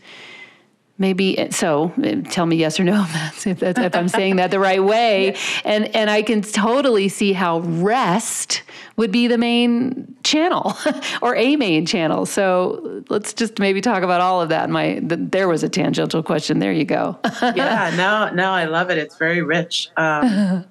maybe 1.00 1.48
so 1.52 1.94
tell 2.30 2.48
me 2.48 2.56
yes 2.56 2.80
or 2.80 2.84
no 2.84 3.06
if, 3.46 3.62
if 3.62 3.96
i'm 3.96 4.08
saying 4.08 4.38
that 4.38 4.50
the 4.52 4.60
right 4.60 4.84
way. 4.84 5.36
And 5.64 5.96
and 5.96 6.10
i 6.10 6.22
can 6.22 6.42
totally 6.42 7.10
see 7.10 7.34
how 7.34 7.60
rest 7.60 8.64
would 8.96 9.12
be 9.12 9.28
the 9.28 9.38
main 9.38 10.16
channel 10.24 10.76
or 11.22 11.36
a 11.36 11.56
main 11.56 11.86
channel. 11.86 12.26
So 12.26 13.04
let's 13.10 13.34
just 13.34 13.60
maybe 13.60 13.80
talk 13.80 14.02
about 14.02 14.22
all 14.22 14.42
of 14.42 14.50
that. 14.50 14.70
My 14.70 15.00
the, 15.04 15.18
there 15.18 15.48
was 15.48 15.62
a 15.64 15.70
tangential 15.70 16.24
question. 16.24 16.60
There 16.60 16.74
you 16.74 16.86
go. 16.86 17.20
Yeah 17.42 17.94
no 17.96 18.34
no 18.34 18.52
i 18.52 18.66
love 18.66 18.90
it. 18.90 18.98
It's 18.98 19.18
very 19.18 19.42
rich. 19.42 19.90
Um, 19.98 20.66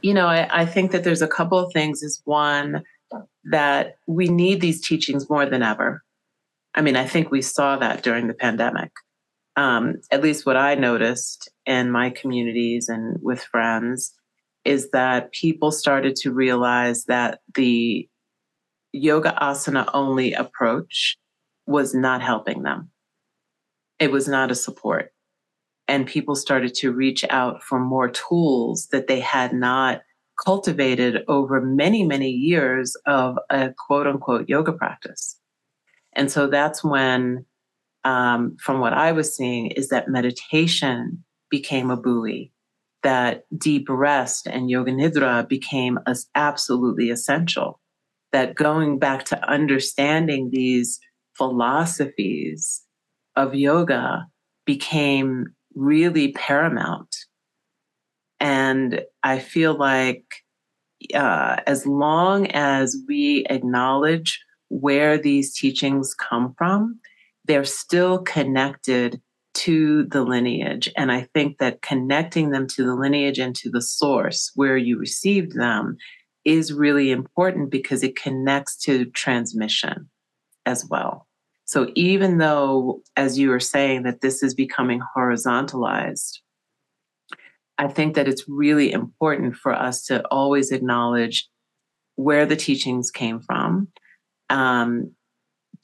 you 0.00 0.14
know 0.14 0.26
I, 0.26 0.62
I 0.62 0.66
think 0.66 0.92
that 0.92 1.04
there's 1.04 1.22
a 1.22 1.28
couple 1.28 1.58
of 1.58 1.72
things. 1.72 2.02
Is 2.02 2.22
one 2.24 2.82
that 3.44 3.96
we 4.06 4.28
need 4.28 4.60
these 4.60 4.86
teachings 4.86 5.28
more 5.30 5.46
than 5.46 5.62
ever 5.62 6.02
i 6.74 6.82
mean 6.82 6.96
i 6.96 7.06
think 7.06 7.30
we 7.30 7.42
saw 7.42 7.76
that 7.76 8.02
during 8.02 8.26
the 8.26 8.34
pandemic 8.34 8.90
um, 9.56 9.96
at 10.10 10.22
least 10.22 10.46
what 10.46 10.56
I 10.56 10.74
noticed 10.74 11.50
in 11.66 11.90
my 11.90 12.10
communities 12.10 12.88
and 12.88 13.18
with 13.20 13.42
friends, 13.42 14.14
is 14.64 14.90
that 14.90 15.32
people 15.32 15.72
started 15.72 16.16
to 16.16 16.32
realize 16.32 17.04
that 17.04 17.40
the 17.54 18.08
yoga 18.92 19.36
asana 19.40 19.88
only 19.94 20.32
approach 20.32 21.16
was 21.66 21.94
not 21.94 22.22
helping 22.22 22.62
them. 22.62 22.90
It 23.98 24.10
was 24.10 24.28
not 24.28 24.50
a 24.50 24.54
support. 24.54 25.12
And 25.88 26.06
people 26.06 26.36
started 26.36 26.74
to 26.76 26.92
reach 26.92 27.24
out 27.30 27.62
for 27.62 27.80
more 27.80 28.08
tools 28.08 28.88
that 28.92 29.08
they 29.08 29.20
had 29.20 29.52
not 29.52 30.02
cultivated 30.44 31.22
over 31.28 31.60
many, 31.60 32.04
many 32.04 32.30
years 32.30 32.96
of 33.06 33.36
a 33.50 33.72
quote 33.86 34.06
unquote 34.06 34.48
yoga 34.48 34.72
practice. 34.72 35.38
And 36.14 36.30
so 36.30 36.46
that's 36.46 36.82
when 36.82 37.44
um, 38.04 38.56
from 38.58 38.80
what 38.80 38.92
I 38.92 39.12
was 39.12 39.36
seeing, 39.36 39.68
is 39.72 39.88
that 39.88 40.08
meditation 40.08 41.24
became 41.50 41.90
a 41.90 41.96
buoy, 41.96 42.52
that 43.02 43.44
deep 43.56 43.86
rest 43.88 44.46
and 44.46 44.70
yoga 44.70 44.92
nidra 44.92 45.48
became 45.48 45.98
as 46.06 46.26
absolutely 46.34 47.10
essential, 47.10 47.80
that 48.32 48.54
going 48.54 48.98
back 48.98 49.24
to 49.26 49.50
understanding 49.50 50.50
these 50.50 50.98
philosophies 51.36 52.82
of 53.36 53.54
yoga 53.54 54.26
became 54.64 55.46
really 55.74 56.32
paramount. 56.32 57.14
And 58.40 59.02
I 59.22 59.38
feel 59.38 59.74
like 59.74 60.24
uh, 61.14 61.56
as 61.66 61.86
long 61.86 62.46
as 62.48 62.96
we 63.06 63.44
acknowledge 63.50 64.42
where 64.68 65.18
these 65.18 65.54
teachings 65.54 66.14
come 66.14 66.54
from, 66.56 67.00
they're 67.44 67.64
still 67.64 68.18
connected 68.18 69.20
to 69.52 70.04
the 70.04 70.22
lineage. 70.22 70.90
And 70.96 71.10
I 71.10 71.28
think 71.34 71.58
that 71.58 71.82
connecting 71.82 72.50
them 72.50 72.66
to 72.68 72.84
the 72.84 72.94
lineage 72.94 73.38
and 73.38 73.54
to 73.56 73.70
the 73.70 73.82
source 73.82 74.52
where 74.54 74.76
you 74.76 74.98
received 74.98 75.56
them 75.56 75.96
is 76.44 76.72
really 76.72 77.10
important 77.10 77.70
because 77.70 78.02
it 78.02 78.16
connects 78.16 78.76
to 78.84 79.06
transmission 79.06 80.08
as 80.64 80.86
well. 80.88 81.26
So 81.64 81.90
even 81.94 82.38
though, 82.38 83.02
as 83.16 83.38
you 83.38 83.50
were 83.50 83.60
saying, 83.60 84.04
that 84.04 84.22
this 84.22 84.42
is 84.42 84.54
becoming 84.54 85.00
horizontalized, 85.16 86.38
I 87.80 87.88
think 87.88 88.14
that 88.14 88.28
it's 88.28 88.44
really 88.46 88.92
important 88.92 89.56
for 89.56 89.72
us 89.72 90.04
to 90.04 90.22
always 90.30 90.70
acknowledge 90.70 91.48
where 92.16 92.44
the 92.44 92.54
teachings 92.54 93.10
came 93.10 93.40
from, 93.40 93.88
um, 94.50 95.14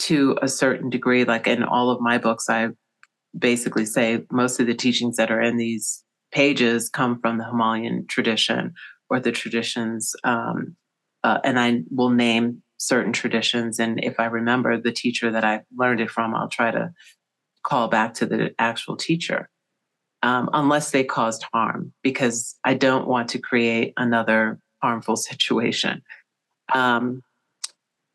to 0.01 0.39
a 0.43 0.49
certain 0.49 0.91
degree, 0.91 1.25
like 1.25 1.47
in 1.47 1.63
all 1.63 1.89
of 1.89 2.03
my 2.03 2.19
books, 2.19 2.51
I 2.51 2.69
basically 3.37 3.87
say 3.87 4.25
most 4.31 4.61
of 4.61 4.67
the 4.67 4.75
teachings 4.75 5.17
that 5.17 5.31
are 5.31 5.41
in 5.41 5.57
these 5.57 6.05
pages 6.33 6.91
come 6.91 7.19
from 7.19 7.39
the 7.39 7.45
Himalayan 7.45 8.07
tradition 8.07 8.75
or 9.09 9.19
the 9.19 9.33
traditions. 9.33 10.15
Um, 10.23 10.77
uh, 11.25 11.39
and 11.45 11.59
I 11.59 11.81
will 11.91 12.11
name 12.11 12.63
certain 12.77 13.15
traditions. 13.15 13.79
And 13.79 14.05
if 14.05 14.21
I 14.21 14.27
remember 14.27 14.79
the 14.79 14.93
teacher 14.93 15.33
that 15.33 15.45
I 15.45 15.63
learned 15.75 16.03
it 16.03 16.11
from, 16.11 16.35
I'll 16.35 16.51
try 16.51 16.71
to 16.71 16.93
call 17.63 17.89
back 17.89 18.13
to 18.15 18.27
the 18.27 18.55
actual 18.59 18.97
teacher, 18.97 19.49
um, 20.27 20.51
unless 20.53 20.91
they 20.91 21.05
caused 21.05 21.47
harm, 21.53 21.93
because 22.03 22.59
I 22.65 22.75
don't 22.75 23.07
want 23.07 23.29
to 23.29 23.39
create 23.39 23.93
another 23.97 24.59
harmful 24.83 25.15
situation. 25.15 26.03
Um, 26.75 27.23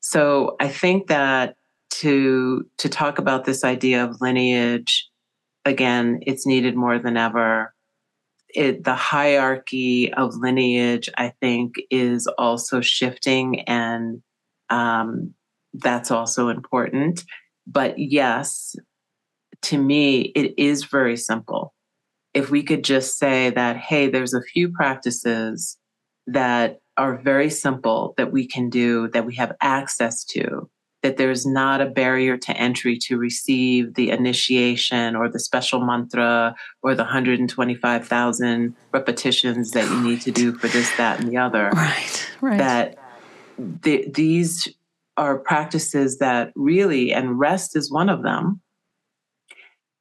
so 0.01 0.57
I 0.59 0.67
think 0.67 1.07
that 1.07 1.55
to 2.01 2.65
to 2.79 2.89
talk 2.89 3.17
about 3.17 3.45
this 3.45 3.63
idea 3.63 4.03
of 4.03 4.19
lineage 4.19 5.07
again 5.63 6.19
it's 6.23 6.45
needed 6.45 6.75
more 6.75 6.99
than 6.99 7.15
ever. 7.15 7.73
It, 8.53 8.83
the 8.83 8.95
hierarchy 8.95 10.13
of 10.13 10.35
lineage 10.35 11.09
i 11.17 11.31
think 11.39 11.75
is 11.89 12.27
also 12.37 12.81
shifting 12.81 13.61
and 13.61 14.21
um, 14.69 15.33
that's 15.73 16.11
also 16.11 16.49
important. 16.49 17.23
But 17.65 17.97
yes 17.97 18.75
to 19.61 19.77
me 19.77 20.33
it 20.35 20.53
is 20.57 20.83
very 20.83 21.15
simple 21.15 21.73
if 22.33 22.49
we 22.49 22.63
could 22.63 22.83
just 22.83 23.17
say 23.17 23.49
that 23.49 23.77
hey 23.77 24.09
there's 24.09 24.33
a 24.33 24.41
few 24.41 24.69
practices 24.69 25.77
that 26.27 26.79
are 26.97 27.17
very 27.17 27.49
simple 27.49 28.13
that 28.17 28.31
we 28.31 28.45
can 28.47 28.69
do 28.69 29.07
that 29.09 29.25
we 29.25 29.35
have 29.35 29.53
access 29.61 30.23
to 30.23 30.69
that 31.01 31.17
there's 31.17 31.45
not 31.45 31.81
a 31.81 31.85
barrier 31.85 32.37
to 32.37 32.55
entry 32.55 32.97
to 32.97 33.17
receive 33.17 33.95
the 33.95 34.11
initiation 34.11 35.15
or 35.15 35.27
the 35.27 35.39
special 35.39 35.81
mantra 35.81 36.55
or 36.83 36.93
the 36.93 37.03
125,000 37.03 38.75
repetitions 38.91 39.71
that 39.71 39.89
you 39.89 40.01
need 40.01 40.21
to 40.21 40.31
do 40.31 40.53
for 40.53 40.67
this, 40.67 40.95
that, 40.97 41.19
and 41.19 41.29
the 41.29 41.37
other. 41.37 41.69
Right, 41.73 42.29
right. 42.41 42.57
That 42.57 42.97
the, 43.57 44.07
these 44.13 44.67
are 45.17 45.37
practices 45.37 46.19
that 46.19 46.51
really, 46.55 47.11
and 47.13 47.39
rest 47.39 47.75
is 47.75 47.91
one 47.91 48.09
of 48.09 48.23
them, 48.23 48.61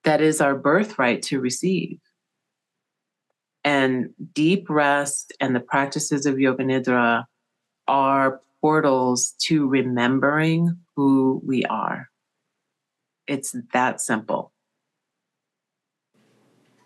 that 0.05 0.20
is 0.20 0.41
our 0.41 0.55
birthright 0.55 1.22
to 1.22 1.41
receive. 1.41 1.99
And 3.64 4.11
deep 4.32 4.70
rest 4.70 5.32
and 5.40 5.54
the 5.54 5.61
practices 5.61 6.26
of 6.26 6.40
Yoga 6.40 6.64
Nidra 6.64 7.24
are 7.86 8.40
portals 8.61 9.34
to 9.42 9.66
remembering 9.66 10.78
who 10.96 11.42
we 11.44 11.64
are. 11.64 12.08
It's 13.26 13.54
that 13.72 14.00
simple. 14.00 14.52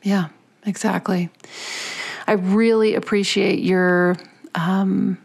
Yeah, 0.03 0.29
exactly. 0.67 1.31
I 2.27 2.33
really 2.33 2.95
appreciate 2.95 3.61
your 3.61 4.17
um, 4.55 5.19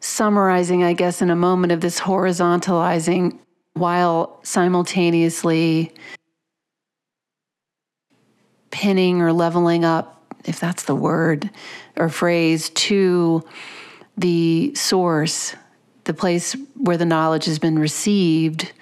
summarizing, 0.00 0.82
I 0.82 0.92
guess, 0.92 1.20
in 1.20 1.30
a 1.30 1.36
moment 1.36 1.72
of 1.72 1.80
this 1.80 2.00
horizontalizing 2.00 3.38
while 3.74 4.38
simultaneously 4.42 5.92
pinning 8.70 9.20
or 9.20 9.32
leveling 9.32 9.84
up, 9.84 10.22
if 10.44 10.60
that's 10.60 10.84
the 10.84 10.94
word 10.94 11.50
or 11.96 12.08
phrase, 12.08 12.70
to 12.70 13.44
the 14.16 14.74
source, 14.74 15.54
the 16.04 16.14
place 16.14 16.56
where 16.76 16.96
the 16.96 17.04
knowledge 17.04 17.44
has 17.44 17.58
been 17.58 17.78
received, 17.78 18.72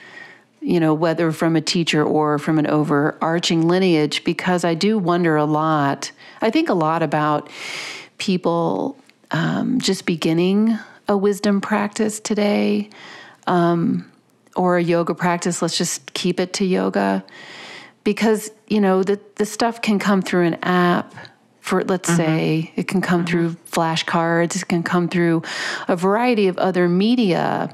you 0.61 0.80
know, 0.80 0.95
whether 0.95 1.32
from 1.32 1.57
a 1.57 1.61
teacher 1.61 2.05
or 2.05 2.39
from 2.39 2.59
an 2.59 2.66
overarching 2.66 3.66
lineage, 3.66 4.24
because 4.24 4.64
I 4.64 4.74
do 4.74 4.99
wonder 4.99 5.36
a 5.36 5.45
lot. 5.45 6.12
I 6.41 6.51
think 6.51 6.68
a 6.68 6.74
lot 6.74 7.03
about 7.03 7.51
people 8.18 8.97
um, 9.30 9.80
just 9.80 10.07
beginning 10.07 10.78
a 11.09 11.16
wisdom 11.16 11.61
practice 11.61 12.20
today 12.20 12.91
um, 13.47 14.11
or 14.55 14.76
a 14.76 14.82
yoga 14.82 15.14
practice. 15.14 15.62
Let's 15.62 15.78
just 15.78 16.12
keep 16.12 16.39
it 16.39 16.53
to 16.55 16.64
yoga 16.64 17.24
because 18.05 18.51
you 18.66 18.80
know 18.80 19.03
the 19.03 19.20
the 19.36 19.46
stuff 19.46 19.82
can 19.82 19.99
come 19.99 20.22
through 20.22 20.46
an 20.46 20.55
app 20.62 21.14
for 21.61 21.84
let's 21.84 22.09
mm-hmm. 22.09 22.16
say 22.16 22.72
it 22.76 22.88
can 22.88 23.01
come 23.01 23.20
mm-hmm. 23.20 23.30
through 23.30 23.51
flashcards 23.70 24.57
it 24.57 24.68
can 24.68 24.82
come 24.82 25.09
through 25.09 25.42
a 25.86 25.96
variety 25.96 26.49
of 26.49 26.57
other 26.59 26.88
media 26.88 27.70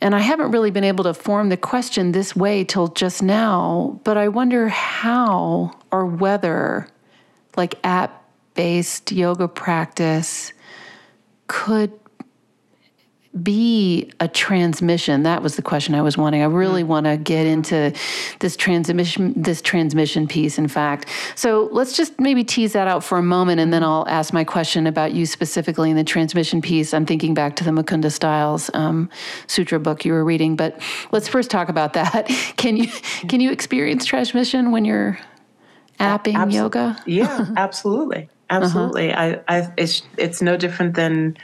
and 0.00 0.14
i 0.14 0.20
haven't 0.20 0.50
really 0.50 0.70
been 0.70 0.84
able 0.84 1.04
to 1.04 1.12
form 1.12 1.48
the 1.48 1.56
question 1.56 2.12
this 2.12 2.34
way 2.34 2.64
till 2.64 2.88
just 2.88 3.22
now 3.22 4.00
but 4.04 4.16
i 4.16 4.28
wonder 4.28 4.68
how 4.68 5.70
or 5.92 6.06
whether 6.06 6.88
like 7.56 7.74
app 7.84 8.24
based 8.54 9.12
yoga 9.12 9.46
practice 9.46 10.52
could 11.46 11.99
be 13.42 14.10
a 14.18 14.26
transmission. 14.26 15.22
That 15.22 15.40
was 15.40 15.54
the 15.54 15.62
question 15.62 15.94
i 15.94 16.02
was 16.02 16.18
wanting. 16.18 16.42
I 16.42 16.46
really 16.46 16.82
mm-hmm. 16.82 16.90
want 16.90 17.06
to 17.06 17.16
get 17.16 17.46
into 17.46 17.92
this 18.40 18.56
transmission 18.56 19.40
this 19.40 19.62
transmission 19.62 20.26
piece 20.26 20.58
in 20.58 20.66
fact. 20.66 21.08
So 21.36 21.68
let's 21.70 21.96
just 21.96 22.18
maybe 22.18 22.42
tease 22.42 22.72
that 22.72 22.88
out 22.88 23.04
for 23.04 23.18
a 23.18 23.22
moment 23.22 23.60
and 23.60 23.72
then 23.72 23.84
i'll 23.84 24.06
ask 24.08 24.32
my 24.32 24.42
question 24.42 24.86
about 24.86 25.12
you 25.12 25.26
specifically 25.26 25.90
in 25.90 25.96
the 25.96 26.02
transmission 26.02 26.60
piece. 26.60 26.92
I'm 26.92 27.06
thinking 27.06 27.32
back 27.32 27.54
to 27.56 27.64
the 27.64 27.70
Mukunda 27.70 28.10
Stiles 28.10 28.68
um, 28.74 29.08
sutra 29.46 29.78
book 29.78 30.04
you 30.04 30.12
were 30.12 30.24
reading 30.24 30.56
but 30.56 30.80
let's 31.12 31.28
first 31.28 31.50
talk 31.50 31.68
about 31.68 31.92
that. 31.92 32.26
Can 32.56 32.76
you 32.76 32.88
can 33.28 33.40
you 33.40 33.52
experience 33.52 34.04
transmission 34.04 34.70
when 34.72 34.84
you're 34.84 35.18
apping 35.98 36.34
Absol- 36.34 36.52
yoga? 36.52 37.02
Yeah 37.06 37.46
absolutely. 37.56 38.28
Uh-huh. 38.50 38.64
absolutely. 38.64 39.12
Uh-huh. 39.12 39.38
I, 39.46 39.58
I 39.58 39.72
it's 39.78 40.02
it's 40.16 40.42
no 40.42 40.56
different 40.56 40.96
than 40.96 41.36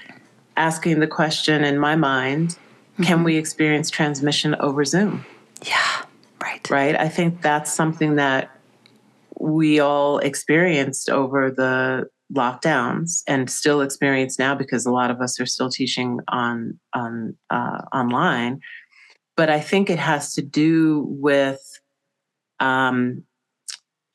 asking 0.57 1.01
the 1.01 1.07
question 1.07 1.65
in 1.65 1.79
my 1.79 1.97
mind 1.97 2.51
mm-hmm. 2.51 3.03
can 3.03 3.25
we 3.25 3.37
experience 3.37 3.91
transmission 3.91 4.55
over 4.57 4.85
Zoom? 4.85 5.25
Yeah, 5.67 6.03
right. 6.43 6.71
Right? 6.71 6.97
I 6.97 7.09
think 7.09 7.43
that's 7.43 7.73
something 7.73 8.17
that 8.17 8.51
we 9.39 9.81
all 9.81 10.19
experienced 10.19 11.11
over 11.11 11.51
the 11.51 12.09
lockdowns 12.35 13.23
and 13.27 13.49
still 13.49 13.81
experience 13.81 14.39
now 14.39 14.55
because 14.55 14.85
a 14.85 14.91
lot 14.91 15.11
of 15.11 15.21
us 15.21 15.39
are 15.39 15.47
still 15.47 15.71
teaching 15.71 16.19
on 16.29 16.79
on 16.93 17.37
uh, 17.51 17.83
online 17.93 18.59
but 19.37 19.49
i 19.49 19.61
think 19.61 19.89
it 19.89 19.99
has 19.99 20.35
to 20.35 20.43
do 20.43 21.07
with 21.09 21.61
um, 22.59 23.23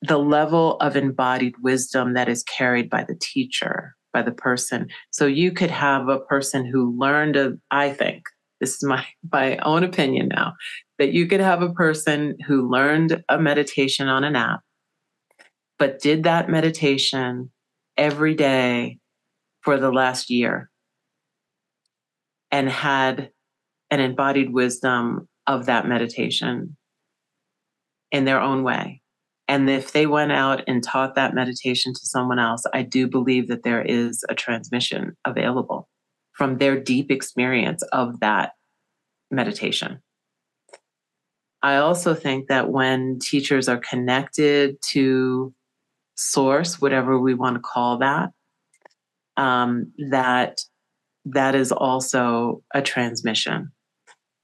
the 0.01 0.17
level 0.17 0.77
of 0.77 0.97
embodied 0.97 1.53
wisdom 1.61 2.13
that 2.13 2.27
is 2.27 2.43
carried 2.43 2.89
by 2.89 3.03
the 3.03 3.15
teacher 3.15 3.95
by 4.13 4.21
the 4.21 4.31
person. 4.31 4.87
So 5.11 5.25
you 5.25 5.51
could 5.51 5.71
have 5.71 6.07
a 6.07 6.19
person 6.19 6.65
who 6.65 6.97
learned 6.97 7.35
a, 7.35 7.53
I 7.69 7.91
think, 7.91 8.23
this 8.59 8.75
is 8.75 8.83
my, 8.83 9.05
my 9.31 9.57
own 9.57 9.83
opinion 9.83 10.29
now, 10.29 10.53
that 10.99 11.13
you 11.13 11.27
could 11.27 11.41
have 11.41 11.61
a 11.61 11.73
person 11.73 12.37
who 12.45 12.69
learned 12.69 13.23
a 13.29 13.39
meditation 13.39 14.07
on 14.07 14.23
an 14.23 14.35
app, 14.35 14.61
but 15.79 15.99
did 15.99 16.23
that 16.23 16.49
meditation 16.49 17.51
every 17.97 18.35
day 18.35 18.99
for 19.61 19.77
the 19.77 19.91
last 19.91 20.29
year 20.29 20.69
and 22.51 22.69
had 22.69 23.29
an 23.89 23.99
embodied 23.99 24.51
wisdom 24.51 25.27
of 25.47 25.65
that 25.65 25.87
meditation 25.87 26.75
in 28.11 28.25
their 28.25 28.39
own 28.39 28.63
way 28.63 29.00
and 29.51 29.69
if 29.69 29.91
they 29.91 30.07
went 30.07 30.31
out 30.31 30.63
and 30.65 30.81
taught 30.81 31.15
that 31.15 31.35
meditation 31.35 31.93
to 31.93 31.99
someone 32.05 32.39
else, 32.39 32.63
I 32.73 32.83
do 32.83 33.05
believe 33.05 33.49
that 33.49 33.63
there 33.63 33.81
is 33.81 34.23
a 34.29 34.33
transmission 34.33 35.17
available 35.27 35.89
from 36.31 36.57
their 36.57 36.79
deep 36.79 37.11
experience 37.11 37.83
of 37.91 38.21
that 38.21 38.53
meditation. 39.29 40.01
I 41.61 41.75
also 41.75 42.13
think 42.13 42.47
that 42.47 42.69
when 42.69 43.19
teachers 43.19 43.67
are 43.67 43.79
connected 43.79 44.77
to 44.91 45.53
source, 46.15 46.79
whatever 46.79 47.19
we 47.19 47.33
want 47.33 47.57
to 47.57 47.61
call 47.61 47.97
that, 47.97 48.29
um, 49.35 49.91
that 50.11 50.61
that 51.25 51.55
is 51.55 51.73
also 51.73 52.63
a 52.73 52.81
transmission 52.81 53.73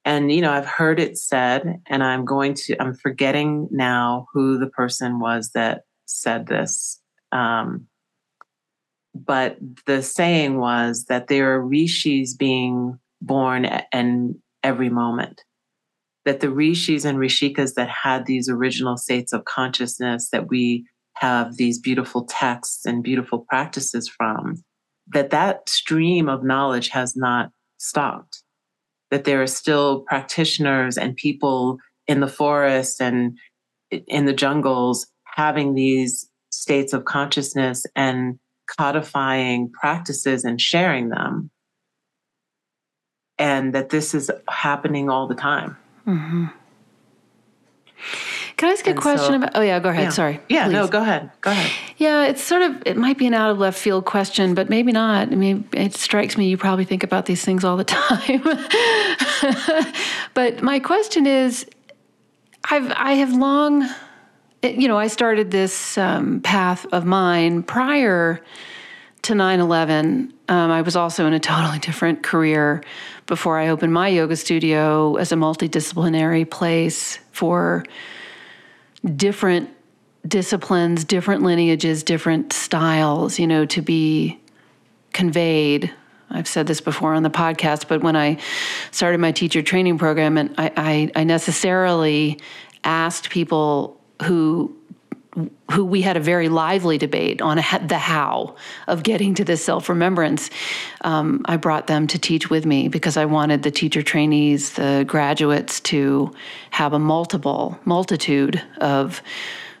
and 0.08 0.32
you 0.32 0.40
know 0.40 0.52
i've 0.52 0.66
heard 0.66 0.98
it 0.98 1.18
said 1.18 1.80
and 1.86 2.02
i'm 2.02 2.24
going 2.24 2.54
to 2.54 2.74
i'm 2.82 2.94
forgetting 2.94 3.68
now 3.70 4.26
who 4.32 4.58
the 4.58 4.70
person 4.70 5.20
was 5.20 5.50
that 5.54 5.82
said 6.06 6.46
this 6.46 7.00
um, 7.30 7.86
but 9.14 9.58
the 9.84 10.02
saying 10.02 10.58
was 10.58 11.04
that 11.04 11.28
there 11.28 11.52
are 11.52 11.64
rishis 11.64 12.34
being 12.34 12.98
born 13.20 13.68
in 13.92 14.34
every 14.64 14.88
moment 14.88 15.42
that 16.24 16.40
the 16.40 16.50
rishis 16.50 17.04
and 17.04 17.18
rishikas 17.18 17.74
that 17.74 17.88
had 17.88 18.24
these 18.24 18.48
original 18.48 18.96
states 18.96 19.32
of 19.32 19.44
consciousness 19.44 20.30
that 20.30 20.48
we 20.48 20.86
have 21.16 21.56
these 21.56 21.78
beautiful 21.78 22.24
texts 22.24 22.86
and 22.86 23.02
beautiful 23.02 23.44
practices 23.48 24.08
from 24.08 24.54
that 25.08 25.30
that 25.30 25.68
stream 25.68 26.28
of 26.28 26.42
knowledge 26.42 26.88
has 26.88 27.14
not 27.14 27.50
stopped 27.78 28.42
that 29.10 29.24
there 29.24 29.42
are 29.42 29.46
still 29.46 30.00
practitioners 30.00 30.98
and 30.98 31.16
people 31.16 31.78
in 32.06 32.20
the 32.20 32.28
forest 32.28 33.00
and 33.00 33.38
in 33.90 34.26
the 34.26 34.32
jungles 34.32 35.06
having 35.24 35.74
these 35.74 36.28
states 36.50 36.92
of 36.92 37.04
consciousness 37.04 37.86
and 37.94 38.38
codifying 38.78 39.70
practices 39.70 40.44
and 40.44 40.60
sharing 40.60 41.08
them. 41.08 41.50
And 43.38 43.72
that 43.74 43.90
this 43.90 44.14
is 44.14 44.30
happening 44.48 45.08
all 45.08 45.28
the 45.28 45.34
time. 45.34 45.76
Mm-hmm. 46.06 46.46
Can 48.58 48.70
I 48.70 48.72
ask 48.72 48.86
and 48.88 48.98
a 48.98 49.00
question 49.00 49.28
so, 49.28 49.36
about? 49.36 49.52
Oh 49.54 49.60
yeah, 49.60 49.78
go 49.78 49.88
ahead. 49.88 50.04
Yeah. 50.04 50.10
Sorry. 50.10 50.40
Yeah, 50.48 50.64
Please. 50.64 50.72
no, 50.72 50.88
go 50.88 51.00
ahead. 51.00 51.30
Go 51.42 51.52
ahead. 51.52 51.70
Yeah, 51.96 52.26
it's 52.26 52.42
sort 52.42 52.62
of 52.62 52.82
it 52.84 52.96
might 52.96 53.16
be 53.16 53.28
an 53.28 53.34
out 53.34 53.52
of 53.52 53.58
left 53.58 53.78
field 53.78 54.04
question, 54.04 54.54
but 54.54 54.68
maybe 54.68 54.90
not. 54.90 55.28
I 55.28 55.36
mean, 55.36 55.68
it 55.72 55.94
strikes 55.94 56.36
me 56.36 56.48
you 56.48 56.56
probably 56.56 56.84
think 56.84 57.04
about 57.04 57.26
these 57.26 57.44
things 57.44 57.64
all 57.64 57.76
the 57.76 57.84
time. 57.84 58.42
but 60.34 60.60
my 60.60 60.80
question 60.80 61.24
is, 61.24 61.66
I've 62.68 62.90
I 62.96 63.12
have 63.12 63.32
long, 63.32 63.88
you 64.64 64.88
know, 64.88 64.98
I 64.98 65.06
started 65.06 65.52
this 65.52 65.96
um, 65.96 66.40
path 66.40 66.84
of 66.90 67.04
mine 67.04 67.62
prior 67.62 68.42
to 69.22 69.34
9/11. 69.34 70.32
Um, 70.48 70.70
I 70.72 70.82
was 70.82 70.96
also 70.96 71.26
in 71.26 71.32
a 71.32 71.38
totally 71.38 71.78
different 71.78 72.24
career 72.24 72.82
before 73.26 73.56
I 73.56 73.68
opened 73.68 73.92
my 73.92 74.08
yoga 74.08 74.34
studio 74.34 75.14
as 75.14 75.30
a 75.30 75.36
multidisciplinary 75.36 76.50
place 76.50 77.20
for 77.30 77.84
different 79.04 79.70
disciplines, 80.26 81.04
different 81.04 81.42
lineages, 81.42 82.02
different 82.02 82.52
styles, 82.52 83.38
you 83.38 83.46
know, 83.46 83.64
to 83.66 83.82
be 83.82 84.38
conveyed. 85.12 85.92
I've 86.30 86.48
said 86.48 86.66
this 86.66 86.80
before 86.80 87.14
on 87.14 87.22
the 87.22 87.30
podcast, 87.30 87.88
but 87.88 88.02
when 88.02 88.16
I 88.16 88.38
started 88.90 89.18
my 89.18 89.32
teacher 89.32 89.62
training 89.62 89.98
program, 89.98 90.36
and 90.36 90.54
I, 90.58 90.72
I, 90.76 91.20
I 91.20 91.24
necessarily 91.24 92.38
asked 92.84 93.30
people 93.30 93.98
who 94.24 94.76
who 95.72 95.84
we 95.84 96.02
had 96.02 96.16
a 96.16 96.20
very 96.20 96.48
lively 96.48 96.98
debate 96.98 97.42
on 97.42 97.56
the 97.56 97.98
how 97.98 98.56
of 98.86 99.02
getting 99.02 99.34
to 99.34 99.44
this 99.44 99.64
self 99.64 99.88
remembrance. 99.88 100.50
Um, 101.02 101.42
I 101.44 101.56
brought 101.56 101.86
them 101.86 102.06
to 102.08 102.18
teach 102.18 102.50
with 102.50 102.64
me 102.66 102.88
because 102.88 103.16
I 103.16 103.24
wanted 103.26 103.62
the 103.62 103.70
teacher 103.70 104.02
trainees, 104.02 104.72
the 104.72 105.04
graduates, 105.06 105.80
to 105.80 106.32
have 106.70 106.92
a 106.92 106.98
multiple 106.98 107.78
multitude 107.84 108.62
of 108.80 109.22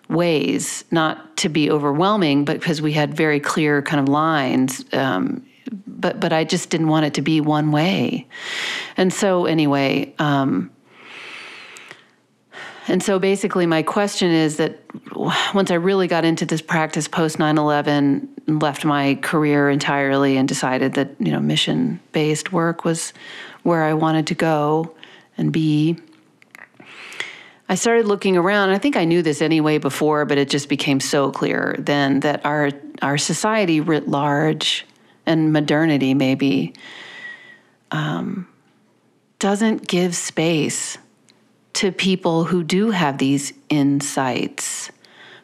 ways, 0.08 0.84
not 0.90 1.36
to 1.38 1.48
be 1.48 1.70
overwhelming, 1.70 2.44
but 2.44 2.58
because 2.58 2.80
we 2.80 2.92
had 2.92 3.14
very 3.14 3.40
clear 3.40 3.82
kind 3.82 4.00
of 4.00 4.08
lines. 4.08 4.84
Um, 4.92 5.44
but 5.86 6.18
but 6.18 6.32
I 6.32 6.44
just 6.44 6.70
didn't 6.70 6.88
want 6.88 7.06
it 7.06 7.14
to 7.14 7.22
be 7.22 7.40
one 7.40 7.72
way, 7.72 8.26
and 8.96 9.12
so 9.12 9.46
anyway. 9.46 10.14
Um, 10.18 10.70
and 12.88 13.02
so 13.02 13.18
basically, 13.18 13.66
my 13.66 13.82
question 13.82 14.30
is 14.30 14.56
that 14.56 14.80
once 15.54 15.70
I 15.70 15.74
really 15.74 16.06
got 16.06 16.24
into 16.24 16.46
this 16.46 16.62
practice 16.62 17.06
post 17.06 17.38
9 17.38 17.58
11, 17.58 18.28
left 18.46 18.84
my 18.84 19.16
career 19.16 19.68
entirely 19.68 20.36
and 20.36 20.48
decided 20.48 20.94
that, 20.94 21.10
you 21.18 21.30
know, 21.30 21.40
mission 21.40 22.00
based 22.12 22.52
work 22.52 22.84
was 22.84 23.12
where 23.62 23.84
I 23.84 23.92
wanted 23.92 24.26
to 24.28 24.34
go 24.34 24.94
and 25.36 25.52
be. 25.52 25.98
I 27.68 27.74
started 27.74 28.06
looking 28.06 28.38
around. 28.38 28.70
I 28.70 28.78
think 28.78 28.96
I 28.96 29.04
knew 29.04 29.20
this 29.20 29.42
anyway 29.42 29.76
before, 29.76 30.24
but 30.24 30.38
it 30.38 30.48
just 30.48 30.70
became 30.70 31.00
so 31.00 31.30
clear 31.30 31.76
then 31.78 32.20
that 32.20 32.44
our 32.46 32.70
our 33.02 33.18
society 33.18 33.80
writ 33.80 34.08
large 34.08 34.86
and 35.26 35.52
modernity 35.52 36.14
maybe 36.14 36.72
um, 37.90 38.48
doesn't 39.38 39.86
give 39.86 40.16
space 40.16 40.96
to 41.74 41.92
people 41.92 42.44
who 42.44 42.62
do 42.62 42.90
have 42.90 43.18
these 43.18 43.52
insights 43.68 44.90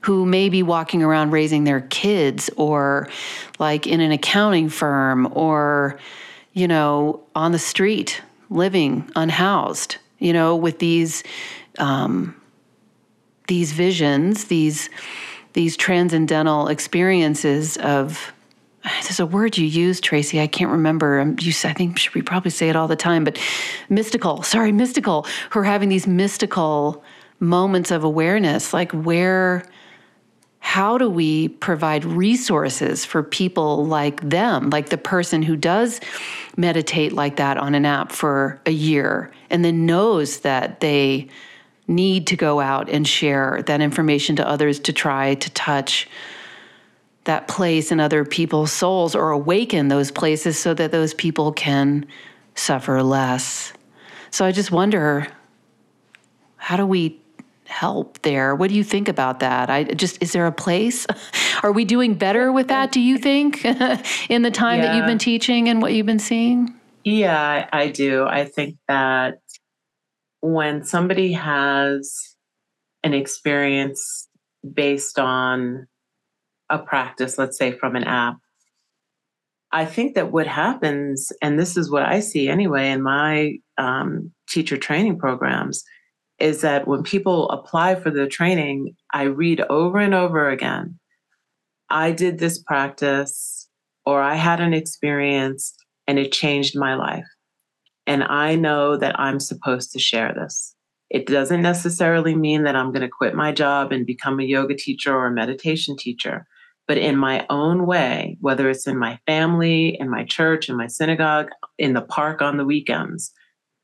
who 0.02 0.26
may 0.26 0.50
be 0.50 0.62
walking 0.62 1.02
around 1.02 1.30
raising 1.30 1.64
their 1.64 1.80
kids 1.80 2.50
or 2.56 3.08
like 3.58 3.86
in 3.86 4.00
an 4.00 4.12
accounting 4.12 4.68
firm 4.68 5.26
or 5.32 5.98
you 6.52 6.68
know 6.68 7.20
on 7.34 7.52
the 7.52 7.58
street 7.58 8.20
living 8.50 9.10
unhoused 9.16 9.96
you 10.18 10.32
know 10.32 10.56
with 10.56 10.78
these 10.78 11.22
um, 11.78 12.34
these 13.46 13.72
visions, 13.72 14.46
these 14.46 14.90
these 15.52 15.76
transcendental 15.76 16.68
experiences 16.68 17.76
of 17.76 18.32
there's 18.84 19.20
a 19.20 19.26
word 19.26 19.56
you 19.56 19.66
use, 19.66 20.00
Tracee. 20.00 20.40
I 20.40 20.46
can't 20.46 20.70
remember. 20.70 21.20
Um, 21.20 21.36
you, 21.40 21.52
I 21.64 21.72
think 21.72 21.98
we 22.14 22.22
probably 22.22 22.50
say 22.50 22.68
it 22.68 22.76
all 22.76 22.88
the 22.88 22.96
time, 22.96 23.24
but 23.24 23.38
mystical. 23.88 24.42
Sorry, 24.42 24.72
mystical. 24.72 25.26
Who 25.50 25.60
are 25.60 25.64
having 25.64 25.88
these 25.88 26.06
mystical 26.06 27.02
moments 27.40 27.90
of 27.90 28.04
awareness, 28.04 28.72
like 28.72 28.92
where, 28.92 29.64
how 30.58 30.98
do 30.98 31.08
we 31.08 31.48
provide 31.48 32.04
resources 32.04 33.04
for 33.04 33.22
people 33.22 33.86
like 33.86 34.20
them, 34.28 34.70
like 34.70 34.90
the 34.90 34.98
person 34.98 35.42
who 35.42 35.56
does 35.56 36.00
meditate 36.56 37.12
like 37.12 37.36
that 37.36 37.56
on 37.56 37.74
an 37.74 37.86
app 37.86 38.12
for 38.12 38.60
a 38.66 38.70
year 38.70 39.32
and 39.50 39.64
then 39.64 39.86
knows 39.86 40.40
that 40.40 40.80
they 40.80 41.28
need 41.86 42.26
to 42.26 42.36
go 42.36 42.60
out 42.60 42.88
and 42.88 43.06
share 43.06 43.62
that 43.66 43.80
information 43.80 44.36
to 44.36 44.48
others 44.48 44.78
to 44.80 44.92
try 44.92 45.34
to 45.34 45.50
touch 45.50 46.08
that 47.24 47.48
place 47.48 47.90
in 47.90 48.00
other 48.00 48.24
people's 48.24 48.72
souls 48.72 49.14
or 49.14 49.30
awaken 49.30 49.88
those 49.88 50.10
places 50.10 50.58
so 50.58 50.74
that 50.74 50.92
those 50.92 51.14
people 51.14 51.52
can 51.52 52.06
suffer 52.54 53.02
less. 53.02 53.72
So 54.30 54.44
I 54.44 54.52
just 54.52 54.70
wonder 54.70 55.26
how 56.56 56.76
do 56.76 56.86
we 56.86 57.20
help 57.66 58.20
there? 58.22 58.54
What 58.54 58.70
do 58.70 58.76
you 58.76 58.84
think 58.84 59.08
about 59.08 59.40
that? 59.40 59.70
I 59.70 59.84
just 59.84 60.22
is 60.22 60.32
there 60.32 60.46
a 60.46 60.52
place? 60.52 61.06
Are 61.62 61.72
we 61.72 61.84
doing 61.84 62.14
better 62.14 62.52
with 62.52 62.68
that, 62.68 62.92
do 62.92 63.00
you 63.00 63.16
think, 63.18 63.64
in 64.28 64.42
the 64.42 64.50
time 64.50 64.80
yeah. 64.80 64.86
that 64.86 64.96
you've 64.96 65.06
been 65.06 65.18
teaching 65.18 65.68
and 65.68 65.80
what 65.80 65.92
you've 65.92 66.06
been 66.06 66.18
seeing? 66.18 66.74
Yeah, 67.04 67.68
I 67.72 67.88
do. 67.88 68.24
I 68.24 68.44
think 68.44 68.76
that 68.88 69.38
when 70.40 70.84
somebody 70.84 71.32
has 71.32 72.36
an 73.02 73.14
experience 73.14 74.28
based 74.74 75.18
on 75.18 75.86
a 76.70 76.78
practice, 76.78 77.38
let's 77.38 77.58
say 77.58 77.72
from 77.72 77.96
an 77.96 78.04
app, 78.04 78.36
I 79.72 79.84
think 79.84 80.14
that 80.14 80.32
what 80.32 80.46
happens, 80.46 81.32
and 81.42 81.58
this 81.58 81.76
is 81.76 81.90
what 81.90 82.04
I 82.04 82.20
see 82.20 82.48
anyway 82.48 82.90
in 82.90 83.02
my 83.02 83.58
um, 83.76 84.30
teacher 84.48 84.76
training 84.76 85.18
programs, 85.18 85.82
is 86.38 86.60
that 86.60 86.86
when 86.86 87.02
people 87.02 87.48
apply 87.50 87.96
for 87.96 88.10
the 88.10 88.26
training, 88.26 88.94
I 89.12 89.24
read 89.24 89.60
over 89.62 89.98
and 89.98 90.14
over 90.14 90.48
again 90.48 90.98
I 91.90 92.12
did 92.12 92.38
this 92.38 92.58
practice 92.58 93.68
or 94.06 94.20
I 94.20 94.34
had 94.34 94.60
an 94.60 94.74
experience 94.74 95.74
and 96.06 96.18
it 96.18 96.32
changed 96.32 96.76
my 96.76 96.94
life. 96.94 97.26
And 98.06 98.24
I 98.24 98.56
know 98.56 98.96
that 98.96 99.18
I'm 99.18 99.40
supposed 99.40 99.92
to 99.92 99.98
share 99.98 100.34
this. 100.34 100.74
It 101.10 101.26
doesn't 101.26 101.62
necessarily 101.62 102.34
mean 102.34 102.64
that 102.64 102.76
I'm 102.76 102.90
going 102.90 103.02
to 103.02 103.08
quit 103.08 103.34
my 103.34 103.52
job 103.52 103.92
and 103.92 104.04
become 104.04 104.40
a 104.40 104.44
yoga 104.44 104.74
teacher 104.74 105.14
or 105.14 105.26
a 105.26 105.32
meditation 105.32 105.96
teacher, 105.96 106.46
but 106.86 106.98
in 106.98 107.16
my 107.16 107.46
own 107.48 107.86
way, 107.86 108.36
whether 108.40 108.68
it's 108.68 108.86
in 108.86 108.98
my 108.98 109.18
family, 109.26 109.96
in 109.98 110.10
my 110.10 110.24
church, 110.24 110.68
in 110.68 110.76
my 110.76 110.86
synagogue, 110.86 111.48
in 111.78 111.94
the 111.94 112.02
park 112.02 112.42
on 112.42 112.56
the 112.56 112.64
weekends, 112.64 113.32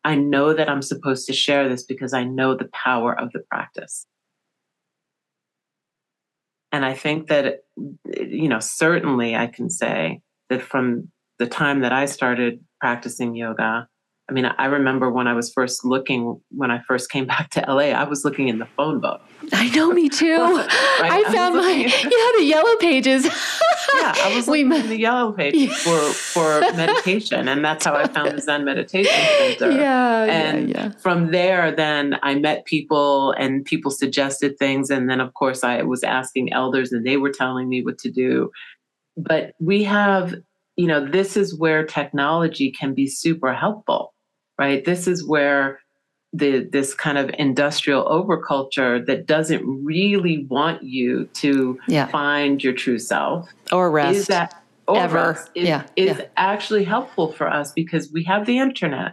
I 0.04 0.16
know 0.16 0.54
that 0.54 0.68
I'm 0.68 0.82
supposed 0.82 1.26
to 1.26 1.32
share 1.32 1.68
this 1.68 1.82
because 1.82 2.12
I 2.12 2.24
know 2.24 2.54
the 2.54 2.68
power 2.72 3.18
of 3.18 3.32
the 3.32 3.40
practice. 3.50 4.06
And 6.72 6.84
I 6.84 6.94
think 6.94 7.28
that, 7.28 7.64
you 8.16 8.48
know, 8.48 8.60
certainly 8.60 9.34
I 9.34 9.46
can 9.48 9.70
say 9.70 10.20
that 10.48 10.62
from 10.62 11.10
the 11.38 11.46
time 11.46 11.80
that 11.80 11.92
I 11.92 12.06
started 12.06 12.60
practicing 12.80 13.34
yoga, 13.34 13.88
I 14.28 14.32
mean, 14.32 14.44
I 14.44 14.66
remember 14.66 15.10
when 15.10 15.26
I 15.26 15.34
was 15.34 15.52
first 15.52 15.84
looking, 15.84 16.40
when 16.50 16.70
I 16.70 16.80
first 16.86 17.10
came 17.10 17.26
back 17.34 17.50
to 17.50 17.64
LA, 17.66 17.90
I 17.90 18.04
was 18.04 18.24
looking 18.24 18.48
in 18.48 18.58
the 18.58 18.68
phone 18.76 19.00
book. 19.00 19.20
I 19.52 19.68
know, 19.70 19.92
me 19.92 20.08
too. 20.08 20.36
right? 20.36 20.68
I, 21.02 21.24
I 21.26 21.32
found 21.32 21.56
my, 21.56 21.70
yeah, 22.02 22.38
the 22.38 22.44
yellow 22.44 22.76
pages. 22.76 23.24
yeah, 23.24 24.14
I 24.16 24.32
was 24.34 24.46
looking 24.48 24.72
in 24.72 24.88
the 24.88 24.98
yellow 24.98 25.32
pages 25.32 25.62
yeah. 25.62 25.74
for, 25.74 25.98
for 26.12 26.60
meditation. 26.76 27.48
And 27.48 27.64
that's 27.64 27.84
how 27.84 27.94
I 27.94 28.06
found 28.06 28.32
the 28.32 28.40
Zen 28.40 28.64
Meditation 28.64 29.12
Center. 29.38 29.70
Yeah. 29.72 30.24
And 30.24 30.68
yeah, 30.70 30.84
yeah. 30.84 30.90
from 30.98 31.30
there, 31.30 31.74
then 31.74 32.18
I 32.22 32.34
met 32.36 32.64
people 32.64 33.32
and 33.32 33.64
people 33.64 33.90
suggested 33.90 34.58
things. 34.58 34.90
And 34.90 35.10
then, 35.10 35.20
of 35.20 35.34
course, 35.34 35.64
I 35.64 35.82
was 35.82 36.02
asking 36.02 36.52
elders 36.52 36.92
and 36.92 37.06
they 37.06 37.16
were 37.16 37.32
telling 37.32 37.68
me 37.68 37.82
what 37.82 37.98
to 37.98 38.10
do. 38.10 38.50
But 39.16 39.54
we 39.58 39.84
have, 39.84 40.34
you 40.76 40.86
know, 40.86 41.04
this 41.04 41.36
is 41.36 41.58
where 41.58 41.84
technology 41.84 42.70
can 42.70 42.94
be 42.94 43.06
super 43.06 43.52
helpful 43.52 44.14
right? 44.60 44.84
This 44.84 45.08
is 45.08 45.26
where 45.26 45.80
the 46.32 46.68
this 46.70 46.94
kind 46.94 47.18
of 47.18 47.30
industrial 47.38 48.04
overculture 48.04 49.04
that 49.06 49.26
doesn't 49.26 49.64
really 49.84 50.46
want 50.48 50.82
you 50.82 51.26
to 51.34 51.78
yeah. 51.88 52.06
find 52.06 52.62
your 52.62 52.72
true 52.72 52.98
self 52.98 53.48
or 53.72 53.90
rest 53.90 54.16
is 54.16 54.26
that 54.28 54.62
or 54.86 54.98
ever 54.98 55.16
rest 55.16 55.50
is, 55.54 55.66
yeah. 55.66 55.86
is 55.96 56.18
yeah. 56.18 56.26
actually 56.36 56.84
helpful 56.84 57.32
for 57.32 57.48
us 57.48 57.72
because 57.72 58.10
we 58.12 58.22
have 58.24 58.46
the 58.46 58.58
internet. 58.58 59.12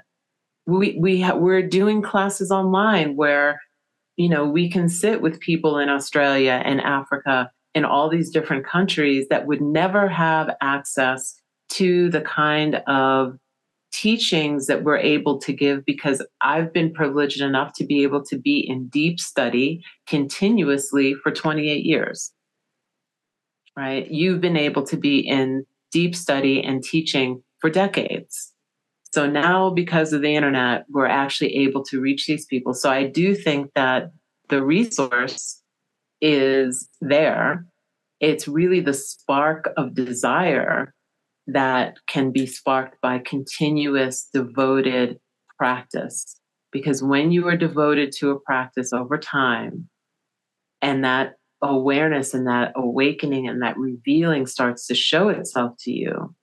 We 0.67 0.97
we 0.99 1.21
ha- 1.21 1.35
we're 1.35 1.67
doing 1.67 2.01
classes 2.01 2.51
online 2.51 3.15
where 3.15 3.61
you 4.15 4.29
know 4.29 4.45
we 4.45 4.69
can 4.69 4.87
sit 4.87 5.21
with 5.21 5.39
people 5.39 5.79
in 5.79 5.89
Australia 5.89 6.61
and 6.63 6.81
Africa 6.81 7.49
in 7.73 7.83
all 7.83 8.09
these 8.09 8.29
different 8.29 8.65
countries 8.65 9.27
that 9.29 9.47
would 9.47 9.61
never 9.61 10.07
have 10.07 10.55
access 10.61 11.39
to 11.69 12.09
the 12.09 12.21
kind 12.21 12.75
of 12.87 13.37
teachings 13.91 14.67
that 14.67 14.83
we're 14.83 14.97
able 14.97 15.39
to 15.39 15.53
give 15.53 15.85
because 15.85 16.25
I've 16.41 16.73
been 16.73 16.93
privileged 16.93 17.41
enough 17.41 17.73
to 17.77 17.85
be 17.85 18.03
able 18.03 18.23
to 18.25 18.37
be 18.37 18.59
in 18.59 18.87
deep 18.89 19.19
study 19.19 19.83
continuously 20.07 21.15
for 21.15 21.31
28 21.31 21.83
years. 21.83 22.31
Right? 23.75 24.09
You've 24.09 24.41
been 24.41 24.57
able 24.57 24.83
to 24.87 24.97
be 24.97 25.19
in 25.19 25.65
deep 25.91 26.15
study 26.15 26.63
and 26.63 26.83
teaching 26.83 27.43
for 27.59 27.69
decades. 27.69 28.53
So 29.11 29.25
now, 29.25 29.69
because 29.69 30.13
of 30.13 30.21
the 30.21 30.35
internet, 30.35 30.85
we're 30.89 31.07
actually 31.07 31.55
able 31.55 31.83
to 31.85 32.01
reach 32.01 32.25
these 32.25 32.45
people. 32.45 32.73
So 32.73 32.89
I 32.89 33.03
do 33.03 33.33
think 33.33 33.71
that 33.73 34.11
the 34.49 34.63
resource 34.63 35.61
is 36.21 36.89
there. 37.01 37.65
It's 38.19 38.47
really 38.47 38.79
the 38.79 38.93
spark 38.93 39.71
of 39.77 39.93
desire 39.93 40.93
that 41.47 41.97
can 42.07 42.31
be 42.31 42.45
sparked 42.45 43.01
by 43.01 43.19
continuous 43.19 44.29
devoted 44.33 45.19
practice. 45.57 46.39
Because 46.71 47.01
when 47.01 47.31
you 47.31 47.47
are 47.47 47.55
devoted 47.55 48.11
to 48.17 48.31
a 48.31 48.39
practice 48.39 48.91
over 48.91 49.17
time, 49.17 49.89
and 50.81 51.03
that 51.03 51.35
awareness 51.61 52.33
and 52.33 52.45
that 52.47 52.73
awakening 52.75 53.47
and 53.47 53.61
that 53.61 53.77
revealing 53.77 54.45
starts 54.45 54.85
to 54.87 54.93
show 54.93 55.29
itself 55.29 55.73
to 55.79 55.91
you, 55.91 56.35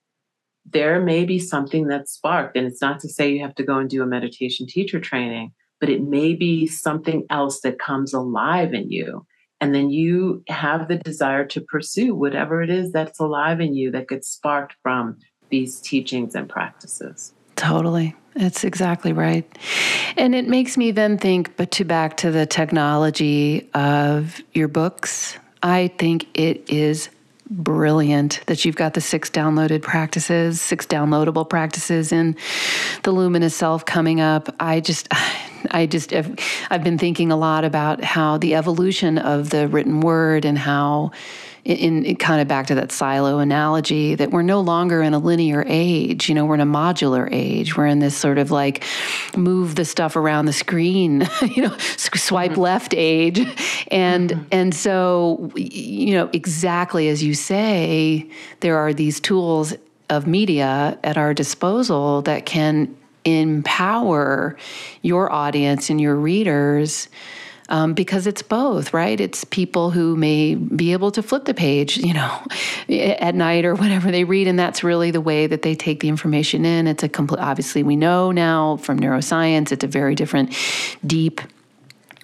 there 0.65 0.99
may 0.99 1.23
be 1.23 1.39
something 1.39 1.87
that's 1.87 2.11
sparked. 2.11 2.57
And 2.57 2.65
it's 2.65 2.81
not 2.81 2.99
to 3.01 3.09
say 3.09 3.31
you 3.31 3.41
have 3.41 3.55
to 3.55 3.63
go 3.63 3.77
and 3.77 3.89
do 3.89 4.01
a 4.01 4.07
meditation 4.07 4.65
teacher 4.67 4.99
training, 4.99 5.53
but 5.79 5.89
it 5.89 6.01
may 6.01 6.33
be 6.33 6.67
something 6.67 7.25
else 7.29 7.61
that 7.61 7.79
comes 7.79 8.13
alive 8.13 8.73
in 8.73 8.91
you 8.91 9.25
and 9.61 9.73
then 9.73 9.89
you 9.89 10.43
have 10.47 10.87
the 10.87 10.97
desire 10.97 11.45
to 11.45 11.61
pursue 11.61 12.13
whatever 12.13 12.61
it 12.61 12.69
is 12.69 12.91
that's 12.91 13.19
alive 13.19 13.61
in 13.61 13.73
you 13.73 13.91
that 13.91 14.07
gets 14.07 14.27
sparked 14.27 14.75
from 14.83 15.17
these 15.49 15.79
teachings 15.79 16.35
and 16.35 16.49
practices. 16.49 17.33
Totally. 17.55 18.15
That's 18.35 18.65
exactly 18.65 19.13
right. 19.13 19.45
And 20.17 20.35
it 20.35 20.47
makes 20.47 20.75
me 20.75 20.91
then 20.91 21.17
think, 21.17 21.55
but 21.55 21.71
to 21.71 21.85
back 21.85 22.17
to 22.17 22.31
the 22.31 22.45
technology 22.45 23.69
of 23.73 24.41
your 24.53 24.67
books, 24.67 25.37
I 25.63 25.87
think 25.97 26.27
it 26.33 26.69
is 26.69 27.09
brilliant 27.49 28.41
that 28.47 28.65
you've 28.65 28.75
got 28.75 28.93
the 28.93 29.01
six 29.01 29.29
downloaded 29.29 29.83
practices, 29.83 30.61
six 30.61 30.85
downloadable 30.85 31.47
practices 31.47 32.11
in 32.11 32.35
the 33.03 33.11
luminous 33.11 33.55
self 33.55 33.85
coming 33.85 34.19
up. 34.19 34.53
I 34.59 34.79
just 34.81 35.07
I 35.11 35.54
just 35.85 36.11
have, 36.11 36.33
I've 36.69 36.83
been 36.83 36.97
thinking 36.97 37.31
a 37.31 37.37
lot 37.37 37.65
about 37.65 38.03
how 38.03 38.37
the 38.37 38.55
evolution 38.55 39.17
of 39.17 39.49
the 39.49 39.67
written 39.67 40.01
word 40.01 40.45
and 40.45 40.57
how 40.57 41.11
in, 41.65 42.05
in, 42.05 42.15
kind 42.15 42.41
of 42.41 42.47
back 42.47 42.67
to 42.67 42.75
that 42.75 42.91
silo 42.91 43.39
analogy 43.39 44.13
that 44.15 44.29
we're 44.29 44.43
no 44.43 44.61
longer 44.61 45.01
in 45.01 45.13
a 45.13 45.19
linear 45.19 45.63
age 45.67 46.29
you 46.29 46.35
know 46.35 46.45
we're 46.45 46.53
in 46.53 46.61
a 46.61 46.65
modular 46.65 47.27
age 47.31 47.75
we're 47.75 47.87
in 47.87 47.99
this 47.99 48.15
sort 48.15 48.37
of 48.37 48.51
like 48.51 48.83
move 49.35 49.75
the 49.75 49.83
stuff 49.83 50.15
around 50.15 50.45
the 50.45 50.53
screen 50.53 51.27
you 51.41 51.63
know 51.63 51.75
swipe 51.77 52.51
mm-hmm. 52.51 52.61
left 52.61 52.93
age 52.95 53.39
and 53.89 54.29
mm-hmm. 54.29 54.43
and 54.51 54.75
so 54.75 55.51
you 55.55 56.13
know 56.13 56.29
exactly 56.33 57.09
as 57.09 57.23
you 57.23 57.33
say 57.33 58.29
there 58.59 58.77
are 58.77 58.93
these 58.93 59.19
tools 59.19 59.73
of 60.09 60.27
media 60.27 60.97
at 61.03 61.17
our 61.17 61.33
disposal 61.33 62.21
that 62.21 62.45
can 62.45 62.95
empower 63.25 64.55
your 65.01 65.31
audience 65.31 65.89
and 65.89 65.99
your 65.99 66.15
readers 66.15 67.09
um, 67.67 67.93
because 67.93 68.27
it's 68.27 68.43
both, 68.43 68.93
right? 68.93 69.19
It's 69.19 69.43
people 69.43 69.89
who 69.89 70.15
may 70.15 70.55
be 70.55 70.93
able 70.93 71.11
to 71.11 71.23
flip 71.23 71.45
the 71.45 71.53
page, 71.53 71.97
you 71.97 72.13
know, 72.13 72.47
at 72.89 73.33
night 73.33 73.65
or 73.65 73.75
whenever 73.75 74.11
they 74.11 74.23
read, 74.23 74.47
and 74.47 74.57
that's 74.57 74.83
really 74.83 75.11
the 75.11 75.21
way 75.21 75.47
that 75.47 75.63
they 75.63 75.75
take 75.75 75.99
the 75.99 76.09
information 76.09 76.65
in. 76.65 76.87
It's 76.87 77.03
a 77.03 77.09
complete. 77.09 77.39
Obviously, 77.39 77.83
we 77.83 77.95
know 77.95 78.31
now 78.31 78.77
from 78.77 78.99
neuroscience, 78.99 79.71
it's 79.71 79.83
a 79.83 79.87
very 79.87 80.15
different, 80.15 80.55
deep 81.05 81.41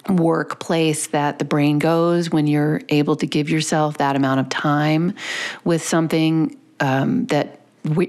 workplace 0.08 1.08
that 1.08 1.38
the 1.38 1.44
brain 1.44 1.78
goes 1.78 2.30
when 2.30 2.46
you're 2.46 2.80
able 2.88 3.16
to 3.16 3.26
give 3.26 3.48
yourself 3.48 3.98
that 3.98 4.16
amount 4.16 4.40
of 4.40 4.48
time 4.48 5.14
with 5.64 5.82
something 5.82 6.58
um, 6.80 7.26
that 7.26 7.61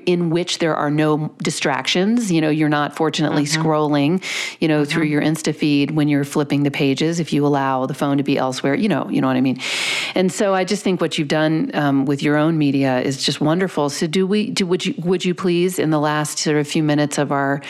in 0.05 0.29
which 0.29 0.59
there 0.59 0.75
are 0.75 0.91
no 0.91 1.33
distractions. 1.41 2.31
You 2.31 2.41
know, 2.41 2.49
you're 2.49 2.69
not 2.69 2.95
fortunately 2.95 3.43
mm-hmm. 3.43 3.61
scrolling, 3.61 4.23
you 4.59 4.67
know, 4.67 4.81
mm-hmm. 4.81 4.91
through 4.91 5.05
your 5.05 5.21
Insta 5.21 5.55
feed 5.55 5.91
when 5.91 6.07
you're 6.07 6.23
flipping 6.23 6.63
the 6.63 6.71
pages. 6.71 7.19
If 7.19 7.33
you 7.33 7.45
allow 7.45 7.85
the 7.85 7.95
phone 7.95 8.17
to 8.17 8.23
be 8.23 8.37
elsewhere, 8.37 8.75
you 8.75 8.87
know, 8.87 9.09
you 9.09 9.19
know 9.19 9.27
what 9.27 9.35
I 9.35 9.41
mean. 9.41 9.59
And 10.13 10.31
so 10.31 10.53
I 10.53 10.63
just 10.63 10.83
think 10.83 11.01
what 11.01 11.17
you've 11.17 11.27
done 11.27 11.71
um, 11.73 12.05
with 12.05 12.21
your 12.21 12.37
own 12.37 12.57
media 12.57 13.01
is 13.01 13.23
just 13.23 13.41
wonderful. 13.41 13.89
So 13.89 14.05
do 14.05 14.27
we? 14.27 14.51
Do 14.51 14.67
would 14.67 14.85
you 14.85 14.93
would 14.99 15.25
you 15.25 15.33
please 15.33 15.79
in 15.79 15.89
the 15.89 15.99
last 15.99 16.37
sort 16.37 16.57
of 16.57 16.67
few 16.67 16.83
minutes 16.83 17.17
of 17.17 17.31
our 17.31 17.61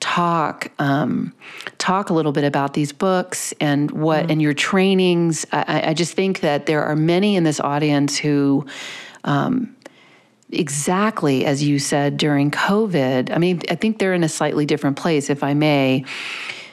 talk 0.00 0.70
um, 0.78 1.32
talk 1.78 2.10
a 2.10 2.12
little 2.12 2.32
bit 2.32 2.44
about 2.44 2.74
these 2.74 2.92
books 2.92 3.54
and 3.60 3.90
what 3.90 4.24
mm-hmm. 4.24 4.32
and 4.32 4.42
your 4.42 4.52
trainings? 4.52 5.46
I, 5.52 5.88
I, 5.88 5.94
just 5.94 6.12
think 6.12 6.40
that 6.40 6.66
there 6.66 6.84
are 6.84 6.96
many 6.96 7.36
in 7.36 7.44
this 7.44 7.60
audience 7.60 8.18
who. 8.18 8.66
Um, 9.24 9.75
exactly 10.50 11.44
as 11.44 11.62
you 11.62 11.78
said 11.78 12.16
during 12.16 12.50
COVID. 12.50 13.34
I 13.34 13.38
mean, 13.38 13.62
I 13.70 13.74
think 13.74 13.98
they're 13.98 14.14
in 14.14 14.24
a 14.24 14.28
slightly 14.28 14.66
different 14.66 14.96
place, 14.96 15.30
if 15.30 15.42
I 15.42 15.54
may. 15.54 16.04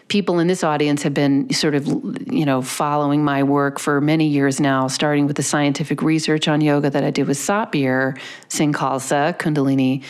People 0.10 0.40
in 0.40 0.48
this 0.48 0.64
audience 0.64 1.02
have 1.04 1.14
been 1.14 1.52
sort 1.54 1.74
of, 1.74 1.88
you 2.32 2.46
know, 2.46 2.62
following 2.62 3.24
my 3.24 3.42
work 3.42 3.80
for 3.80 4.00
many 4.00 4.28
years 4.28 4.60
now, 4.60 4.88
starting 4.88 5.26
with 5.26 5.38
the 5.38 5.44
scientific 5.44 6.02
research 6.02 6.48
on 6.48 6.62
yoga 6.62 6.90
that 6.90 7.04
I 7.04 7.10
did 7.10 7.28
with 7.28 7.38
Satbir 7.38 8.20
Singh 8.48 8.74
Khalsa, 8.74 9.38
Kundalini 9.40 10.04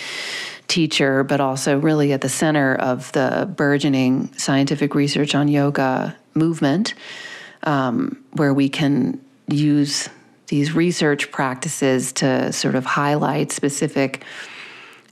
teacher, 0.68 1.24
but 1.24 1.40
also 1.40 1.80
really 1.80 2.12
at 2.12 2.22
the 2.22 2.30
center 2.30 2.76
of 2.76 3.12
the 3.12 3.50
burgeoning 3.56 4.34
scientific 4.38 4.96
research 4.96 5.36
on 5.36 5.48
yoga 5.48 6.16
movement, 6.34 6.96
um, 7.64 8.22
where 8.34 8.54
we 8.54 8.68
can 8.68 9.22
use 9.48 10.10
these 10.54 10.76
research 10.76 11.32
practices 11.32 12.12
to 12.14 12.54
sort 12.54 12.76
of 12.76 12.86
highlight 12.86 13.52
specific 13.52 14.24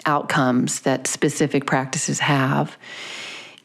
outcomes 0.06 0.82
that 0.82 1.08
specific 1.08 1.66
practices 1.66 2.20
have. 2.20 2.78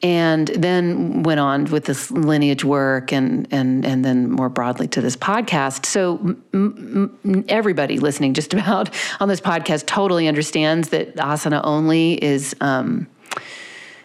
And 0.02 0.48
then 0.48 1.22
went 1.22 1.38
on 1.38 1.66
with 1.66 1.84
this 1.84 2.10
lineage 2.10 2.64
work 2.64 3.12
and 3.12 3.46
and 3.50 3.84
and 3.84 4.02
then 4.02 4.30
more 4.30 4.48
broadly 4.48 4.88
to 4.88 5.02
this 5.02 5.18
podcast. 5.18 5.84
So 5.84 6.16
m- 6.54 7.18
m- 7.22 7.44
everybody 7.46 7.98
listening 7.98 8.32
just 8.32 8.54
about 8.58 8.88
on 9.20 9.28
this 9.28 9.42
podcast 9.42 9.84
totally 9.84 10.28
understands 10.28 10.88
that 10.88 11.14
asana 11.16 11.60
only 11.62 12.14
is 12.24 12.56
um, 12.62 13.06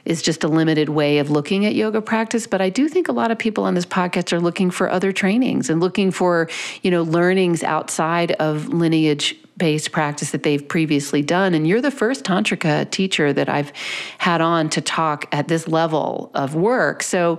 is 0.06 0.22
just 0.22 0.44
a 0.44 0.48
limited 0.48 0.90
way 0.90 1.18
of 1.20 1.30
looking 1.30 1.66
at 1.66 1.76
yoga 1.76 2.02
practice 2.02 2.48
but 2.48 2.62
i 2.62 2.70
do 2.70 2.88
think 2.88 3.08
a 3.08 3.12
lot 3.14 3.32
of 3.32 3.38
people 3.38 3.64
on 3.64 3.74
this 3.74 3.86
podcast 3.86 4.34
are 4.34 4.40
looking 4.40 4.72
for 4.72 4.90
other 4.90 5.12
trainings 5.12 5.70
and 5.70 5.80
looking 5.80 6.12
for 6.12 6.50
you 6.82 6.92
know 6.92 7.04
learnings 7.04 7.64
outside 7.64 8.32
of 8.34 8.70
lineage 8.70 9.36
based 9.62 9.92
practice 9.92 10.32
that 10.32 10.42
they've 10.42 10.68
previously 10.68 11.22
done. 11.22 11.54
And 11.54 11.68
you're 11.68 11.82
the 11.82 11.92
first 11.92 12.24
tantrika 12.24 12.90
teacher 12.90 13.32
that 13.32 13.48
i've 13.48 13.72
had 14.18 14.42
on 14.42 14.70
to 14.72 14.82
talk 14.82 15.28
at 15.32 15.48
this 15.48 15.68
level 15.68 16.32
of 16.34 16.56
work. 16.56 17.04
So 17.04 17.38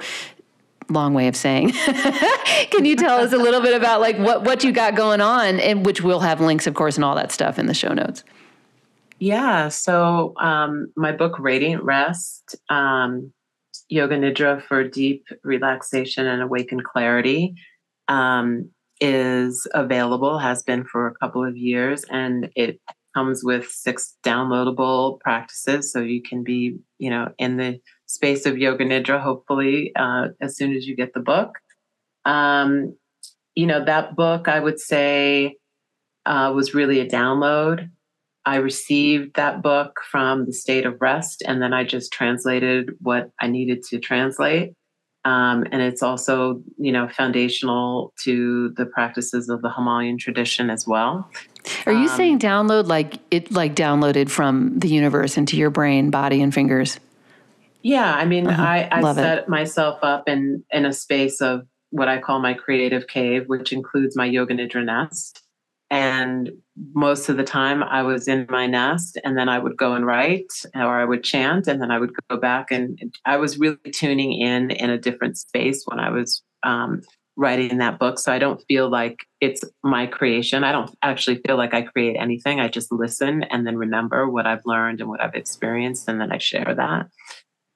long 0.88 1.14
way 1.14 1.26
of 1.26 1.34
saying 1.34 1.72
can 2.70 2.84
you 2.84 2.94
tell 2.94 3.18
us 3.18 3.32
a 3.32 3.38
little 3.38 3.62
bit 3.62 3.74
about 3.74 4.00
like 4.00 4.18
what 4.18 4.44
what 4.44 4.62
you 4.62 4.72
got 4.72 4.94
going 4.94 5.20
on 5.22 5.58
and 5.58 5.86
which 5.86 6.02
we'll 6.02 6.20
have 6.20 6.38
links 6.38 6.66
of 6.66 6.74
course 6.74 6.96
and 6.96 7.04
all 7.04 7.14
that 7.14 7.32
stuff 7.32 7.58
in 7.58 7.66
the 7.66 7.72
show 7.72 7.94
notes 7.94 8.24
yeah. 9.22 9.68
So 9.68 10.34
um, 10.40 10.92
my 10.96 11.12
book, 11.12 11.38
Radiant 11.38 11.84
Rest, 11.84 12.56
um, 12.68 13.32
Yoga 13.88 14.18
Nidra 14.18 14.60
for 14.60 14.82
Deep 14.82 15.24
Relaxation 15.44 16.26
and 16.26 16.42
Awakened 16.42 16.82
Clarity, 16.82 17.54
um, 18.08 18.68
is 19.00 19.64
available, 19.74 20.38
has 20.38 20.64
been 20.64 20.84
for 20.84 21.06
a 21.06 21.14
couple 21.14 21.46
of 21.46 21.56
years, 21.56 22.04
and 22.10 22.50
it 22.56 22.80
comes 23.14 23.44
with 23.44 23.68
six 23.68 24.16
downloadable 24.24 25.20
practices. 25.20 25.92
So 25.92 26.00
you 26.00 26.20
can 26.20 26.42
be, 26.42 26.78
you 26.98 27.08
know, 27.08 27.28
in 27.38 27.58
the 27.58 27.78
space 28.06 28.44
of 28.44 28.58
Yoga 28.58 28.84
Nidra, 28.84 29.22
hopefully, 29.22 29.92
uh, 29.94 30.30
as 30.40 30.56
soon 30.56 30.74
as 30.74 30.88
you 30.88 30.96
get 30.96 31.14
the 31.14 31.20
book. 31.20 31.58
Um, 32.24 32.96
you 33.54 33.66
know, 33.66 33.84
that 33.84 34.16
book, 34.16 34.48
I 34.48 34.58
would 34.58 34.80
say, 34.80 35.58
uh, 36.26 36.52
was 36.52 36.74
really 36.74 36.98
a 36.98 37.08
download 37.08 37.88
I 38.44 38.56
received 38.56 39.36
that 39.36 39.62
book 39.62 40.00
from 40.10 40.46
the 40.46 40.52
state 40.52 40.84
of 40.84 41.00
rest, 41.00 41.42
and 41.46 41.62
then 41.62 41.72
I 41.72 41.84
just 41.84 42.12
translated 42.12 42.90
what 43.00 43.30
I 43.40 43.46
needed 43.46 43.82
to 43.84 44.00
translate. 44.00 44.74
Um, 45.24 45.64
and 45.70 45.80
it's 45.80 46.02
also, 46.02 46.62
you 46.78 46.90
know, 46.90 47.08
foundational 47.08 48.12
to 48.24 48.70
the 48.76 48.86
practices 48.86 49.48
of 49.48 49.62
the 49.62 49.70
Himalayan 49.70 50.18
tradition 50.18 50.68
as 50.68 50.86
well. 50.86 51.30
Are 51.86 51.92
you 51.92 52.08
um, 52.10 52.16
saying 52.16 52.38
download 52.40 52.88
like 52.88 53.18
it, 53.30 53.52
like 53.52 53.76
downloaded 53.76 54.30
from 54.30 54.76
the 54.80 54.88
universe 54.88 55.36
into 55.36 55.56
your 55.56 55.70
brain, 55.70 56.10
body, 56.10 56.42
and 56.42 56.52
fingers? 56.52 56.98
Yeah, 57.82 58.12
I 58.12 58.24
mean, 58.24 58.48
uh-huh. 58.48 58.62
I, 58.62 58.88
I 58.90 59.14
set 59.14 59.38
it. 59.38 59.48
myself 59.48 60.00
up 60.02 60.28
in 60.28 60.64
in 60.72 60.84
a 60.84 60.92
space 60.92 61.40
of 61.40 61.62
what 61.90 62.08
I 62.08 62.18
call 62.18 62.40
my 62.40 62.54
creative 62.54 63.06
cave, 63.06 63.44
which 63.46 63.72
includes 63.72 64.16
my 64.16 64.24
yoga 64.24 64.54
nidra 64.54 64.84
nest. 64.84 65.41
And 65.92 66.50
most 66.94 67.28
of 67.28 67.36
the 67.36 67.44
time 67.44 67.82
I 67.82 68.02
was 68.02 68.26
in 68.26 68.46
my 68.48 68.66
nest 68.66 69.18
and 69.24 69.36
then 69.36 69.50
I 69.50 69.58
would 69.58 69.76
go 69.76 69.92
and 69.92 70.06
write 70.06 70.50
or 70.74 70.98
I 70.98 71.04
would 71.04 71.22
chant 71.22 71.66
and 71.66 71.82
then 71.82 71.90
I 71.90 71.98
would 71.98 72.12
go 72.30 72.38
back 72.38 72.70
and 72.70 72.98
I 73.26 73.36
was 73.36 73.58
really 73.58 73.76
tuning 73.92 74.32
in 74.32 74.70
in 74.70 74.88
a 74.88 74.96
different 74.96 75.36
space 75.36 75.82
when 75.84 76.00
I 76.00 76.08
was 76.08 76.42
um, 76.62 77.02
writing 77.36 77.76
that 77.76 77.98
book. 77.98 78.18
So 78.18 78.32
I 78.32 78.38
don't 78.38 78.64
feel 78.68 78.88
like 78.88 79.18
it's 79.42 79.62
my 79.84 80.06
creation. 80.06 80.64
I 80.64 80.72
don't 80.72 80.90
actually 81.02 81.42
feel 81.46 81.58
like 81.58 81.74
I 81.74 81.82
create 81.82 82.16
anything. 82.18 82.58
I 82.58 82.68
just 82.68 82.90
listen 82.90 83.42
and 83.42 83.66
then 83.66 83.76
remember 83.76 84.30
what 84.30 84.46
I've 84.46 84.64
learned 84.64 85.00
and 85.00 85.10
what 85.10 85.20
I've 85.20 85.34
experienced 85.34 86.08
and 86.08 86.18
then 86.18 86.32
I 86.32 86.38
share 86.38 86.74
that. 86.74 87.08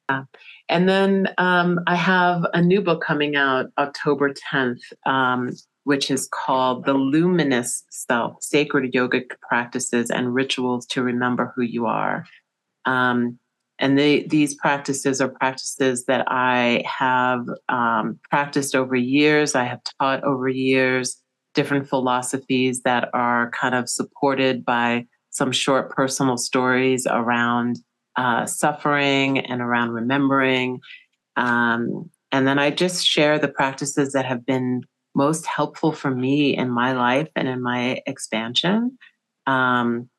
Uh, 0.08 0.22
and 0.70 0.88
then 0.88 1.28
um, 1.36 1.80
I 1.86 1.96
have 1.96 2.46
a 2.54 2.62
new 2.62 2.80
book 2.80 3.04
coming 3.04 3.36
out 3.36 3.66
October 3.76 4.32
10th. 4.32 4.80
Um, 5.04 5.50
which 5.86 6.10
is 6.10 6.28
called 6.32 6.84
The 6.84 6.94
Luminous 6.94 7.84
Self 7.90 8.42
Sacred 8.42 8.92
Yogic 8.92 9.30
Practices 9.48 10.10
and 10.10 10.34
Rituals 10.34 10.84
to 10.86 11.00
Remember 11.00 11.52
Who 11.54 11.62
You 11.62 11.86
Are. 11.86 12.26
Um, 12.86 13.38
and 13.78 13.96
they, 13.96 14.24
these 14.24 14.56
practices 14.56 15.20
are 15.20 15.28
practices 15.28 16.06
that 16.06 16.24
I 16.26 16.82
have 16.86 17.46
um, 17.68 18.18
practiced 18.28 18.74
over 18.74 18.96
years, 18.96 19.54
I 19.54 19.62
have 19.62 19.78
taught 20.00 20.24
over 20.24 20.48
years, 20.48 21.22
different 21.54 21.88
philosophies 21.88 22.82
that 22.82 23.08
are 23.14 23.52
kind 23.52 23.76
of 23.76 23.88
supported 23.88 24.64
by 24.64 25.06
some 25.30 25.52
short 25.52 25.90
personal 25.90 26.36
stories 26.36 27.06
around 27.08 27.78
uh, 28.16 28.44
suffering 28.44 29.38
and 29.38 29.62
around 29.62 29.90
remembering. 29.90 30.80
Um, 31.36 32.10
and 32.32 32.44
then 32.44 32.58
I 32.58 32.72
just 32.72 33.06
share 33.06 33.38
the 33.38 33.46
practices 33.46 34.14
that 34.14 34.24
have 34.24 34.44
been 34.44 34.82
most 35.16 35.46
helpful 35.46 35.92
for 35.92 36.10
me 36.10 36.54
in 36.54 36.70
my 36.70 36.92
life 36.92 37.28
and 37.34 37.48
in 37.48 37.62
my 37.62 38.02
expansion. 38.06 38.98
Um, 39.46 40.10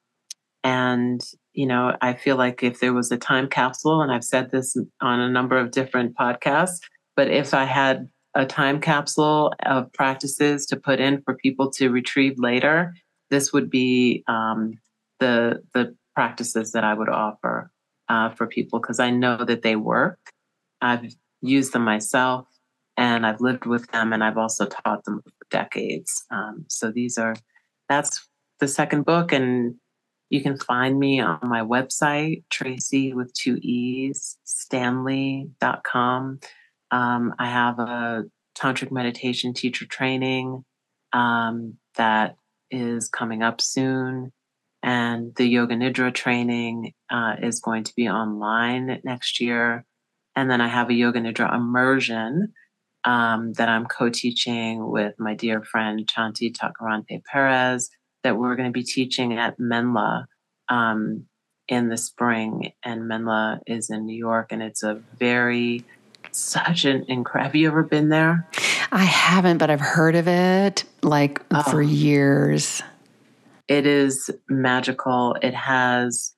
and, 0.64 1.22
you 1.54 1.68
know, 1.68 1.96
I 2.02 2.14
feel 2.14 2.36
like 2.36 2.64
if 2.64 2.80
there 2.80 2.94
was 2.94 3.12
a 3.12 3.18
time 3.18 3.48
capsule, 3.48 4.02
and 4.02 4.12
I've 4.12 4.24
said 4.24 4.50
this 4.50 4.76
on 5.00 5.20
a 5.20 5.30
number 5.30 5.56
of 5.56 5.70
different 5.70 6.18
podcasts, 6.18 6.80
but 7.16 7.30
if 7.30 7.54
I 7.54 7.64
had 7.64 8.10
a 8.34 8.46
time 8.46 8.82
capsule 8.82 9.54
of 9.66 9.94
practices 9.94 10.66
to 10.66 10.76
put 10.76 11.00
in 11.00 11.22
for 11.22 11.36
people 11.36 11.70
to 11.74 11.90
retrieve 11.90 12.34
later, 12.38 12.96
this 13.30 13.54
would 13.54 13.70
be 13.70 14.24
um, 14.28 14.80
the 15.20 15.62
the 15.74 15.96
practices 16.16 16.72
that 16.72 16.84
I 16.84 16.96
would 16.96 17.10
offer 17.10 17.72
uh, 18.10 18.30
for 18.32 18.48
people 18.48 18.80
because 18.80 19.00
I 19.00 19.12
know 19.12 19.44
that 19.46 19.62
they 19.62 19.76
work. 19.76 20.20
I've 20.82 21.14
used 21.42 21.74
them 21.74 21.84
myself 21.84 22.48
and 22.98 23.26
I've 23.26 23.42
lived 23.42 23.66
with 23.66 23.90
them 23.92 24.12
and 24.12 24.24
I've 24.24 24.38
also 24.38 24.66
taught 24.66 25.06
them 25.06 25.22
for 25.24 25.32
decades. 25.52 26.26
Um, 26.32 26.66
so 26.68 26.92
these 26.92 27.18
are 27.18 27.36
that's 27.88 28.28
the 28.60 28.68
second 28.68 29.06
book. 29.06 29.32
And 29.32 29.76
you 30.30 30.42
can 30.42 30.58
find 30.58 31.00
me 31.00 31.22
on 31.22 31.40
my 31.44 31.62
website, 31.62 32.44
Tracee 32.50 33.14
with 33.14 33.32
two 33.34 33.58
E's, 33.62 34.38
Stanley.com. 34.44 36.40
Um, 36.92 37.36
I 37.40 37.50
have 37.50 37.80
a 37.80 38.24
tantric 38.58 38.92
meditation 38.92 39.54
teacher 39.54 39.86
training 39.86 40.66
um, 41.14 41.76
that 41.96 42.36
is 42.72 43.08
coming 43.08 43.44
up 43.44 43.62
soon. 43.62 44.34
And 44.84 45.34
the 45.36 45.46
Yoga 45.46 45.76
Nidra 45.76 46.14
training 46.14 46.94
uh, 47.10 47.36
is 47.42 47.60
going 47.60 47.84
to 47.86 47.94
be 47.96 48.10
online 48.10 49.02
next 49.04 49.40
year. 49.40 49.86
And 50.36 50.50
then 50.52 50.62
I 50.62 50.68
have 50.68 50.90
a 50.90 50.94
Yoga 50.94 51.20
Nidra 51.20 51.54
immersion 51.54 52.54
um, 53.08 53.54
that 53.54 53.70
I'm 53.70 53.86
co 53.86 54.10
teaching 54.10 54.92
with 54.92 55.16
my 55.18 55.34
dear 55.34 55.64
friend 55.64 56.06
Chanti 56.06 56.54
Tacoronte 56.54 57.24
Perez 57.24 57.90
that 58.24 58.38
we're 58.38 58.58
going 58.58 58.68
to 58.68 58.74
be 58.74 58.84
teaching 58.84 59.38
at 59.38 59.58
Menla 59.58 60.26
um, 60.68 61.26
in 61.70 61.88
the 61.88 61.96
spring. 61.96 62.74
And 62.84 63.04
Menla 63.04 63.60
is 63.66 63.90
in 63.90 64.06
New 64.06 64.18
York, 64.18 64.52
and 64.52 64.62
it's 64.62 64.84
a 64.84 65.02
very 65.18 65.86
such 66.32 66.84
an 66.84 67.06
incredible. 67.08 67.48
Have 67.48 67.56
you 67.56 67.68
ever 67.70 67.84
been 67.84 68.10
there? 68.10 68.46
I 68.92 69.06
haven't, 69.06 69.60
but 69.60 69.70
I've 69.70 69.80
heard 69.80 70.16
of 70.16 70.28
it 70.28 70.84
like 71.02 71.42
oh. 71.52 71.64
for 71.64 71.82
years. 71.82 72.82
It 73.70 73.86
is 73.86 74.30
magical. 74.50 75.38
It 75.42 75.54
has, 75.54 76.34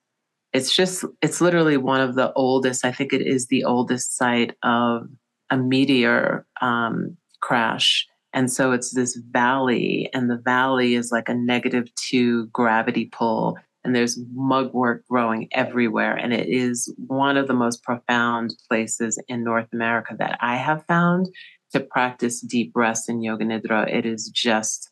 it's 0.53 0.75
just, 0.75 1.03
it's 1.21 1.41
literally 1.41 1.77
one 1.77 2.01
of 2.01 2.13
the 2.13 2.31
oldest, 2.33 2.85
I 2.85 2.91
think 2.91 3.11
it 3.11 3.21
is 3.21 3.47
the 3.47 3.63
oldest 3.63 4.15
site 4.15 4.55
of 4.63 5.07
a 5.49 5.57
meteor 5.57 6.45
um, 6.61 7.17
crash. 7.41 8.07
And 8.33 8.51
so 8.51 8.71
it's 8.71 8.93
this 8.93 9.19
valley, 9.31 10.09
and 10.13 10.29
the 10.29 10.37
valley 10.37 10.93
is 10.93 11.11
like 11.11 11.29
a 11.29 11.33
negative 11.33 11.87
two 11.95 12.47
gravity 12.47 13.05
pull 13.05 13.57
and 13.83 13.95
there's 13.95 14.19
mugwort 14.33 15.05
growing 15.07 15.47
everywhere. 15.51 16.15
And 16.15 16.33
it 16.33 16.47
is 16.47 16.93
one 17.07 17.37
of 17.37 17.47
the 17.47 17.53
most 17.53 17.83
profound 17.83 18.53
places 18.67 19.21
in 19.27 19.43
North 19.43 19.67
America 19.73 20.15
that 20.19 20.37
I 20.41 20.57
have 20.57 20.85
found 20.85 21.27
to 21.71 21.79
practice 21.79 22.41
deep 22.41 22.71
rest 22.75 23.09
in 23.09 23.21
Yoga 23.21 23.45
Nidra. 23.45 23.91
It 23.91 24.05
is 24.05 24.29
just 24.33 24.91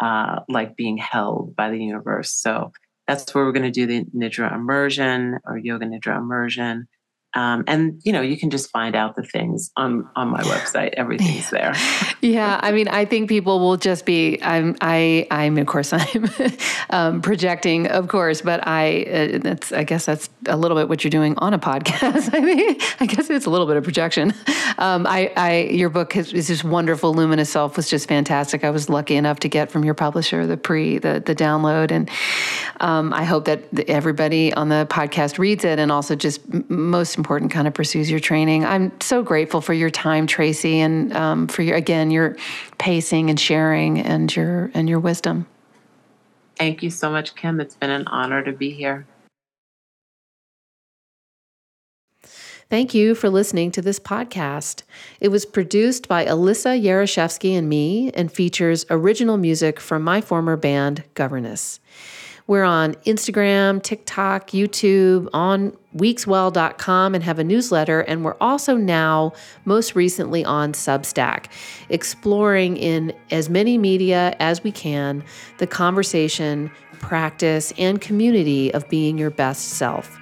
uh, 0.00 0.40
like 0.48 0.76
being 0.76 0.98
held 0.98 1.56
by 1.56 1.70
the 1.70 1.82
universe. 1.82 2.30
So 2.30 2.72
that's 3.06 3.34
where 3.34 3.44
we're 3.44 3.52
going 3.52 3.70
to 3.70 3.86
do 3.86 3.86
the 3.86 4.04
Nidra 4.16 4.54
immersion 4.54 5.38
or 5.44 5.58
Yoga 5.58 5.86
Nidra 5.86 6.18
immersion. 6.18 6.86
Um, 7.34 7.64
and 7.66 8.00
you 8.04 8.12
know 8.12 8.22
you 8.22 8.38
can 8.38 8.48
just 8.50 8.70
find 8.70 8.96
out 8.96 9.14
the 9.14 9.22
things 9.22 9.70
on 9.76 10.08
on 10.16 10.28
my 10.28 10.42
website. 10.42 10.94
Everything's 10.94 11.50
there. 11.58 11.74
Yeah 12.20 12.58
i 12.62 12.72
mean 12.72 12.88
i 12.88 13.04
think 13.04 13.28
people 13.28 13.60
will 13.60 13.76
just 13.76 14.04
be 14.04 14.42
i'm 14.42 14.76
i 14.80 15.26
i'm 15.30 15.56
of 15.56 15.66
course 15.66 15.92
i'm 15.92 16.28
um, 16.90 17.22
projecting 17.22 17.86
of 17.86 18.08
course 18.08 18.42
but 18.42 18.66
i 18.66 19.02
uh, 19.04 19.38
that's 19.38 19.70
i 19.70 19.84
guess 19.84 20.06
that's 20.06 20.28
a 20.46 20.56
little 20.56 20.76
bit 20.76 20.88
what 20.88 21.04
you're 21.04 21.10
doing 21.10 21.36
on 21.38 21.54
a 21.54 21.58
podcast. 21.60 22.34
I 22.34 22.40
mean 22.40 22.76
i 22.98 23.06
guess 23.06 23.30
it's 23.30 23.46
a 23.46 23.50
little 23.50 23.66
bit 23.66 23.76
of 23.76 23.84
projection. 23.84 24.34
Um, 24.78 25.06
i 25.06 25.32
i 25.36 25.58
your 25.70 25.90
book 25.90 26.16
is, 26.16 26.32
is 26.32 26.48
just 26.48 26.64
wonderful. 26.64 27.14
Luminous 27.14 27.50
self 27.50 27.76
was 27.76 27.88
just 27.88 28.08
fantastic. 28.08 28.64
I 28.64 28.70
was 28.70 28.88
lucky 28.88 29.14
enough 29.14 29.40
to 29.40 29.48
get 29.48 29.70
from 29.70 29.84
your 29.84 29.94
publisher 29.94 30.46
the 30.46 30.56
pre 30.56 30.98
the 30.98 31.22
the 31.24 31.34
download. 31.34 31.92
And 31.92 32.10
um, 32.80 33.12
i 33.12 33.24
hope 33.24 33.44
that 33.44 33.62
everybody 33.88 34.52
on 34.54 34.68
the 34.68 34.86
podcast 34.90 35.38
reads 35.38 35.64
it 35.64 35.78
and 35.78 35.92
also 35.92 36.16
just 36.16 36.40
most 36.68 37.17
important 37.18 37.50
kind 37.50 37.68
of 37.68 37.74
pursues 37.74 38.10
your 38.10 38.20
training. 38.20 38.64
I'm 38.64 38.98
so 39.00 39.22
grateful 39.22 39.60
for 39.60 39.74
your 39.74 39.90
time, 39.90 40.26
Tracee, 40.26 40.78
and 40.80 41.14
um, 41.14 41.48
for 41.48 41.62
your 41.62 41.76
again 41.76 42.10
your 42.10 42.36
pacing 42.78 43.28
and 43.28 43.38
sharing 43.38 44.00
and 44.00 44.34
your 44.34 44.70
and 44.72 44.88
your 44.88 45.00
wisdom. 45.00 45.46
Thank 46.56 46.82
you 46.82 46.90
so 46.90 47.10
much, 47.10 47.34
Kim. 47.34 47.60
It's 47.60 47.76
been 47.76 47.90
an 47.90 48.06
honor 48.08 48.42
to 48.42 48.52
be 48.52 48.70
here. 48.70 49.06
Thank 52.70 52.92
you 52.92 53.14
for 53.14 53.30
listening 53.30 53.70
to 53.72 53.82
this 53.82 53.98
podcast. 53.98 54.82
It 55.20 55.28
was 55.28 55.46
produced 55.46 56.06
by 56.06 56.26
Alyssa 56.26 56.78
Yarashevsky 56.78 57.56
and 57.56 57.66
me 57.66 58.10
and 58.12 58.30
features 58.30 58.84
original 58.90 59.38
music 59.38 59.80
from 59.80 60.02
my 60.02 60.20
former 60.20 60.54
band, 60.54 61.04
Governess. 61.14 61.80
We're 62.48 62.64
on 62.64 62.94
Instagram, 63.04 63.82
TikTok, 63.82 64.48
YouTube, 64.48 65.28
on 65.34 65.76
weekswell.com 65.94 67.14
and 67.14 67.22
have 67.22 67.38
a 67.38 67.44
newsletter. 67.44 68.00
And 68.00 68.24
we're 68.24 68.38
also 68.40 68.74
now, 68.74 69.34
most 69.66 69.94
recently, 69.94 70.46
on 70.46 70.72
Substack, 70.72 71.48
exploring 71.90 72.78
in 72.78 73.12
as 73.30 73.50
many 73.50 73.76
media 73.76 74.34
as 74.40 74.64
we 74.64 74.72
can 74.72 75.22
the 75.58 75.66
conversation, 75.66 76.70
practice, 77.00 77.74
and 77.76 78.00
community 78.00 78.72
of 78.72 78.88
being 78.88 79.18
your 79.18 79.30
best 79.30 79.72
self. 79.72 80.18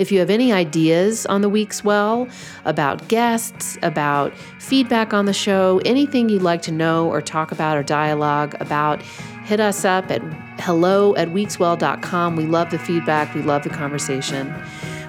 If 0.00 0.10
you 0.10 0.18
have 0.20 0.30
any 0.30 0.50
ideas 0.50 1.26
on 1.26 1.42
the 1.42 1.50
Weeks 1.50 1.84
Well 1.84 2.26
about 2.64 3.06
guests, 3.08 3.76
about 3.82 4.32
feedback 4.58 5.12
on 5.12 5.26
the 5.26 5.34
show, 5.34 5.78
anything 5.84 6.30
you'd 6.30 6.40
like 6.40 6.62
to 6.62 6.72
know 6.72 7.06
or 7.10 7.20
talk 7.20 7.52
about 7.52 7.76
or 7.76 7.82
dialogue 7.82 8.56
about, 8.60 9.02
hit 9.44 9.60
us 9.60 9.84
up 9.84 10.10
at 10.10 10.22
hello 10.58 11.14
at 11.16 11.28
weekswell.com. 11.28 12.34
We 12.34 12.46
love 12.46 12.70
the 12.70 12.78
feedback, 12.78 13.34
we 13.34 13.42
love 13.42 13.62
the 13.62 13.68
conversation. 13.68 14.54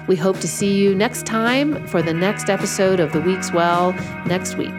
We 0.08 0.16
hope 0.16 0.40
to 0.40 0.48
see 0.48 0.74
you 0.74 0.94
next 0.94 1.24
time 1.24 1.86
for 1.86 2.02
the 2.02 2.12
next 2.12 2.50
episode 2.50 3.00
of 3.00 3.12
The 3.12 3.20
Weeks 3.22 3.50
Well 3.50 3.92
next 4.26 4.56
week. 4.56 4.74